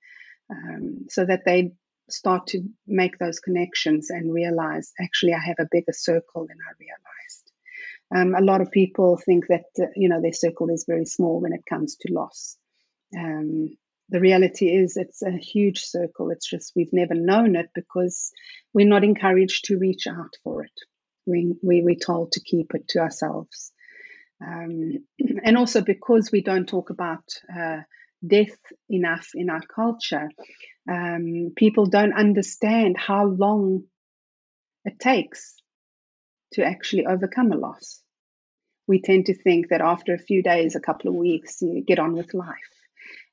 um, 0.49 1.05
so 1.09 1.25
that 1.25 1.43
they 1.45 1.71
start 2.09 2.47
to 2.47 2.61
make 2.87 3.17
those 3.17 3.39
connections 3.39 4.09
and 4.09 4.33
realize 4.33 4.93
actually 5.01 5.33
I 5.33 5.39
have 5.39 5.57
a 5.59 5.67
bigger 5.69 5.93
circle 5.93 6.47
than 6.47 6.57
I 6.57 6.71
realized. 6.79 7.51
Um, 8.15 8.35
a 8.35 8.45
lot 8.45 8.61
of 8.61 8.71
people 8.71 9.17
think 9.17 9.47
that 9.47 9.65
uh, 9.79 9.87
you 9.95 10.07
know 10.07 10.21
their 10.21 10.33
circle 10.33 10.69
is 10.69 10.85
very 10.87 11.05
small 11.05 11.41
when 11.41 11.53
it 11.53 11.65
comes 11.69 11.97
to 11.97 12.13
loss. 12.13 12.57
Um, 13.17 13.77
the 14.09 14.19
reality 14.19 14.67
is 14.67 14.95
it's 14.95 15.21
a 15.21 15.31
huge 15.31 15.79
circle. 15.81 16.29
It's 16.29 16.49
just 16.49 16.73
we've 16.75 16.93
never 16.93 17.13
known 17.13 17.55
it 17.55 17.69
because 17.75 18.31
we're 18.73 18.87
not 18.87 19.03
encouraged 19.03 19.65
to 19.65 19.77
reach 19.77 20.07
out 20.07 20.35
for 20.43 20.63
it. 20.63 20.71
We, 21.25 21.53
we, 21.61 21.81
we're 21.83 21.95
told 21.95 22.33
to 22.33 22.41
keep 22.41 22.73
it 22.73 22.87
to 22.89 22.99
ourselves. 22.99 23.71
Um, 24.45 24.99
and 25.43 25.57
also 25.57 25.81
because 25.81 26.31
we 26.31 26.41
don't 26.41 26.67
talk 26.67 26.89
about 26.89 27.23
uh, 27.53 27.81
death 28.25 28.57
enough 28.89 29.29
in 29.35 29.49
our 29.49 29.61
culture, 29.61 30.29
um, 30.89 31.51
people 31.55 31.87
don't 31.87 32.17
understand 32.17 32.95
how 32.97 33.25
long 33.25 33.83
it 34.85 34.99
takes 34.99 35.55
to 36.53 36.63
actually 36.63 37.05
overcome 37.05 37.51
a 37.51 37.57
loss. 37.57 38.01
We 38.87 39.01
tend 39.01 39.25
to 39.25 39.35
think 39.35 39.67
that 39.69 39.81
after 39.81 40.13
a 40.13 40.19
few 40.19 40.41
days, 40.41 40.75
a 40.75 40.79
couple 40.79 41.09
of 41.09 41.15
weeks, 41.15 41.61
you 41.61 41.83
get 41.85 41.99
on 41.99 42.13
with 42.13 42.33
life. 42.33 42.76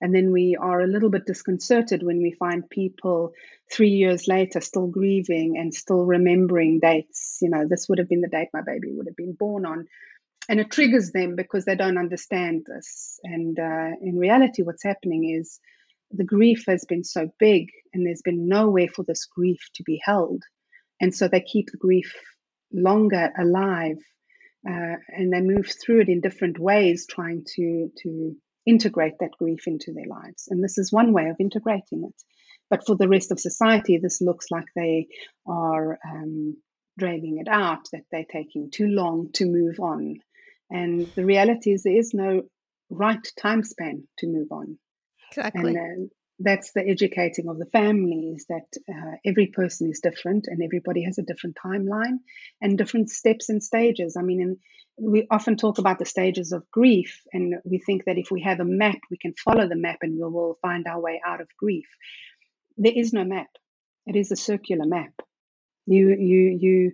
And 0.01 0.14
then 0.14 0.33
we 0.33 0.57
are 0.61 0.81
a 0.81 0.87
little 0.87 1.11
bit 1.11 1.27
disconcerted 1.27 2.03
when 2.03 2.22
we 2.22 2.33
find 2.33 2.68
people 2.68 3.33
three 3.72 3.91
years 3.91 4.29
later 4.29 4.61
still 4.61 4.87
grieving 4.87 5.57
and 5.59 5.75
still 5.75 6.05
remembering 6.05 6.81
dates. 6.81 7.39
You 7.41 7.51
know, 7.51 7.66
this 7.68 7.89
would 7.89 7.99
have 7.99 8.09
been 8.09 8.20
the 8.20 8.29
date 8.29 8.49
my 8.53 8.62
baby 8.62 8.93
would 8.93 9.07
have 9.07 9.16
been 9.16 9.35
born 9.35 9.66
on. 9.66 9.87
And 10.49 10.61
it 10.61 10.70
triggers 10.70 11.11
them 11.11 11.37
because 11.37 11.64
they 11.64 11.75
don't 11.75 11.99
understand 11.99 12.66
this. 12.66 13.18
And 13.25 13.59
uh, 13.59 13.97
in 14.03 14.18
reality, 14.18 14.62
what's 14.62 14.85
happening 14.85 15.35
is 15.41 15.59
the 16.11 16.25
grief 16.25 16.64
has 16.68 16.85
been 16.85 17.05
so 17.05 17.31
big 17.39 17.68
and 17.93 18.07
there's 18.07 18.22
been 18.22 18.47
nowhere 18.47 18.89
for 18.89 19.05
this 19.05 19.27
grief 19.27 19.61
to 19.75 19.83
be 19.83 20.01
held. 20.05 20.43
And 21.01 21.14
so 21.14 21.29
they 21.29 21.41
keep 21.41 21.70
the 21.70 21.79
grief 21.79 22.12
longer 22.72 23.33
alive 23.39 23.97
uh, 24.68 24.97
and 25.09 25.33
they 25.33 25.41
move 25.41 25.72
through 25.83 26.03
it 26.03 26.09
in 26.09 26.20
different 26.20 26.59
ways, 26.59 27.07
trying 27.07 27.45
to, 27.57 27.91
to 28.03 28.37
integrate 28.67 29.19
that 29.21 29.37
grief 29.39 29.67
into 29.67 29.93
their 29.93 30.07
lives. 30.07 30.49
And 30.49 30.62
this 30.62 30.79
is 30.79 30.93
one 30.93 31.12
way 31.12 31.29
of 31.29 31.37
integrating 31.39 32.05
it. 32.05 32.23
But 32.71 32.87
for 32.87 32.97
the 32.97 33.09
rest 33.09 33.31
of 33.31 33.39
society, 33.39 33.99
this 33.99 34.21
looks 34.21 34.47
like 34.51 34.67
they 34.75 35.09
are 35.47 35.99
um, 36.09 36.57
draining 36.99 37.39
it 37.39 37.49
out, 37.49 37.89
that 37.93 38.05
they're 38.11 38.25
taking 38.31 38.71
too 38.71 38.87
long 38.87 39.31
to 39.35 39.47
move 39.47 39.79
on. 39.81 40.21
And 40.71 41.07
the 41.15 41.25
reality 41.25 41.73
is, 41.73 41.83
there 41.83 41.97
is 41.97 42.15
no 42.15 42.43
right 42.91 43.27
time 43.39 43.62
span 43.62 44.05
to 44.19 44.27
move 44.27 44.49
on. 44.51 44.79
Exactly. 45.31 45.75
And 45.77 46.11
that's 46.39 46.72
the 46.72 46.87
educating 46.87 47.49
of 47.49 47.59
the 47.59 47.66
families 47.66 48.47
that 48.49 48.66
uh, 48.89 49.16
every 49.24 49.47
person 49.47 49.91
is 49.91 50.01
different 50.01 50.47
and 50.49 50.62
everybody 50.62 51.05
has 51.05 51.18
a 51.18 51.22
different 51.22 51.57
timeline 51.64 52.18
and 52.61 52.76
different 52.76 53.11
steps 53.11 53.49
and 53.49 53.62
stages. 53.62 54.16
I 54.18 54.22
mean, 54.22 54.41
in, 54.41 54.57
we 54.99 55.26
often 55.30 55.57
talk 55.57 55.78
about 55.78 55.99
the 55.99 56.05
stages 56.05 56.53
of 56.53 56.70
grief, 56.70 57.22
and 57.32 57.57
we 57.64 57.78
think 57.78 58.05
that 58.05 58.18
if 58.18 58.30
we 58.30 58.43
have 58.43 58.61
a 58.61 58.64
map, 58.64 58.99
we 59.11 59.16
can 59.16 59.35
follow 59.35 59.68
the 59.68 59.76
map 59.76 59.99
and 60.03 60.14
we 60.14 60.22
will 60.22 60.59
find 60.62 60.87
our 60.87 61.01
way 61.01 61.20
out 61.24 61.41
of 61.41 61.49
grief. 61.57 61.87
There 62.76 62.93
is 62.95 63.12
no 63.12 63.24
map. 63.24 63.49
It 64.07 64.16
is 64.16 64.32
a 64.32 64.37
circular 64.37 64.87
map. 64.87 65.12
You 65.87 66.09
you 66.09 66.59
you 66.61 66.93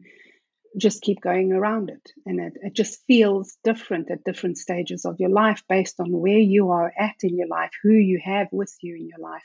just 0.79 1.03
keep 1.03 1.21
going 1.21 1.53
around 1.53 1.91
it. 1.91 2.13
And 2.27 2.41
it, 2.41 2.53
it 2.63 2.75
just 2.75 3.01
feels 3.07 3.57
different 3.65 4.11
at 4.11 4.25
different 4.25 4.59
stages 4.59 5.05
of 5.05 5.17
your 5.19 5.31
life 5.31 5.63
based 5.69 6.01
on 6.01 6.13
where 6.13 6.39
you 6.39 6.71
are 6.71 6.93
at 6.99 7.17
in 7.23 7.37
your 7.37 7.49
life, 7.49 7.71
who 7.83 7.93
you 7.93 8.21
have 8.25 8.49
with 8.53 8.73
you 8.81 8.97
in 8.97 9.09
your 9.09 9.19
life, 9.19 9.45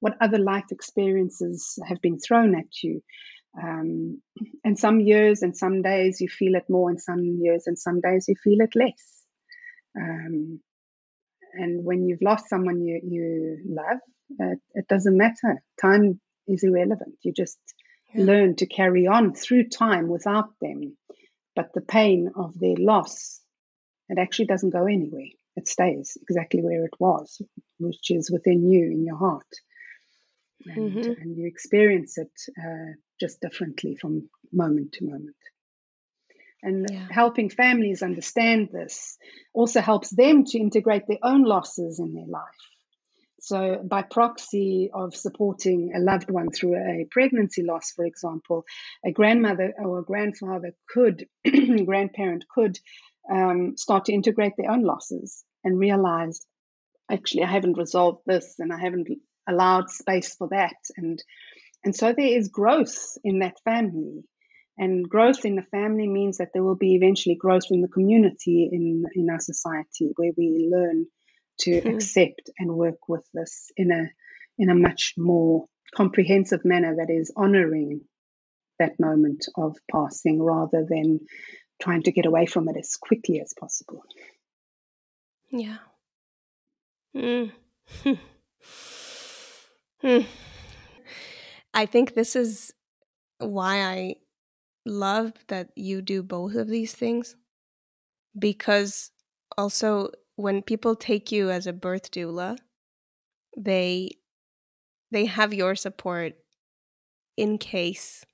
what 0.00 0.16
other 0.20 0.38
life 0.38 0.66
experiences 0.70 1.78
have 1.86 2.00
been 2.00 2.18
thrown 2.18 2.54
at 2.54 2.82
you. 2.82 3.02
Um, 3.62 4.22
and 4.64 4.78
some 4.78 5.00
years 5.00 5.42
and 5.42 5.56
some 5.56 5.82
days 5.82 6.20
you 6.20 6.28
feel 6.28 6.54
it 6.54 6.70
more, 6.70 6.88
and 6.88 7.00
some 7.00 7.22
years 7.22 7.66
and 7.66 7.78
some 7.78 8.00
days 8.00 8.24
you 8.26 8.34
feel 8.42 8.60
it 8.60 8.74
less. 8.74 9.24
Um, 9.94 10.60
and 11.52 11.84
when 11.84 12.06
you've 12.06 12.22
lost 12.22 12.48
someone 12.48 12.80
you, 12.80 12.98
you 13.04 13.58
love, 13.66 13.98
it 14.74 14.88
doesn't 14.88 15.18
matter. 15.18 15.62
Time 15.78 16.18
is 16.48 16.64
irrelevant. 16.64 17.16
You 17.20 17.34
just 17.34 17.58
yeah. 18.14 18.24
learn 18.24 18.56
to 18.56 18.66
carry 18.66 19.06
on 19.06 19.34
through 19.34 19.68
time 19.68 20.08
without 20.08 20.50
them. 20.60 20.96
But 21.54 21.72
the 21.74 21.82
pain 21.82 22.30
of 22.34 22.58
their 22.58 22.76
loss, 22.76 23.40
it 24.08 24.18
actually 24.18 24.46
doesn't 24.46 24.70
go 24.70 24.86
anywhere. 24.86 25.28
It 25.56 25.68
stays 25.68 26.16
exactly 26.22 26.62
where 26.62 26.84
it 26.84 26.94
was, 26.98 27.42
which 27.78 28.10
is 28.10 28.30
within 28.30 28.70
you, 28.70 28.90
in 28.90 29.04
your 29.04 29.18
heart. 29.18 29.46
And, 30.64 30.92
mm-hmm. 30.92 31.20
and 31.20 31.36
you 31.36 31.46
experience 31.46 32.16
it 32.16 32.32
uh, 32.58 32.92
just 33.20 33.40
differently 33.40 33.96
from 33.96 34.28
moment 34.52 34.92
to 34.94 35.04
moment. 35.04 35.36
And 36.62 36.86
yeah. 36.90 37.08
helping 37.10 37.50
families 37.50 38.02
understand 38.02 38.68
this 38.72 39.18
also 39.52 39.80
helps 39.80 40.10
them 40.10 40.44
to 40.44 40.58
integrate 40.58 41.06
their 41.08 41.18
own 41.22 41.42
losses 41.42 41.98
in 41.98 42.14
their 42.14 42.26
life. 42.26 42.71
So, 43.44 43.80
by 43.82 44.02
proxy 44.02 44.88
of 44.94 45.16
supporting 45.16 45.92
a 45.96 45.98
loved 45.98 46.30
one 46.30 46.50
through 46.52 46.76
a 46.76 47.06
pregnancy 47.10 47.64
loss, 47.64 47.90
for 47.90 48.04
example, 48.04 48.64
a 49.04 49.10
grandmother 49.10 49.74
or 49.80 49.98
a 49.98 50.04
grandfather 50.04 50.76
could, 50.88 51.26
grandparent 51.84 52.44
could 52.54 52.78
um, 53.28 53.76
start 53.76 54.04
to 54.04 54.12
integrate 54.12 54.52
their 54.56 54.70
own 54.70 54.84
losses 54.84 55.42
and 55.64 55.76
realize, 55.76 56.46
actually, 57.10 57.42
I 57.42 57.50
haven't 57.50 57.78
resolved 57.78 58.20
this 58.26 58.60
and 58.60 58.72
I 58.72 58.78
haven't 58.78 59.08
allowed 59.48 59.90
space 59.90 60.36
for 60.36 60.46
that. 60.52 60.76
And, 60.96 61.20
and 61.84 61.96
so 61.96 62.12
there 62.12 62.38
is 62.38 62.46
growth 62.46 63.18
in 63.24 63.40
that 63.40 63.58
family. 63.64 64.22
And 64.78 65.08
growth 65.08 65.44
in 65.44 65.56
the 65.56 65.66
family 65.72 66.06
means 66.06 66.38
that 66.38 66.50
there 66.54 66.62
will 66.62 66.76
be 66.76 66.94
eventually 66.94 67.34
growth 67.34 67.72
in 67.72 67.82
the 67.82 67.88
community, 67.88 68.70
in, 68.70 69.04
in 69.16 69.30
our 69.30 69.40
society, 69.40 70.12
where 70.14 70.30
we 70.36 70.70
learn 70.72 71.06
to 71.62 71.80
mm. 71.80 71.94
accept 71.94 72.50
and 72.58 72.74
work 72.74 73.08
with 73.08 73.26
this 73.34 73.70
in 73.76 73.90
a 73.90 74.08
in 74.58 74.70
a 74.70 74.74
much 74.74 75.14
more 75.16 75.66
comprehensive 75.94 76.64
manner 76.64 76.96
that 76.96 77.10
is 77.10 77.32
honoring 77.36 78.02
that 78.78 78.98
moment 78.98 79.46
of 79.56 79.76
passing 79.90 80.42
rather 80.42 80.84
than 80.88 81.20
trying 81.80 82.02
to 82.02 82.12
get 82.12 82.26
away 82.26 82.46
from 82.46 82.68
it 82.68 82.76
as 82.76 82.96
quickly 82.96 83.40
as 83.40 83.54
possible. 83.58 84.02
Yeah. 85.50 85.78
Mm. 87.16 87.52
Hmm. 90.00 90.20
I 91.72 91.86
think 91.86 92.14
this 92.14 92.34
is 92.34 92.72
why 93.38 93.82
I 93.82 94.16
love 94.84 95.32
that 95.46 95.70
you 95.76 96.02
do 96.02 96.24
both 96.24 96.56
of 96.56 96.68
these 96.68 96.92
things 96.92 97.36
because 98.36 99.12
also 99.56 100.10
when 100.42 100.60
people 100.60 100.96
take 100.96 101.30
you 101.30 101.50
as 101.50 101.68
a 101.68 101.72
birth 101.72 102.10
doula, 102.10 102.58
they 103.56 104.10
they 105.12 105.26
have 105.26 105.54
your 105.54 105.76
support 105.76 106.32
in 107.36 107.58
case 107.58 108.24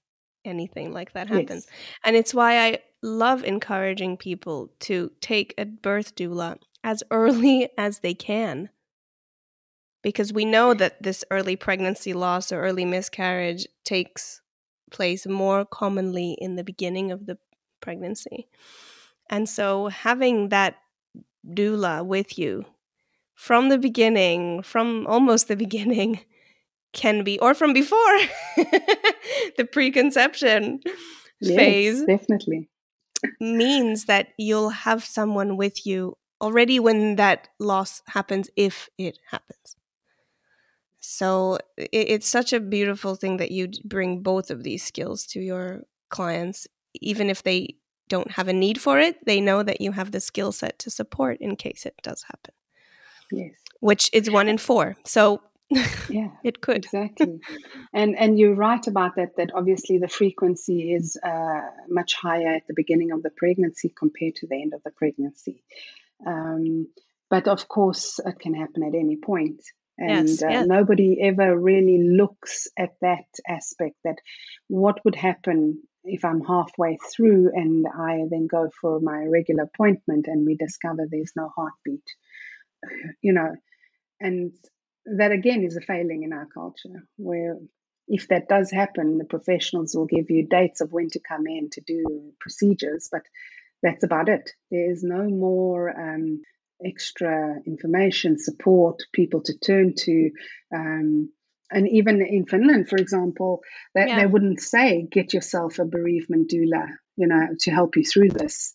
anything 0.44 0.92
like 0.92 1.12
that 1.12 1.28
happens. 1.28 1.66
Yes. 1.66 1.76
And 2.04 2.16
it's 2.16 2.32
why 2.32 2.61
I 2.61 2.78
love 3.02 3.44
encouraging 3.44 4.16
people 4.16 4.70
to 4.80 5.11
take 5.20 5.52
a 5.59 5.66
birth 5.66 6.14
doula 6.14 6.56
as 6.82 7.02
early 7.11 7.68
as 7.78 7.98
they 7.98 8.14
can. 8.14 8.70
Because 10.02 10.32
we 10.32 10.46
know 10.46 10.72
that 10.72 11.02
this 11.02 11.24
early 11.30 11.56
pregnancy 11.56 12.14
loss 12.14 12.50
or 12.52 12.62
early 12.62 12.86
miscarriage 12.86 13.66
takes 13.84 14.40
place 14.90 15.26
more 15.26 15.66
commonly 15.66 16.38
in 16.40 16.56
the 16.56 16.64
beginning 16.64 17.12
of 17.12 17.26
the 17.26 17.36
pregnancy. 17.82 18.48
And 19.28 19.46
so 19.46 19.88
having 19.88 20.48
that 20.48 20.76
doula 21.49 22.05
with 22.05 22.38
you 22.38 22.64
from 23.34 23.68
the 23.68 23.78
beginning, 23.78 24.62
from 24.62 25.07
almost 25.07 25.49
the 25.49 25.57
beginning, 25.64 26.20
can 26.92 27.22
be, 27.22 27.38
or 27.38 27.55
from 27.55 27.72
before 27.72 28.18
the 28.57 29.68
preconception 29.70 30.80
yes, 31.40 31.57
phase. 31.57 32.05
Definitely. 32.05 32.68
means 33.40 34.07
that 34.07 34.28
you'll 34.38 34.70
have 34.70 35.05
someone 35.05 35.57
with 35.57 35.86
you 35.86 36.16
already 36.40 36.80
when 36.80 37.16
that 37.16 37.49
loss 37.59 38.03
happens, 38.07 38.49
if 38.57 38.88
it 38.96 39.18
happens. 39.30 39.76
So 41.01 41.59
it's 41.76 42.28
such 42.28 42.53
a 42.53 42.61
beautiful 42.61 43.14
thing 43.14 43.38
that 43.38 43.51
you 43.51 43.68
bring 43.84 44.22
both 44.22 44.51
of 44.51 44.62
these 44.62 44.82
skills 44.82 45.26
to 45.26 45.40
your 45.40 45.82
clients, 46.11 46.66
even 47.01 47.30
if 47.30 47.42
they 47.42 47.76
don't 48.09 48.32
have 48.32 48.48
a 48.48 48.52
need 48.52 48.80
for 48.80 48.98
it, 48.98 49.24
they 49.24 49.40
know 49.40 49.62
that 49.62 49.80
you 49.80 49.92
have 49.92 50.11
the 50.11 50.20
skill 50.20 50.52
set 50.52 50.78
to 50.80 50.90
support 50.90 51.38
in 51.40 51.56
case 51.56 51.86
it 51.86 51.94
does 52.02 52.24
happen. 52.24 52.54
Yes. 53.30 53.52
Which 53.80 54.11
is 54.12 54.30
one 54.30 54.48
in 54.48 54.59
four. 54.59 54.96
So 55.04 55.42
yeah 56.09 56.30
it 56.42 56.62
could 56.62 56.86
exactly 56.86 57.40
and 57.92 58.16
and 58.16 58.38
you're 58.38 58.54
right 58.54 58.86
about 58.86 59.16
that 59.16 59.36
that 59.36 59.50
obviously 59.54 59.98
the 59.98 60.09
frequency 60.09 60.94
is 60.94 61.18
uh, 61.22 61.61
much 61.90 62.14
higher 62.14 62.54
at 62.54 62.66
the 62.68 62.74
beginning 62.74 63.12
of 63.12 63.22
the 63.22 63.28
pregnancy 63.28 63.92
compared 63.94 64.34
to 64.34 64.46
the 64.46 64.62
end 64.62 64.72
of 64.72 64.82
the 64.82 64.90
pregnancy 64.90 65.62
um, 66.26 66.88
but 67.28 67.48
of 67.48 67.68
course 67.68 68.18
it 68.24 68.38
can 68.38 68.54
happen 68.54 68.82
at 68.82 68.94
any 68.94 69.16
point 69.16 69.62
and 69.98 70.28
yes, 70.28 70.42
uh, 70.42 70.48
yes. 70.48 70.66
nobody 70.66 71.20
ever 71.20 71.59
really 71.59 71.98
looks 72.16 72.68
at 72.78 72.94
that 73.02 73.26
aspect 73.46 73.96
that 74.04 74.16
what 74.68 75.04
would 75.04 75.16
happen 75.16 75.82
if 76.09 76.24
I'm 76.24 76.42
halfway 76.42 76.98
through 77.14 77.50
and 77.54 77.86
I 77.86 78.24
then 78.30 78.46
go 78.46 78.70
for 78.80 79.00
my 79.00 79.24
regular 79.24 79.64
appointment 79.64 80.26
and 80.26 80.46
we 80.46 80.56
discover 80.56 81.06
there's 81.06 81.32
no 81.36 81.50
heartbeat, 81.54 82.04
you 83.22 83.32
know, 83.32 83.54
and 84.20 84.52
that 85.16 85.32
again 85.32 85.62
is 85.62 85.76
a 85.76 85.80
failing 85.80 86.22
in 86.22 86.32
our 86.32 86.46
culture 86.52 87.06
where 87.16 87.56
if 88.09 88.28
that 88.28 88.48
does 88.48 88.70
happen, 88.70 89.18
the 89.18 89.24
professionals 89.24 89.94
will 89.94 90.06
give 90.06 90.30
you 90.30 90.46
dates 90.48 90.80
of 90.80 90.92
when 90.92 91.09
to 91.11 91.20
come 91.20 91.46
in 91.46 91.68
to 91.70 91.82
do 91.86 92.32
procedures, 92.40 93.09
but 93.12 93.22
that's 93.82 94.02
about 94.02 94.28
it. 94.28 94.50
There 94.70 94.90
is 94.90 95.02
no 95.02 95.24
more 95.24 95.90
um, 95.90 96.40
extra 96.84 97.56
information, 97.66 98.38
support, 98.38 99.00
people 99.12 99.42
to 99.42 99.59
turn 99.59 99.94
to. 99.94 100.30
Um, 100.74 101.30
and 101.70 101.88
even 101.88 102.22
in 102.22 102.46
Finland, 102.46 102.88
for 102.88 102.96
example, 102.96 103.60
that 103.94 104.08
yeah. 104.08 104.20
they 104.20 104.26
wouldn't 104.26 104.60
say 104.60 105.06
get 105.10 105.34
yourself 105.34 105.78
a 105.78 105.84
bereavement 105.84 106.50
doula, 106.50 106.86
you 107.16 107.26
know, 107.26 107.48
to 107.60 107.70
help 107.70 107.96
you 107.96 108.04
through 108.04 108.30
this. 108.30 108.74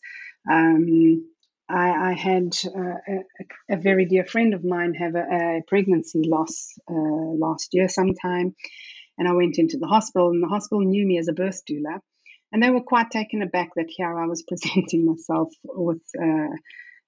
Um, 0.52 1.26
I, 1.70 2.12
I, 2.12 2.14
had 2.14 2.56
uh, 2.66 2.98
a, 3.08 3.76
a, 3.76 3.78
very 3.78 4.06
dear 4.06 4.26
friend 4.26 4.54
of 4.54 4.64
mine 4.64 4.94
have 4.96 5.16
a, 5.16 5.20
a 5.22 5.62
pregnancy 5.66 6.22
loss 6.26 6.74
uh, 6.90 6.94
last 6.94 7.70
year 7.72 7.88
sometime, 7.88 8.54
and 9.18 9.28
I 9.28 9.34
went 9.34 9.58
into 9.58 9.78
the 9.78 9.88
hospital, 9.88 10.30
and 10.30 10.44
the 10.44 10.48
hospital 10.48 10.84
knew 10.84 11.08
me 11.08 11.18
as 11.18 11.30
a 11.30 11.34
birth 11.34 11.62
doula, 11.70 12.00
and 12.52 12.62
they 12.62 12.70
were 12.70 12.82
quite 12.82 13.10
taken 13.10 13.42
aback 13.42 13.70
that 13.76 13.88
here 13.88 14.20
I 14.20 14.28
was 14.28 14.44
presenting 14.48 15.06
myself 15.06 15.50
with 15.64 16.02
uh, 16.22 16.54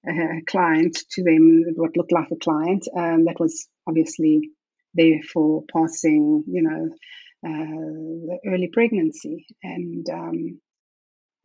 a 0.08 0.42
client 0.46 0.98
to 1.10 1.22
them, 1.22 1.64
what 1.76 1.96
looked 1.96 2.12
like 2.12 2.30
a 2.32 2.36
client 2.36 2.88
um, 2.96 3.26
that 3.26 3.38
was 3.38 3.68
obviously 3.86 4.50
there 4.96 5.20
for 5.32 5.64
passing, 5.72 6.44
you 6.46 6.62
know, 6.62 6.88
uh, 7.46 8.28
the 8.28 8.38
early 8.46 8.68
pregnancy. 8.72 9.46
And 9.62 10.08
um, 10.10 10.60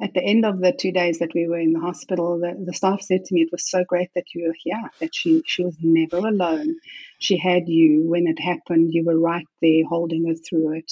at 0.01 0.13
the 0.13 0.23
end 0.23 0.45
of 0.45 0.59
the 0.59 0.73
two 0.73 0.91
days 0.91 1.19
that 1.19 1.33
we 1.35 1.47
were 1.47 1.59
in 1.59 1.73
the 1.73 1.79
hospital, 1.79 2.39
the, 2.39 2.55
the 2.65 2.73
staff 2.73 3.01
said 3.01 3.25
to 3.25 3.33
me, 3.33 3.41
"It 3.41 3.51
was 3.51 3.69
so 3.69 3.83
great 3.83 4.09
that 4.15 4.33
you 4.33 4.47
were 4.47 4.55
here. 4.57 4.89
That 4.99 5.13
she 5.13 5.43
she 5.45 5.63
was 5.63 5.77
never 5.81 6.17
alone. 6.17 6.75
She 7.19 7.37
had 7.37 7.67
you 7.67 8.03
when 8.09 8.27
it 8.27 8.39
happened. 8.39 8.93
You 8.93 9.05
were 9.05 9.19
right 9.19 9.47
there, 9.61 9.85
holding 9.87 10.27
her 10.27 10.35
through 10.35 10.77
it." 10.79 10.91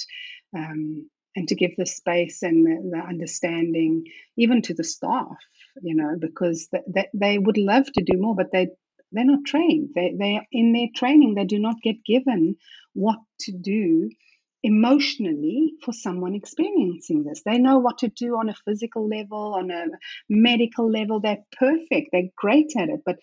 Um, 0.56 1.10
and 1.36 1.48
to 1.48 1.54
give 1.54 1.76
the 1.76 1.86
space 1.86 2.42
and 2.42 2.66
the, 2.66 2.90
the, 2.90 2.98
understanding, 2.98 4.04
even 4.36 4.62
to 4.62 4.74
the 4.74 4.84
staff, 4.84 5.36
you 5.80 5.94
know, 5.94 6.16
because 6.18 6.68
th- 6.68 7.06
they 7.14 7.38
would 7.38 7.56
love 7.56 7.86
to 7.86 8.02
do 8.04 8.18
more, 8.18 8.34
but 8.34 8.50
they 8.52 8.68
they're 9.12 9.24
not 9.24 9.44
trained. 9.44 9.90
They 9.94 10.14
they 10.18 10.40
in 10.52 10.72
their 10.72 10.88
training 10.94 11.34
they 11.34 11.44
do 11.44 11.58
not 11.58 11.82
get 11.82 12.04
given 12.04 12.56
what 12.94 13.18
to 13.40 13.52
do 13.52 14.10
emotionally 14.62 15.72
for 15.82 15.92
someone 15.92 16.34
experiencing 16.34 17.24
this. 17.24 17.42
They 17.44 17.58
know 17.58 17.78
what 17.78 17.98
to 17.98 18.08
do 18.08 18.36
on 18.36 18.48
a 18.48 18.54
physical 18.54 19.08
level, 19.08 19.54
on 19.54 19.70
a 19.70 19.86
medical 20.28 20.90
level. 20.90 21.20
They're 21.20 21.44
perfect. 21.58 22.10
They're 22.12 22.30
great 22.36 22.72
at 22.76 22.88
it, 22.88 23.00
but 23.04 23.16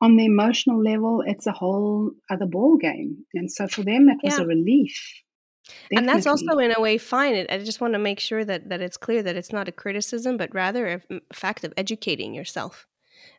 on 0.00 0.16
the 0.16 0.26
emotional 0.26 0.82
level, 0.82 1.22
it's 1.24 1.46
a 1.46 1.52
whole 1.52 2.10
other 2.28 2.46
ball 2.46 2.76
game. 2.76 3.24
And 3.34 3.50
so 3.50 3.68
for 3.68 3.84
them, 3.84 4.08
it 4.08 4.18
was 4.22 4.36
yeah. 4.36 4.44
a 4.44 4.46
relief. 4.46 5.22
Definitely. 5.64 5.96
And 5.96 6.08
that's 6.08 6.26
also 6.26 6.58
in 6.58 6.74
a 6.76 6.80
way 6.80 6.98
fine. 6.98 7.46
I 7.48 7.58
just 7.58 7.80
want 7.80 7.92
to 7.92 8.00
make 8.00 8.18
sure 8.18 8.44
that 8.44 8.68
that 8.68 8.80
it's 8.80 8.96
clear 8.96 9.22
that 9.22 9.36
it's 9.36 9.52
not 9.52 9.68
a 9.68 9.72
criticism, 9.72 10.36
but 10.36 10.52
rather 10.52 10.88
a 10.88 10.98
mm, 11.00 11.20
fact 11.32 11.62
of 11.62 11.72
educating 11.76 12.34
yourself 12.34 12.88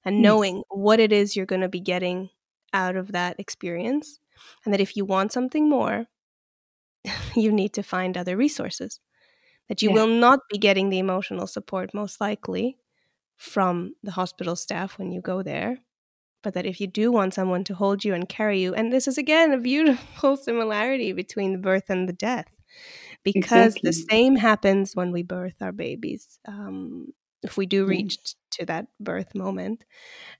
and 0.06 0.22
knowing 0.22 0.58
yes. 0.58 0.64
what 0.70 1.00
it 1.00 1.12
is 1.12 1.36
you're 1.36 1.46
going 1.46 1.62
to 1.62 1.70
be 1.70 1.80
getting 1.80 2.30
out 2.74 2.96
of 2.96 3.12
that 3.12 3.40
experience. 3.40 4.20
And 4.66 4.74
that 4.74 4.82
if 4.82 4.98
you 4.98 5.06
want 5.06 5.32
something 5.32 5.70
more, 5.70 6.08
you 7.36 7.52
need 7.52 7.74
to 7.74 7.84
find 7.84 8.18
other 8.18 8.36
resources. 8.36 9.00
That 9.70 9.82
you 9.82 9.90
yeah. 9.90 9.96
will 9.96 10.08
not 10.08 10.40
be 10.52 10.58
getting 10.58 10.90
the 10.90 11.00
emotional 11.00 11.48
support, 11.48 11.94
most 11.94 12.20
likely, 12.20 12.78
from 13.38 13.96
the 14.04 14.12
hospital 14.12 14.56
staff 14.56 14.98
when 14.98 15.12
you 15.12 15.22
go 15.22 15.42
there. 15.42 15.78
But 16.42 16.54
that 16.56 16.66
if 16.66 16.82
you 16.82 16.88
do 16.88 17.12
want 17.12 17.34
someone 17.34 17.64
to 17.66 17.76
hold 17.76 18.04
you 18.04 18.14
and 18.14 18.28
carry 18.28 18.62
you, 18.62 18.74
and 18.74 18.92
this 18.92 19.08
is 19.08 19.18
again 19.18 19.54
a 19.54 19.58
beautiful 19.58 20.36
similarity 20.50 21.14
between 21.14 21.54
the 21.54 21.58
birth 21.58 21.90
and 21.90 22.10
the 22.10 22.14
death, 22.14 22.48
because 23.24 23.78
exactly. 23.78 23.90
the 23.90 23.94
same 23.94 24.36
happens 24.36 24.94
when 24.94 25.14
we 25.14 25.24
birth 25.24 25.62
our 25.62 25.72
babies. 25.72 26.40
Um, 26.46 27.14
if 27.44 27.58
we 27.58 27.66
do 27.66 27.86
reach 27.86 28.18
yes. 28.22 28.36
to 28.52 28.66
that 28.66 28.88
birth 29.00 29.36
moment, 29.36 29.84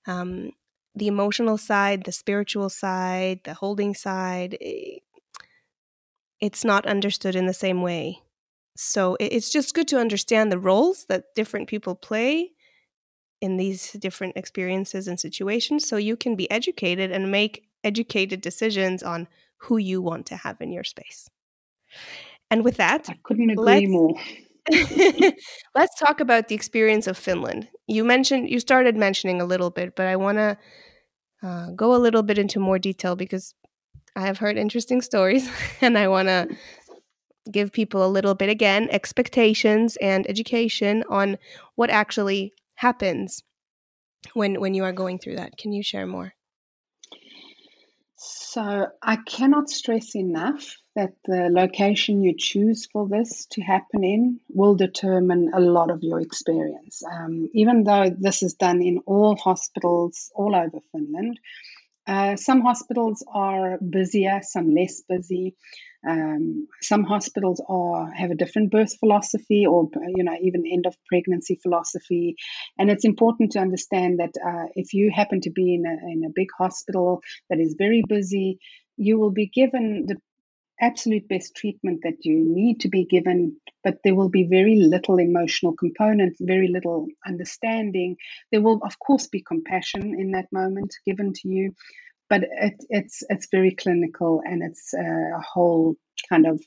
um, 0.08 0.52
the 0.96 1.08
emotional 1.08 1.58
side, 1.58 2.04
the 2.04 2.12
spiritual 2.12 2.70
side, 2.70 3.42
the 3.44 3.56
holding 3.56 3.94
side, 3.94 4.58
eh, 4.62 5.00
it's 6.40 6.64
not 6.64 6.86
understood 6.86 7.36
in 7.36 7.46
the 7.46 7.54
same 7.54 7.82
way. 7.82 8.20
So 8.76 9.18
it's 9.20 9.50
just 9.50 9.76
good 9.76 9.88
to 9.90 10.00
understand 10.00 10.52
the 10.52 10.60
roles 10.60 11.06
that 11.06 11.36
different 11.36 11.70
people 11.70 11.96
play 11.96 12.52
in 13.40 13.58
these 13.58 13.92
different 13.94 14.36
experiences 14.36 15.08
and 15.08 15.20
situations 15.20 15.88
so 15.88 15.98
you 15.98 16.16
can 16.16 16.36
be 16.36 16.50
educated 16.50 17.12
and 17.12 17.32
make 17.32 17.68
educated 17.84 18.42
decisions 18.42 19.04
on 19.04 19.28
who 19.58 19.78
you 19.78 20.02
want 20.02 20.26
to 20.28 20.38
have 20.38 20.60
in 20.60 20.72
your 20.72 20.84
space. 20.84 21.30
And 22.50 22.64
with 22.64 22.78
that, 22.78 23.10
I 23.10 23.18
couldn't 23.24 23.52
agree 23.52 23.88
more. 23.88 24.16
let's 25.76 26.00
talk 26.00 26.20
about 26.20 26.48
the 26.48 26.56
experience 26.56 27.08
of 27.08 27.18
Finland. 27.18 27.68
You 27.88 28.04
mentioned 28.04 28.50
you 28.50 28.60
started 28.60 28.96
mentioning 28.96 29.42
a 29.42 29.46
little 29.46 29.70
bit, 29.70 29.96
but 29.96 30.08
I 30.08 30.16
want 30.16 30.38
to 30.38 30.58
uh, 31.44 31.68
go 31.76 31.94
a 31.94 32.00
little 32.00 32.24
bit 32.24 32.38
into 32.38 32.60
more 32.60 32.80
detail 32.80 33.16
because 33.16 33.54
I 34.16 34.22
have 34.22 34.38
heard 34.38 34.58
interesting 34.58 35.02
stories 35.02 35.50
and 35.82 35.98
I 35.98 36.08
want 36.08 36.28
to 36.30 36.48
give 37.52 37.74
people 37.74 38.06
a 38.06 38.08
little 38.08 38.36
bit 38.36 38.50
again 38.50 38.88
expectations 38.90 39.98
and 39.98 40.30
education 40.30 41.04
on 41.10 41.38
what 41.76 41.90
actually 41.90 42.54
happens 42.76 43.44
when 44.34 44.62
when 44.62 44.74
you 44.74 44.84
are 44.84 44.94
going 44.94 45.20
through 45.20 45.36
that. 45.36 45.58
Can 45.58 45.74
you 45.74 45.84
share 45.84 46.08
more? 46.08 46.34
So 48.54 48.86
I 49.02 49.16
cannot 49.16 49.72
stress 49.72 50.16
enough 50.16 50.78
that 50.96 51.14
the 51.26 51.50
location 51.52 52.22
you 52.22 52.36
choose 52.38 52.86
for 52.86 53.08
this 53.08 53.48
to 53.48 53.62
happen 53.62 54.04
in 54.04 54.42
will 54.48 54.76
determine 54.76 55.50
a 55.56 55.60
lot 55.60 55.90
of 55.90 56.04
your 56.04 56.22
experience. 56.22 57.02
Um, 57.04 57.50
even 57.56 57.84
though 57.84 58.12
this 58.16 58.44
is 58.44 58.54
done 58.54 58.84
in 58.84 59.00
all 59.08 59.36
hospitals 59.36 60.32
all 60.36 60.56
over 60.56 60.78
Finland, 60.92 61.40
uh, 62.06 62.36
some 62.36 62.62
hospitals 62.62 63.26
are 63.28 63.80
busier, 63.80 64.42
some 64.44 64.76
less 64.76 65.02
busy. 65.02 65.56
Um, 66.08 66.68
some 66.82 67.04
hospitals 67.04 67.62
are 67.68 68.12
have 68.12 68.32
a 68.32 68.36
different 68.36 68.72
birth 68.72 68.98
philosophy, 69.00 69.66
or 69.66 69.90
you 70.16 70.24
know, 70.24 70.36
even 70.42 70.66
end 70.66 70.86
of 70.86 70.96
pregnancy 71.08 71.60
philosophy. 71.62 72.36
And 72.78 72.90
it's 72.90 73.06
important 73.06 73.54
to 73.54 73.60
understand 73.60 74.20
that 74.20 74.34
uh, 74.46 74.66
if 74.76 74.94
you 74.94 75.12
happen 75.14 75.42
to 75.42 75.52
be 75.52 75.76
in 75.76 75.86
a 75.86 76.12
in 76.12 76.24
a 76.26 76.34
big 76.34 76.50
hospital 76.58 77.22
that 77.50 77.60
is 77.60 77.76
very 77.78 78.04
busy, 78.08 78.60
you 78.98 79.18
will 79.20 79.32
be 79.32 79.48
given 79.48 80.06
the 80.08 80.18
absolute 80.82 81.28
best 81.28 81.56
treatment 81.56 82.02
that 82.04 82.26
you 82.26 82.44
need 82.46 82.82
to 82.82 82.90
be 82.90 83.06
given, 83.06 83.56
but 83.84 83.98
there 84.04 84.16
will 84.16 84.30
be 84.30 84.44
very 84.44 84.76
little 84.76 85.18
emotional 85.18 85.74
component, 85.74 86.36
very 86.42 86.68
little 86.68 87.08
understanding. 87.26 88.18
There 88.52 88.62
will, 88.62 88.80
of 88.84 89.00
course, 89.00 89.28
be 89.28 89.42
compassion 89.42 90.16
in 90.20 90.32
that 90.32 90.52
moment 90.52 90.94
given 91.06 91.34
to 91.34 91.48
you, 91.48 91.74
but 92.34 92.50
it, 92.52 92.74
it's 92.90 93.22
it's 93.30 93.48
very 93.52 93.76
clinical 93.76 94.42
and 94.44 94.64
it's 94.64 94.94
a 94.96 95.40
whole 95.42 95.96
kind 96.28 96.48
of 96.48 96.60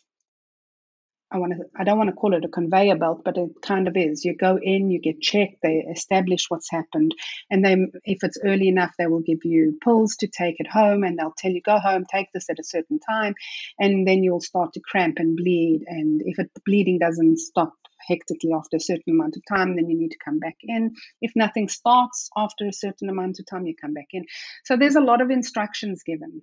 I 1.36 1.38
want 1.38 1.52
to 1.52 1.64
I 1.78 1.84
don't 1.84 1.98
want 1.98 2.08
to 2.08 2.16
call 2.16 2.34
it 2.34 2.46
a 2.46 2.48
conveyor 2.48 2.96
belt, 2.96 3.20
but 3.22 3.36
it 3.36 3.50
kind 3.60 3.88
of 3.88 3.96
is. 3.96 4.24
You 4.24 4.34
go 4.34 4.58
in, 4.60 4.90
you 4.90 4.98
get 5.00 5.20
checked, 5.20 5.58
they 5.62 5.84
establish 5.92 6.46
what's 6.48 6.70
happened, 6.70 7.14
and 7.50 7.62
then 7.62 7.92
if 8.04 8.24
it's 8.24 8.38
early 8.42 8.68
enough, 8.68 8.94
they 8.98 9.06
will 9.06 9.20
give 9.20 9.44
you 9.44 9.78
pills 9.84 10.16
to 10.20 10.28
take 10.28 10.60
at 10.60 10.66
home, 10.66 11.04
and 11.04 11.18
they'll 11.18 11.34
tell 11.36 11.50
you 11.50 11.60
go 11.60 11.78
home, 11.78 12.06
take 12.10 12.28
this 12.32 12.48
at 12.48 12.58
a 12.58 12.64
certain 12.64 12.98
time, 12.98 13.34
and 13.78 14.08
then 14.08 14.22
you'll 14.22 14.40
start 14.40 14.72
to 14.72 14.80
cramp 14.80 15.18
and 15.18 15.36
bleed, 15.36 15.84
and 15.86 16.22
if 16.24 16.38
it, 16.38 16.50
the 16.54 16.62
bleeding 16.64 16.98
doesn't 16.98 17.38
stop 17.38 17.74
hectically 18.08 18.52
after 18.54 18.78
a 18.78 18.80
certain 18.80 19.12
amount 19.12 19.36
of 19.36 19.42
time, 19.46 19.76
then 19.76 19.90
you 19.90 19.98
need 19.98 20.12
to 20.12 20.24
come 20.24 20.38
back 20.38 20.56
in. 20.62 20.94
If 21.20 21.32
nothing 21.36 21.68
starts 21.68 22.30
after 22.34 22.66
a 22.66 22.72
certain 22.72 23.10
amount 23.10 23.40
of 23.40 23.46
time, 23.46 23.66
you 23.66 23.74
come 23.78 23.94
back 23.94 24.08
in. 24.12 24.24
So 24.64 24.76
there's 24.76 24.96
a 24.96 25.00
lot 25.00 25.20
of 25.20 25.30
instructions 25.30 26.02
given 26.02 26.42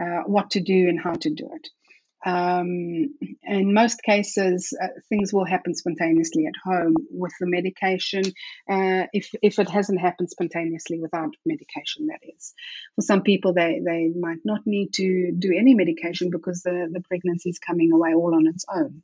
uh, 0.00 0.22
what 0.26 0.50
to 0.50 0.60
do 0.60 0.88
and 0.88 1.00
how 1.00 1.14
to 1.14 1.30
do 1.30 1.48
it. 1.52 1.68
Um, 2.24 3.14
in 3.42 3.72
most 3.72 4.02
cases, 4.02 4.74
uh, 4.80 4.88
things 5.08 5.32
will 5.32 5.46
happen 5.46 5.74
spontaneously 5.74 6.46
at 6.46 6.54
home 6.62 6.94
with 7.10 7.32
the 7.40 7.46
medication. 7.46 8.24
Uh, 8.68 9.06
if 9.12 9.30
if 9.42 9.58
it 9.58 9.70
hasn't 9.70 10.00
happened 10.00 10.30
spontaneously 10.30 11.00
without 11.00 11.34
medication, 11.46 12.08
that 12.08 12.20
is. 12.22 12.52
For 12.96 13.02
some 13.02 13.22
people, 13.22 13.54
they 13.54 13.80
they 13.84 14.08
might 14.08 14.40
not 14.44 14.60
need 14.66 14.92
to 14.94 15.32
do 15.32 15.52
any 15.56 15.74
medication 15.74 16.30
because 16.30 16.62
the 16.62 16.88
the 16.92 17.00
pregnancy 17.00 17.50
is 17.50 17.58
coming 17.58 17.92
away 17.92 18.14
all 18.14 18.34
on 18.34 18.46
its 18.46 18.64
own. 18.72 19.02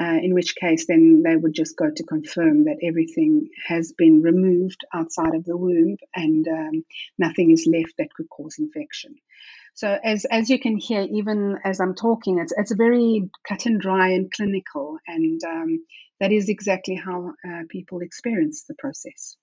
Uh, 0.00 0.18
in 0.22 0.32
which 0.32 0.56
case, 0.56 0.86
then 0.86 1.22
they 1.22 1.36
would 1.36 1.52
just 1.52 1.76
go 1.76 1.90
to 1.94 2.02
confirm 2.04 2.64
that 2.64 2.78
everything 2.82 3.50
has 3.66 3.92
been 3.92 4.22
removed 4.22 4.86
outside 4.94 5.34
of 5.34 5.44
the 5.44 5.56
womb 5.56 5.98
and 6.14 6.48
um, 6.48 6.82
nothing 7.18 7.50
is 7.50 7.68
left 7.70 7.92
that 7.98 8.12
could 8.14 8.28
cause 8.30 8.56
infection. 8.58 9.14
So 9.74 9.98
as 10.04 10.24
as 10.26 10.50
you 10.50 10.58
can 10.58 10.76
hear, 10.76 11.06
even 11.10 11.58
as 11.64 11.80
I'm 11.80 11.94
talking, 11.94 12.38
it's 12.38 12.52
it's 12.56 12.72
very 12.72 13.30
cut 13.48 13.66
and 13.66 13.80
dry 13.80 14.10
and 14.10 14.30
clinical, 14.30 14.98
and 15.06 15.40
um, 15.44 15.84
that 16.20 16.30
is 16.32 16.48
exactly 16.48 16.94
how 16.94 17.32
uh, 17.48 17.62
people 17.68 18.00
experience 18.00 18.64
the 18.64 18.74
process, 18.78 19.36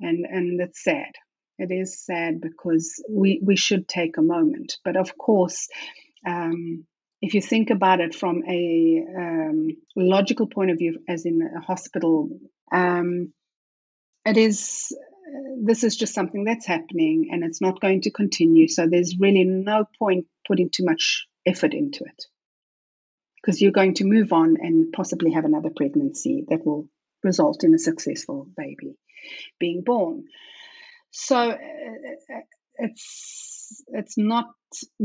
and 0.00 0.26
and 0.26 0.60
it's 0.60 0.84
sad. 0.84 1.12
It 1.58 1.72
is 1.72 1.98
sad 1.98 2.40
because 2.40 3.02
we 3.08 3.40
we 3.42 3.56
should 3.56 3.88
take 3.88 4.18
a 4.18 4.22
moment, 4.22 4.76
but 4.84 4.96
of 4.96 5.16
course. 5.16 5.68
Um, 6.26 6.84
if 7.20 7.34
you 7.34 7.40
think 7.40 7.70
about 7.70 8.00
it 8.00 8.14
from 8.14 8.44
a 8.48 9.04
um, 9.16 9.68
logical 9.96 10.46
point 10.46 10.70
of 10.70 10.78
view, 10.78 11.00
as 11.08 11.26
in 11.26 11.42
a 11.42 11.60
hospital, 11.60 12.28
um, 12.70 13.32
it 14.24 14.36
is 14.36 14.96
this 15.62 15.84
is 15.84 15.96
just 15.96 16.14
something 16.14 16.44
that's 16.44 16.66
happening 16.66 17.28
and 17.30 17.44
it's 17.44 17.60
not 17.60 17.80
going 17.80 18.02
to 18.02 18.10
continue. 18.10 18.68
So 18.68 18.86
there's 18.86 19.16
really 19.18 19.44
no 19.44 19.84
point 19.98 20.26
putting 20.46 20.70
too 20.70 20.84
much 20.84 21.26
effort 21.46 21.74
into 21.74 22.04
it 22.04 22.24
because 23.40 23.60
you're 23.60 23.72
going 23.72 23.94
to 23.94 24.04
move 24.04 24.32
on 24.32 24.56
and 24.60 24.92
possibly 24.92 25.32
have 25.32 25.44
another 25.44 25.70
pregnancy 25.74 26.44
that 26.48 26.64
will 26.64 26.88
result 27.22 27.64
in 27.64 27.74
a 27.74 27.78
successful 27.78 28.48
baby 28.56 28.96
being 29.58 29.82
born. 29.84 30.24
So 31.10 31.36
uh, 31.36 31.54
uh, 31.54 32.40
it's 32.78 33.82
it's 33.88 34.18
not 34.18 34.46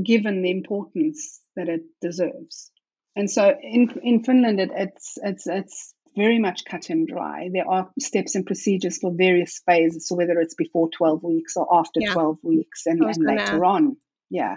given 0.02 0.42
the 0.42 0.52
importance 0.52 1.40
that 1.56 1.70
it 1.70 1.82
deserves. 2.02 2.72
And 3.16 3.30
so 3.30 3.54
in 3.62 3.90
in 4.04 4.24
Finland, 4.24 4.60
it, 4.60 4.72
it's 4.76 5.18
it's 5.24 5.48
it's 5.48 5.94
very 6.16 6.40
much 6.40 6.66
cut 6.66 6.90
and 6.90 7.08
dry. 7.08 7.50
There 7.52 7.70
are 7.70 7.90
steps 8.00 8.36
and 8.36 8.46
procedures 8.46 8.98
for 9.00 9.12
various 9.14 9.62
phases, 9.66 10.08
so 10.08 10.16
whether 10.16 10.40
it's 10.40 10.56
before 10.56 10.90
12 10.90 11.24
weeks 11.24 11.58
or 11.58 11.68
after 11.72 12.00
yeah. 12.00 12.14
12 12.14 12.38
weeks 12.44 12.86
and, 12.86 13.02
and 13.04 13.18
later 13.18 13.64
on. 13.66 13.98
Yeah. 14.30 14.56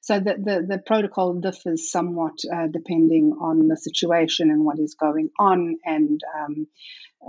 So 0.00 0.20
the, 0.20 0.34
the, 0.34 0.66
the 0.68 0.82
protocol 0.84 1.40
differs 1.40 1.90
somewhat 1.90 2.38
uh, 2.52 2.68
depending 2.68 3.36
on 3.40 3.68
the 3.68 3.76
situation 3.76 4.50
and 4.50 4.64
what 4.64 4.78
is 4.78 4.94
going 4.94 5.30
on, 5.38 5.76
and 5.84 6.20
um, 6.38 6.66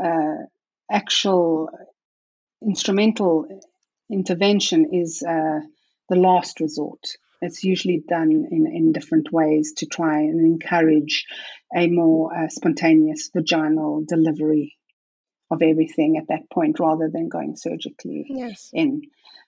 uh, 0.03 0.43
actual 0.91 1.69
instrumental 2.61 3.47
intervention 4.11 4.89
is 4.93 5.23
uh, 5.27 5.59
the 6.09 6.15
last 6.15 6.59
resort. 6.59 7.05
It's 7.41 7.63
usually 7.63 8.03
done 8.07 8.47
in, 8.51 8.67
in 8.67 8.91
different 8.91 9.31
ways 9.31 9.73
to 9.77 9.85
try 9.85 10.19
and 10.21 10.45
encourage 10.45 11.25
a 11.75 11.87
more 11.87 12.35
uh, 12.35 12.47
spontaneous 12.49 13.29
vaginal 13.33 14.03
delivery 14.07 14.75
of 15.49 15.61
everything 15.61 16.17
at 16.17 16.27
that 16.27 16.49
point 16.51 16.79
rather 16.79 17.09
than 17.11 17.29
going 17.29 17.55
surgically 17.55 18.25
yes. 18.29 18.69
in. 18.73 19.03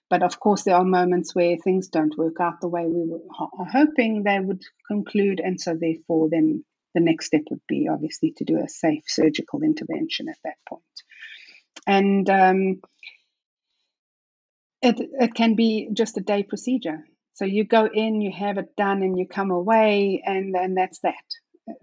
But 0.08 0.22
of 0.22 0.40
course, 0.40 0.64
there 0.64 0.76
are 0.76 0.84
moments 0.84 1.34
where 1.34 1.56
things 1.56 1.88
don't 1.88 2.16
work 2.18 2.40
out 2.40 2.60
the 2.60 2.68
way 2.68 2.84
we 2.86 3.08
were 3.08 3.20
are 3.38 3.66
hoping 3.70 4.22
they 4.22 4.40
would 4.40 4.62
conclude. 4.88 5.40
And 5.40 5.60
so, 5.60 5.76
therefore, 5.80 6.28
then 6.30 6.64
the 6.94 7.00
next 7.00 7.26
step 7.26 7.42
would 7.50 7.60
be 7.68 7.88
obviously 7.88 8.32
to 8.38 8.44
do 8.44 8.58
a 8.58 8.68
safe 8.68 9.04
surgical 9.06 9.62
intervention 9.62 10.28
at 10.28 10.38
that 10.42 10.56
point. 10.68 10.82
And 11.86 12.28
um, 12.28 12.80
it, 14.82 14.96
it 14.98 15.34
can 15.34 15.54
be 15.54 15.90
just 15.92 16.18
a 16.18 16.22
day 16.22 16.42
procedure. 16.42 17.04
So 17.40 17.46
you 17.46 17.64
go 17.64 17.88
in, 17.90 18.20
you 18.20 18.30
have 18.38 18.58
it 18.58 18.76
done, 18.76 19.02
and 19.02 19.18
you 19.18 19.26
come 19.26 19.50
away, 19.50 20.22
and 20.26 20.54
then 20.54 20.74
that's 20.74 20.98
that. 20.98 21.14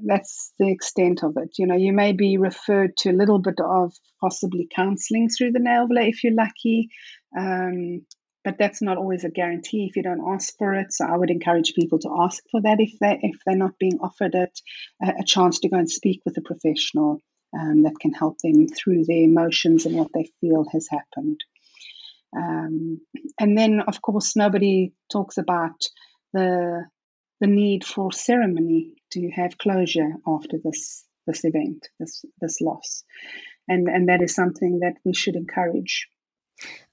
That's 0.05 0.53
the 0.59 0.71
extent 0.71 1.23
of 1.23 1.35
it. 1.37 1.57
You 1.57 1.65
know, 1.65 1.75
you 1.75 1.93
may 1.93 2.11
be 2.11 2.37
referred 2.37 2.95
to 2.97 3.09
a 3.09 3.17
little 3.17 3.39
bit 3.39 3.59
of 3.59 3.91
possibly 4.21 4.67
counselling 4.75 5.29
through 5.29 5.53
the 5.53 5.59
neuvola 5.59 6.07
if 6.07 6.23
you're 6.23 6.35
lucky, 6.35 6.89
um, 7.35 8.05
but 8.43 8.59
that's 8.59 8.83
not 8.83 8.97
always 8.97 9.23
a 9.23 9.31
guarantee 9.31 9.87
if 9.89 9.95
you 9.95 10.03
don't 10.03 10.31
ask 10.31 10.55
for 10.59 10.75
it. 10.75 10.93
So 10.93 11.07
I 11.07 11.17
would 11.17 11.31
encourage 11.31 11.73
people 11.73 11.97
to 12.01 12.15
ask 12.19 12.43
for 12.51 12.61
that 12.61 12.79
if 12.79 12.91
they 12.99 13.17
if 13.23 13.37
they're 13.43 13.55
not 13.55 13.79
being 13.79 13.97
offered 13.99 14.35
it, 14.35 14.59
a, 15.01 15.21
a 15.21 15.25
chance 15.25 15.61
to 15.61 15.69
go 15.69 15.77
and 15.77 15.89
speak 15.89 16.21
with 16.23 16.37
a 16.37 16.41
professional 16.41 17.19
um, 17.59 17.81
that 17.81 17.99
can 17.99 18.13
help 18.13 18.37
them 18.43 18.67
through 18.67 19.05
their 19.05 19.23
emotions 19.23 19.87
and 19.87 19.95
what 19.95 20.11
they 20.13 20.29
feel 20.39 20.65
has 20.71 20.87
happened. 20.87 21.39
Um, 22.35 23.01
and 23.39 23.57
then, 23.57 23.81
of 23.87 24.01
course, 24.01 24.35
nobody 24.35 24.93
talks 25.11 25.37
about 25.37 25.81
the 26.33 26.85
the 27.39 27.47
need 27.47 27.85
for 27.85 28.11
ceremony 28.11 28.95
to 29.11 29.29
have 29.29 29.57
closure 29.57 30.13
after 30.27 30.57
this 30.63 31.05
this 31.25 31.43
event, 31.43 31.87
this 31.99 32.25
this 32.41 32.59
loss, 32.61 33.03
and 33.67 33.87
and 33.87 34.09
that 34.09 34.21
is 34.21 34.35
something 34.35 34.79
that 34.79 34.95
we 35.05 35.13
should 35.13 35.35
encourage. 35.35 36.07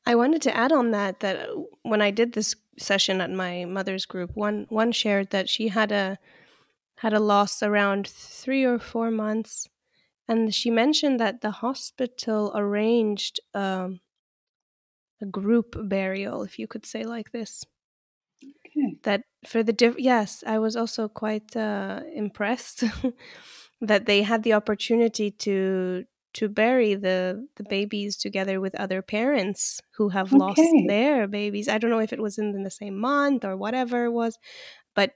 I 0.06 0.14
wanted 0.14 0.42
to 0.42 0.56
add 0.56 0.72
on 0.72 0.90
that 0.90 1.20
that 1.20 1.48
when 1.82 2.02
I 2.02 2.10
did 2.10 2.32
this 2.32 2.54
session 2.78 3.20
at 3.20 3.30
my 3.30 3.64
mother's 3.64 4.06
group, 4.06 4.32
one 4.34 4.66
one 4.68 4.92
shared 4.92 5.30
that 5.30 5.48
she 5.48 5.68
had 5.68 5.90
a 5.92 6.18
had 6.98 7.12
a 7.12 7.20
loss 7.20 7.62
around 7.62 8.06
three 8.06 8.64
or 8.64 8.78
four 8.78 9.10
months, 9.10 9.68
and 10.28 10.54
she 10.54 10.70
mentioned 10.70 11.18
that 11.20 11.40
the 11.40 11.50
hospital 11.50 12.52
arranged 12.54 13.40
um, 13.54 14.00
a 15.24 15.30
group 15.40 15.76
burial, 15.88 16.42
if 16.42 16.58
you 16.58 16.66
could 16.66 16.86
say 16.86 17.02
like 17.04 17.32
this. 17.32 17.64
Okay. 18.42 18.96
That 19.02 19.22
for 19.46 19.62
the 19.62 19.72
diff- 19.72 19.98
yes, 20.12 20.44
I 20.46 20.58
was 20.58 20.76
also 20.76 21.08
quite 21.08 21.56
uh, 21.56 22.00
impressed 22.12 22.84
that 23.80 24.06
they 24.06 24.22
had 24.22 24.42
the 24.42 24.54
opportunity 24.54 25.30
to 25.46 26.04
to 26.34 26.48
bury 26.48 26.94
the 27.06 27.46
the 27.56 27.64
babies 27.76 28.16
together 28.16 28.60
with 28.60 28.74
other 28.74 29.00
parents 29.02 29.80
who 29.96 30.10
have 30.10 30.32
okay. 30.32 30.44
lost 30.44 30.70
their 30.88 31.26
babies. 31.28 31.68
I 31.68 31.78
don't 31.78 31.90
know 31.90 32.06
if 32.06 32.12
it 32.12 32.22
was 32.26 32.38
in 32.38 32.62
the 32.62 32.70
same 32.70 32.96
month 32.98 33.44
or 33.44 33.56
whatever 33.56 34.04
it 34.04 34.12
was, 34.22 34.38
but 34.94 35.12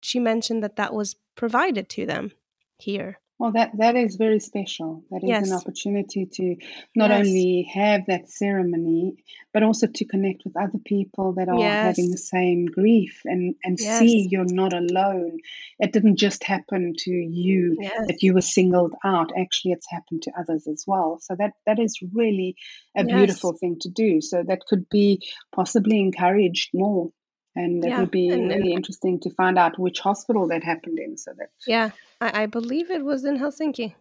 she 0.00 0.18
mentioned 0.18 0.62
that 0.62 0.76
that 0.76 0.94
was 0.94 1.16
provided 1.36 1.88
to 1.90 2.06
them 2.06 2.32
here. 2.78 3.18
Well, 3.42 3.50
that, 3.54 3.76
that 3.78 3.96
is 3.96 4.14
very 4.14 4.38
special. 4.38 5.02
That 5.10 5.24
is 5.24 5.28
yes. 5.28 5.50
an 5.50 5.56
opportunity 5.56 6.26
to 6.26 6.54
not 6.94 7.10
yes. 7.10 7.26
only 7.26 7.68
have 7.74 8.06
that 8.06 8.30
ceremony, 8.30 9.16
but 9.52 9.64
also 9.64 9.88
to 9.88 10.04
connect 10.04 10.44
with 10.44 10.56
other 10.56 10.78
people 10.78 11.32
that 11.32 11.48
are 11.48 11.58
yes. 11.58 11.86
having 11.86 12.12
the 12.12 12.18
same 12.18 12.66
grief 12.66 13.20
and, 13.24 13.56
and 13.64 13.80
see 13.80 14.28
you're 14.30 14.44
not 14.44 14.72
alone. 14.72 15.38
It 15.80 15.92
didn't 15.92 16.20
just 16.20 16.44
happen 16.44 16.94
to 16.96 17.10
you, 17.10 17.78
that 18.06 18.22
you 18.22 18.32
were 18.32 18.42
singled 18.42 18.94
out. 19.04 19.32
Actually, 19.36 19.72
it's 19.72 19.90
happened 19.90 20.22
to 20.22 20.32
others 20.38 20.68
as 20.68 20.84
well. 20.86 21.18
So 21.20 21.34
that, 21.34 21.54
that 21.66 21.80
is 21.80 21.98
really 22.12 22.54
a 22.96 23.02
beautiful 23.02 23.54
thing 23.54 23.76
to 23.80 23.88
do. 23.88 24.20
So 24.20 24.44
that 24.46 24.66
could 24.68 24.88
be 24.88 25.20
possibly 25.52 25.98
encouraged 25.98 26.70
more 26.74 27.10
and 27.54 27.84
it 27.84 27.88
yeah, 27.88 28.00
would 28.00 28.10
be 28.10 28.28
and, 28.30 28.48
really 28.48 28.72
interesting 28.72 29.20
to 29.20 29.30
find 29.30 29.58
out 29.58 29.78
which 29.78 30.00
hospital 30.00 30.48
that 30.48 30.64
happened 30.64 30.98
in 30.98 31.16
so 31.16 31.32
that 31.36 31.50
yeah 31.66 31.90
i, 32.20 32.42
I 32.42 32.46
believe 32.46 32.90
it 32.90 33.04
was 33.04 33.24
in 33.24 33.38
helsinki. 33.38 33.94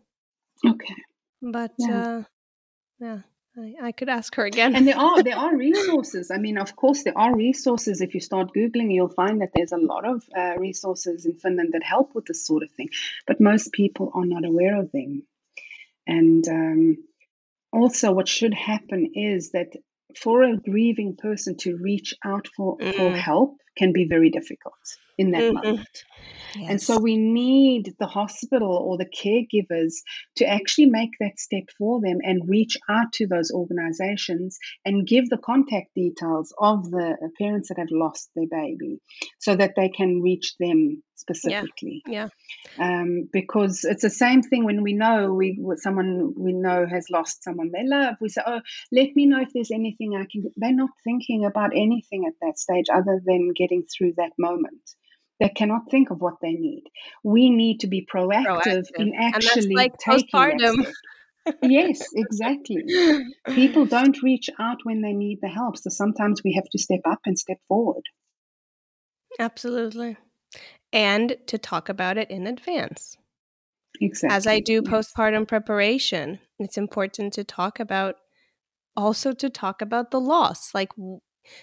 Okay. 0.68 0.95
But 1.41 1.72
yeah, 1.78 2.02
uh, 2.02 2.24
yeah 2.99 3.20
I, 3.58 3.88
I 3.88 3.91
could 3.91 4.10
ask 4.10 4.36
her 4.36 4.45
again. 4.45 4.76
And 4.76 4.88
there 4.88 4.97
are 4.97 5.24
there 5.28 5.38
are 5.38 5.56
resources. 5.56 6.32
I 6.32 6.38
mean 6.38 6.58
of 6.58 6.76
course 6.76 7.04
there 7.04 7.18
are 7.18 7.36
resources. 7.36 8.02
If 8.02 8.14
you 8.14 8.22
start 8.22 8.54
googling 8.56 8.93
you'll 8.93 9.10
find 9.10 9.41
that 9.41 9.49
there's 9.54 9.72
a 9.72 9.78
lot 9.78 10.06
of 10.06 10.24
uh, 10.38 10.56
resources 10.58 11.26
in 11.26 11.34
finland 11.34 11.74
that 11.74 11.84
help 11.84 12.16
with 12.16 12.26
this 12.26 12.45
sort 12.45 12.64
of 12.64 12.72
thing. 12.72 12.89
But 13.28 13.41
most 13.41 13.72
people 13.72 14.12
are 14.14 14.26
not 14.26 14.45
aware 14.45 14.80
of 14.80 14.91
them. 14.91 15.24
And 16.08 16.47
um, 16.47 16.97
also 17.72 18.12
what 18.12 18.28
should 18.28 18.54
happen 18.54 19.12
is 19.16 19.52
that 19.52 19.70
for 20.18 20.43
a 20.43 20.57
grieving 20.57 21.16
person 21.16 21.57
to 21.57 21.78
reach 21.78 22.14
out 22.24 22.47
for, 22.55 22.78
mm. 22.78 22.93
for 22.95 23.16
help 23.16 23.57
can 23.78 23.93
be 23.93 24.05
very 24.05 24.30
difficult 24.30 24.74
in 25.18 25.32
that 25.32 25.41
mm-hmm. 25.41 25.68
moment. 25.68 26.03
Yes. 26.56 26.70
And 26.70 26.82
so 26.82 26.99
we 26.99 27.18
need 27.18 27.93
the 27.99 28.08
hospital 28.08 28.72
or 28.72 28.97
the 28.97 29.06
caregivers 29.06 29.95
to 30.38 30.45
actually 30.45 30.88
make 30.88 31.12
that 31.20 31.39
step 31.39 31.64
for 31.78 32.02
them 32.02 32.18
and 32.24 32.49
reach 32.49 32.78
out 32.89 33.14
to 33.14 33.28
those 33.28 33.52
organizations 33.52 34.58
and 34.86 35.08
give 35.08 35.30
the 35.30 35.38
contact 35.38 35.93
details 35.95 36.54
of 36.60 36.89
the 36.89 37.18
parents 37.39 37.70
that 37.70 37.78
have 37.78 37.91
lost 37.91 38.30
their 38.36 38.47
baby 38.49 38.99
so 39.39 39.56
that 39.56 39.74
they 39.76 39.89
can 39.89 40.22
reach 40.22 40.56
them 40.60 41.04
specifically. 41.16 42.02
Yeah. 42.06 42.28
yeah. 42.78 43.02
Um, 43.02 43.30
because 43.32 43.84
it's 43.84 44.02
the 44.02 44.10
same 44.10 44.41
thing 44.41 44.66
when 44.66 44.84
we 44.84 44.93
know 44.93 45.34
we 45.34 45.60
someone 45.78 46.34
we 46.36 46.54
know 46.54 46.86
has 46.86 47.06
lost 47.10 47.43
someone 47.43 47.72
they 47.72 47.86
love. 47.86 48.16
We 48.20 48.30
say, 48.30 48.41
"Oh, 48.45 48.62
let 48.91 49.16
me 49.16 49.26
know 49.26 49.41
if 49.41 49.49
there's 49.54 49.72
anything 49.72 50.16
I 50.16 50.26
can." 50.32 50.52
They're 50.58 50.74
not 50.74 50.89
thinking 51.04 51.45
about 51.45 51.72
anything 51.76 52.26
at 52.28 52.34
that 52.41 52.58
stage 52.60 52.88
other 52.91 53.22
than 53.24 53.54
getting 53.56 53.84
through 53.84 54.14
that 54.18 54.32
moment. 54.38 54.82
They 55.41 55.49
cannot 55.49 55.89
think 55.89 56.11
of 56.11 56.21
what 56.21 56.35
they 56.39 56.51
need. 56.51 56.83
We 57.23 57.49
need 57.49 57.79
to 57.79 57.87
be 57.87 58.05
proactive, 58.05 58.45
proactive. 58.45 58.83
in 58.95 59.13
actually 59.17 59.73
like 59.73 59.97
taking 59.97 60.27
postpartum. 60.31 60.85
yes, 61.63 62.09
exactly. 62.13 62.83
People 63.47 63.85
don't 63.97 64.21
reach 64.21 64.51
out 64.59 64.77
when 64.83 65.01
they 65.01 65.13
need 65.13 65.39
the 65.41 65.47
help. 65.49 65.77
So 65.77 65.89
sometimes 65.89 66.43
we 66.43 66.53
have 66.53 66.69
to 66.71 66.77
step 66.77 66.99
up 67.05 67.21
and 67.25 67.39
step 67.39 67.57
forward. 67.67 68.03
Absolutely. 69.39 70.17
And 70.93 71.37
to 71.47 71.57
talk 71.57 71.89
about 71.89 72.19
it 72.19 72.29
in 72.29 72.45
advance. 72.45 73.17
Exactly. 73.99 74.35
As 74.35 74.45
I 74.45 74.59
do 74.59 74.83
postpartum 74.83 75.47
preparation, 75.47 76.37
it's 76.59 76.77
important 76.77 77.33
to 77.33 77.43
talk 77.43 77.79
about 77.79 78.17
also 78.95 79.33
to 79.33 79.49
talk 79.49 79.81
about 79.81 80.11
the 80.11 80.19
loss. 80.21 80.75
Like 80.75 80.91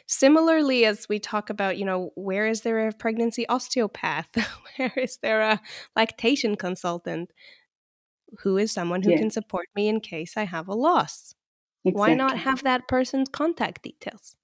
Similarly, 0.06 0.84
as 0.84 1.08
we 1.08 1.18
talk 1.18 1.50
about, 1.50 1.78
you 1.78 1.84
know, 1.84 2.10
where 2.14 2.46
is 2.46 2.62
there 2.62 2.88
a 2.88 2.92
pregnancy 2.92 3.46
osteopath? 3.48 4.28
where 4.76 4.92
is 4.96 5.18
there 5.22 5.40
a 5.42 5.60
lactation 5.96 6.56
consultant? 6.56 7.32
Who 8.40 8.56
is 8.56 8.72
someone 8.72 9.02
who 9.02 9.10
yeah. 9.12 9.18
can 9.18 9.30
support 9.30 9.66
me 9.74 9.88
in 9.88 10.00
case 10.00 10.36
I 10.36 10.44
have 10.44 10.68
a 10.68 10.74
loss? 10.74 11.34
Exactly. 11.84 11.98
Why 11.98 12.14
not 12.14 12.38
have 12.38 12.62
that 12.64 12.88
person's 12.88 13.28
contact 13.28 13.82
details? 13.82 14.36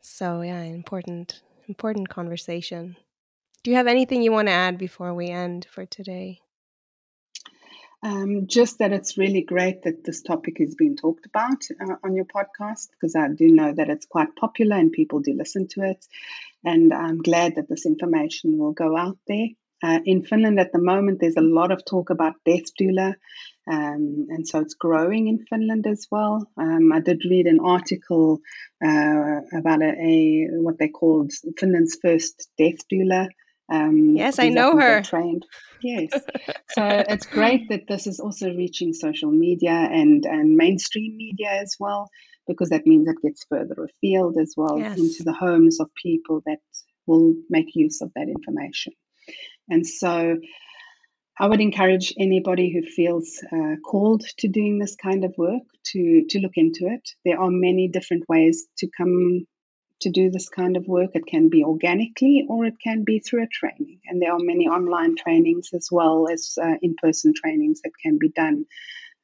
So 0.00 0.40
yeah, 0.40 0.62
important 0.62 1.42
important 1.68 2.08
conversation. 2.08 2.96
Do 3.62 3.70
you 3.70 3.76
have 3.76 3.88
anything 3.88 4.22
you 4.22 4.32
want 4.32 4.48
to 4.48 4.52
add 4.52 4.78
before 4.78 5.12
we 5.14 5.28
end 5.28 5.66
for 5.70 5.84
today? 5.84 6.40
Um, 8.06 8.46
just 8.46 8.78
that 8.78 8.92
it's 8.92 9.18
really 9.18 9.42
great 9.42 9.82
that 9.82 10.04
this 10.04 10.22
topic 10.22 10.60
is 10.60 10.76
being 10.76 10.96
talked 10.96 11.26
about 11.26 11.60
uh, 11.80 11.96
on 12.04 12.14
your 12.14 12.24
podcast 12.24 12.90
because 12.92 13.16
I 13.16 13.26
do 13.26 13.48
know 13.48 13.72
that 13.72 13.90
it's 13.90 14.06
quite 14.06 14.36
popular 14.36 14.76
and 14.76 14.92
people 14.92 15.18
do 15.18 15.34
listen 15.36 15.66
to 15.70 15.80
it. 15.82 16.06
And 16.64 16.94
I'm 16.94 17.18
glad 17.18 17.56
that 17.56 17.68
this 17.68 17.84
information 17.84 18.58
will 18.58 18.70
go 18.70 18.96
out 18.96 19.18
there. 19.26 19.48
Uh, 19.82 19.98
in 20.04 20.22
Finland 20.22 20.60
at 20.60 20.70
the 20.72 20.78
moment, 20.78 21.18
there's 21.20 21.36
a 21.36 21.40
lot 21.40 21.72
of 21.72 21.84
talk 21.84 22.10
about 22.10 22.34
death 22.44 22.74
doula, 22.80 23.14
um, 23.68 24.26
and 24.30 24.46
so 24.46 24.60
it's 24.60 24.74
growing 24.74 25.26
in 25.26 25.44
Finland 25.50 25.86
as 25.86 26.06
well. 26.08 26.48
Um, 26.56 26.92
I 26.92 27.00
did 27.00 27.22
read 27.28 27.46
an 27.46 27.60
article 27.60 28.40
uh, 28.82 29.40
about 29.52 29.82
a, 29.82 29.92
a, 30.00 30.46
what 30.52 30.78
they 30.78 30.88
called 30.88 31.32
Finland's 31.58 31.98
first 32.00 32.48
death 32.56 32.88
doula. 32.90 33.28
Um, 33.72 34.14
yes, 34.16 34.38
I 34.38 34.48
know 34.48 34.76
her. 34.76 35.02
Trained. 35.02 35.44
Yes, 35.82 36.10
so 36.70 37.04
it's 37.08 37.26
great 37.26 37.68
that 37.68 37.88
this 37.88 38.06
is 38.06 38.20
also 38.20 38.48
reaching 38.48 38.92
social 38.92 39.30
media 39.30 39.72
and 39.72 40.24
and 40.24 40.56
mainstream 40.56 41.16
media 41.16 41.50
as 41.50 41.76
well, 41.78 42.08
because 42.46 42.70
that 42.70 42.86
means 42.86 43.08
it 43.08 43.16
gets 43.22 43.44
further 43.48 43.84
afield 43.84 44.36
as 44.40 44.54
well 44.56 44.78
yes. 44.78 44.98
into 44.98 45.22
the 45.24 45.32
homes 45.32 45.80
of 45.80 45.88
people 46.00 46.42
that 46.46 46.58
will 47.06 47.34
make 47.50 47.74
use 47.74 48.00
of 48.02 48.12
that 48.14 48.28
information. 48.28 48.92
And 49.68 49.84
so, 49.84 50.36
I 51.38 51.48
would 51.48 51.60
encourage 51.60 52.14
anybody 52.18 52.72
who 52.72 52.88
feels 52.88 53.42
uh, 53.52 53.76
called 53.84 54.24
to 54.38 54.48
doing 54.48 54.78
this 54.78 54.94
kind 54.94 55.24
of 55.24 55.34
work 55.36 55.64
to 55.92 56.24
to 56.28 56.38
look 56.38 56.54
into 56.54 56.86
it. 56.86 57.08
There 57.24 57.40
are 57.40 57.50
many 57.50 57.88
different 57.88 58.24
ways 58.28 58.66
to 58.78 58.88
come 58.96 59.46
to 60.00 60.10
do 60.10 60.30
this 60.30 60.48
kind 60.48 60.76
of 60.76 60.86
work. 60.86 61.10
It 61.14 61.26
can 61.26 61.48
be 61.48 61.64
organically 61.64 62.46
or 62.48 62.64
it 62.66 62.74
can 62.82 63.04
be 63.04 63.18
through 63.20 63.44
a 63.44 63.48
training. 63.48 64.00
And 64.06 64.20
there 64.20 64.32
are 64.32 64.38
many 64.38 64.66
online 64.66 65.16
trainings 65.16 65.70
as 65.72 65.88
well 65.90 66.28
as 66.30 66.58
uh, 66.62 66.74
in 66.82 66.96
person 67.00 67.32
trainings 67.34 67.80
that 67.82 67.92
can 68.02 68.18
be 68.18 68.28
done 68.28 68.66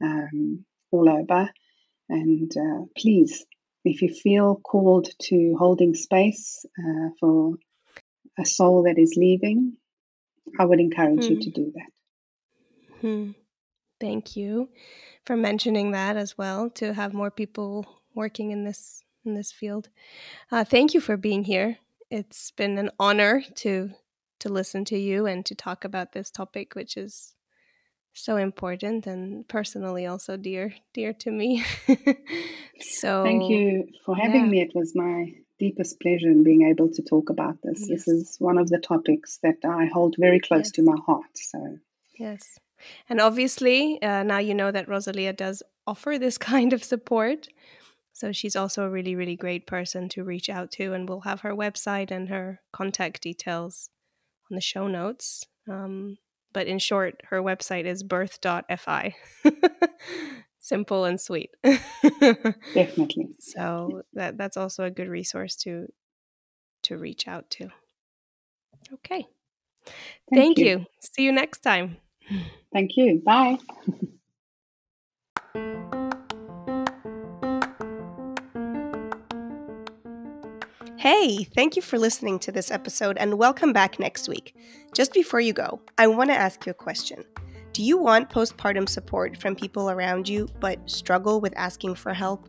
um, 0.03 0.65
all 0.91 1.09
over. 1.09 1.51
And 2.09 2.51
uh, 2.57 2.85
please, 2.97 3.45
if 3.85 4.03
you 4.03 4.13
feel 4.13 4.57
called 4.57 5.09
to 5.23 5.57
holding 5.59 5.95
space 5.95 6.65
uh, 6.79 7.11
for 7.21 7.55
a 8.39 8.45
soul 8.45 8.85
that 8.85 8.99
is 8.99 9.15
leaving, 9.17 9.77
I 10.59 10.65
would 10.65 10.81
encourage 10.81 11.25
you 11.25 11.37
hmm. 11.37 11.41
to 11.41 11.51
do 11.51 11.73
that. 11.75 13.01
Hmm. 13.01 13.31
Thank 14.01 14.37
you 14.37 14.69
for 15.25 15.37
mentioning 15.37 15.93
that 15.93 16.17
as 16.17 16.37
well, 16.37 16.71
to 16.71 16.93
have 16.93 17.15
more 17.15 17.31
people 17.31 17.87
working 18.15 18.51
in 18.51 18.65
this 18.65 19.02
in 19.25 19.35
this 19.35 19.53
field. 19.53 19.89
Uh, 20.51 20.65
thank 20.65 20.95
you 20.95 21.01
for 21.01 21.17
being 21.17 21.45
here. 21.45 21.79
It's 22.11 22.51
been 22.51 22.79
an 22.79 22.91
honor 22.99 23.43
to 23.57 23.91
to 24.41 24.49
listen 24.49 24.85
to 24.85 24.99
you 24.99 25.25
and 25.27 25.47
to 25.47 25.55
talk 25.55 25.85
about 25.85 26.13
this 26.13 26.29
topic, 26.29 26.75
which 26.75 26.97
is 26.97 27.35
so 28.13 28.37
important 28.37 29.07
and 29.07 29.47
personally 29.49 30.05
also 30.05 30.37
dear 30.37 30.75
dear 30.93 31.13
to 31.13 31.31
me. 31.31 31.65
so 32.81 33.25
thank 33.25 33.49
you 33.49 33.89
for 34.05 34.17
having 34.17 34.45
yeah. 34.45 34.51
me. 34.51 34.61
It 34.61 34.73
was 34.75 34.95
my 34.95 35.33
deepest 35.59 36.01
pleasure 36.01 36.29
in 36.29 36.43
being 36.43 36.69
able 36.69 36.89
to 36.91 37.03
talk 37.03 37.31
about 37.31 37.57
this. 37.63 37.81
Yes. 37.81 38.05
This 38.05 38.09
is 38.09 38.37
one 38.39 38.59
of 38.59 38.69
the 38.69 38.79
topics 38.79 39.39
that 39.43 39.59
I 39.65 39.87
hold 39.87 40.17
very 40.19 40.41
close 40.41 40.67
yes. 40.67 40.73
to 40.73 40.83
my 40.83 40.97
heart. 41.07 41.35
So 41.35 41.79
yes. 42.19 42.59
And 43.09 43.21
obviously, 43.21 44.03
uh, 44.03 44.25
now 44.25 44.39
you 44.39 44.55
know 44.55 44.73
that 44.73 44.89
Rosalia 44.89 45.33
does 45.33 45.63
offer 45.87 46.19
this 46.19 46.37
kind 46.53 46.73
of 46.73 46.83
support. 46.85 47.49
So 48.23 48.31
she's 48.31 48.55
also 48.55 48.85
a 48.85 48.89
really, 48.89 49.17
really 49.17 49.35
great 49.35 49.67
person 49.67 50.09
to 50.11 50.23
reach 50.23 50.49
out 50.49 50.71
to, 50.73 50.93
and 50.93 51.09
we'll 51.09 51.23
have 51.23 51.41
her 51.41 51.57
website 51.57 52.13
and 52.13 52.29
her 52.29 52.61
contact 52.73 53.21
details 53.21 53.91
on 54.49 54.55
the 54.55 54.61
show 54.61 54.87
notes. 54.87 55.45
Um, 55.69 56.19
but 56.53 56.69
in 56.69 56.79
short, 56.79 57.21
her 57.31 57.43
website 57.43 57.85
is 57.85 58.05
birth.fi. 58.05 59.17
Simple 60.61 61.05
and 61.05 61.21
sweet. 61.21 61.51
Definitely. 61.65 63.31
So 63.41 64.03
that 64.13 64.39
that's 64.39 64.57
also 64.57 64.85
a 64.85 64.91
good 64.93 65.09
resource 65.09 65.57
to 65.65 65.89
to 66.85 66.99
reach 66.99 67.27
out 67.27 67.51
to. 67.51 67.71
Okay. 68.93 69.27
Thank, 70.31 70.31
Thank 70.31 70.59
you. 70.59 70.65
you. 70.67 70.87
See 71.01 71.25
you 71.25 71.33
next 71.33 71.59
time. 71.65 71.97
Thank 72.73 72.97
you. 72.97 73.21
Bye. 73.27 73.59
Hey, 81.03 81.43
thank 81.43 81.75
you 81.75 81.83
for 81.83 81.99
listening 81.99 82.39
to 82.39 82.53
this 82.53 82.71
episode 82.71 83.19
and 83.19 83.37
welcome 83.37 83.73
back 83.73 83.99
next 83.99 84.29
week. 84.29 84.55
Just 84.95 85.13
before 85.13 85.41
you 85.41 85.53
go, 85.53 85.81
I 85.99 86.07
want 86.07 86.31
to 86.31 86.37
ask 86.37 86.65
you 86.65 86.71
a 86.71 86.75
question. 86.75 87.25
Do 87.73 87.83
you 87.83 87.99
want 87.99 88.31
postpartum 88.31 88.89
support 88.89 89.37
from 89.37 89.57
people 89.57 89.91
around 89.91 90.29
you 90.29 90.47
but 90.61 90.89
struggle 90.89 91.41
with 91.41 91.55
asking 91.57 91.97
for 91.97 92.15
help? 92.15 92.49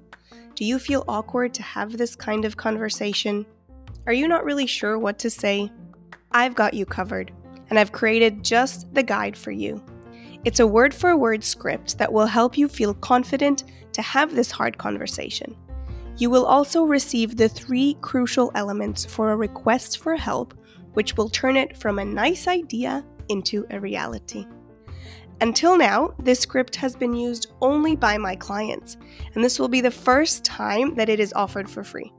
Do 0.53 0.65
you 0.65 0.77
feel 0.77 1.03
awkward 1.07 1.55
to 1.55 1.63
have 1.63 1.97
this 1.97 2.15
kind 2.15 2.45
of 2.45 2.55
conversation? 2.55 3.47
Are 4.05 4.13
you 4.13 4.27
not 4.27 4.45
really 4.45 4.67
sure 4.67 4.99
what 4.99 5.17
to 5.17 5.31
say? 5.31 5.71
I've 6.31 6.53
got 6.53 6.75
you 6.75 6.85
covered, 6.85 7.31
and 7.71 7.79
I've 7.79 7.91
created 7.91 8.43
just 8.43 8.93
the 8.93 9.01
guide 9.01 9.35
for 9.35 9.49
you. 9.49 9.83
It's 10.45 10.59
a 10.59 10.67
word 10.67 10.93
for 10.93 11.17
word 11.17 11.43
script 11.43 11.97
that 11.97 12.13
will 12.13 12.27
help 12.27 12.55
you 12.55 12.67
feel 12.67 12.93
confident 12.93 13.63
to 13.93 14.03
have 14.03 14.35
this 14.35 14.51
hard 14.51 14.77
conversation. 14.77 15.55
You 16.17 16.29
will 16.29 16.45
also 16.45 16.83
receive 16.83 17.35
the 17.35 17.49
three 17.49 17.97
crucial 18.01 18.51
elements 18.55 19.03
for 19.03 19.31
a 19.31 19.35
request 19.35 19.99
for 19.99 20.15
help, 20.15 20.53
which 20.93 21.17
will 21.17 21.29
turn 21.29 21.57
it 21.57 21.75
from 21.75 21.97
a 21.97 22.05
nice 22.05 22.47
idea 22.47 23.03
into 23.29 23.65
a 23.71 23.79
reality. 23.79 24.45
Until 25.41 25.77
now, 25.77 26.13
this 26.19 26.39
script 26.39 26.75
has 26.75 26.95
been 26.95 27.13
used 27.13 27.51
only 27.61 27.95
by 27.95 28.17
my 28.17 28.35
clients, 28.35 28.97
and 29.33 29.43
this 29.43 29.59
will 29.59 29.67
be 29.67 29.81
the 29.81 29.91
first 29.91 30.45
time 30.45 30.95
that 30.95 31.09
it 31.09 31.19
is 31.19 31.33
offered 31.33 31.69
for 31.69 31.83
free. 31.83 32.13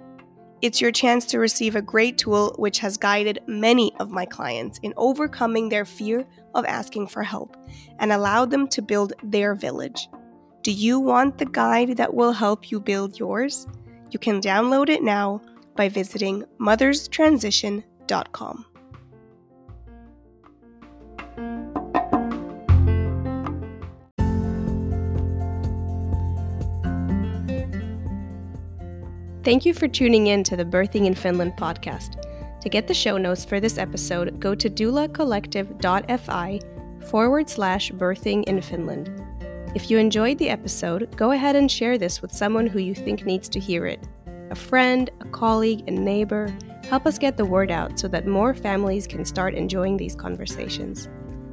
It's 0.61 0.81
your 0.81 0.93
chance 0.93 1.25
to 1.27 1.39
receive 1.39 1.77
a 1.77 1.83
great 1.83 2.19
tool 2.19 2.55
which 2.59 2.79
has 2.81 2.97
guided 2.97 3.41
many 3.47 3.95
of 4.01 4.11
my 4.11 4.27
clients 4.27 4.79
in 4.83 4.93
overcoming 4.97 5.69
their 5.69 5.85
fear 5.85 6.27
of 6.55 6.65
asking 6.65 7.07
for 7.07 7.23
help 7.23 7.57
and 7.99 8.11
allowed 8.11 8.51
them 8.51 8.67
to 8.69 8.83
build 8.83 9.13
their 9.23 9.55
village. 9.55 10.09
Do 10.63 10.73
you 10.73 10.99
want 10.99 11.39
the 11.39 11.47
guide 11.47 11.97
that 11.99 12.15
will 12.15 12.33
help 12.33 12.71
you 12.71 12.81
build 12.81 13.19
yours? 13.19 13.67
You 14.15 14.21
can 14.21 14.41
download 14.41 14.89
it 14.89 15.03
now 15.03 15.43
by 15.75 15.89
visiting 15.89 16.45
motherstransition.com. 16.61 18.65
Thank 29.43 29.67
you 29.67 29.75
for 29.75 29.89
tuning 29.89 30.29
in 30.29 30.45
to 30.45 30.57
the 30.57 30.65
Birthing 30.65 31.07
in 31.07 31.17
Finland 31.17 31.55
podcast. 31.59 32.23
To 32.61 32.69
get 32.69 32.87
the 32.87 32.95
show 32.95 33.19
notes 33.19 33.45
for 33.45 33.59
this 33.59 33.79
episode, 33.79 34.39
go 34.39 34.55
to 34.55 34.71
doulacollective.fi 34.71 36.61
forward 37.09 37.51
slash 37.51 37.91
birthing 37.91 38.45
in 38.45 38.63
Finland. 38.63 39.24
If 39.75 39.91
you 39.91 39.99
enjoyed 39.99 40.39
the 40.39 40.51
episode, 40.51 41.17
go 41.17 41.33
ahead 41.33 41.57
and 41.57 41.69
share 41.69 41.99
this 41.99 42.23
with 42.23 42.33
someone 42.33 42.69
who 42.69 42.79
you 42.79 42.95
think 42.95 43.27
needs 43.27 43.49
to 43.49 43.59
hear 43.59 43.87
it. 43.87 44.07
A 44.51 44.55
friend, 44.55 45.11
a 45.21 45.25
colleague, 45.27 45.83
a 45.89 45.91
neighbor. 45.91 46.57
Help 46.89 47.07
us 47.07 47.19
get 47.19 47.37
the 47.37 47.45
word 47.45 47.73
out 47.73 47.99
so 47.99 48.07
that 48.07 48.25
more 48.25 48.55
families 48.55 49.09
can 49.09 49.25
start 49.25 49.53
enjoying 49.55 49.97
these 49.97 50.15
conversations. 50.15 51.09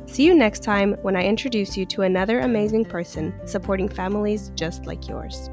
See 0.06 0.24
you 0.24 0.36
next 0.36 0.62
time 0.62 0.94
when 1.02 1.16
I 1.16 1.24
introduce 1.24 1.76
you 1.76 1.88
to 1.88 2.04
another 2.04 2.42
amazing 2.42 2.86
person 2.86 3.34
supporting 3.48 3.90
families 3.90 4.52
just 4.54 4.86
like 4.86 5.08
yours. 5.08 5.50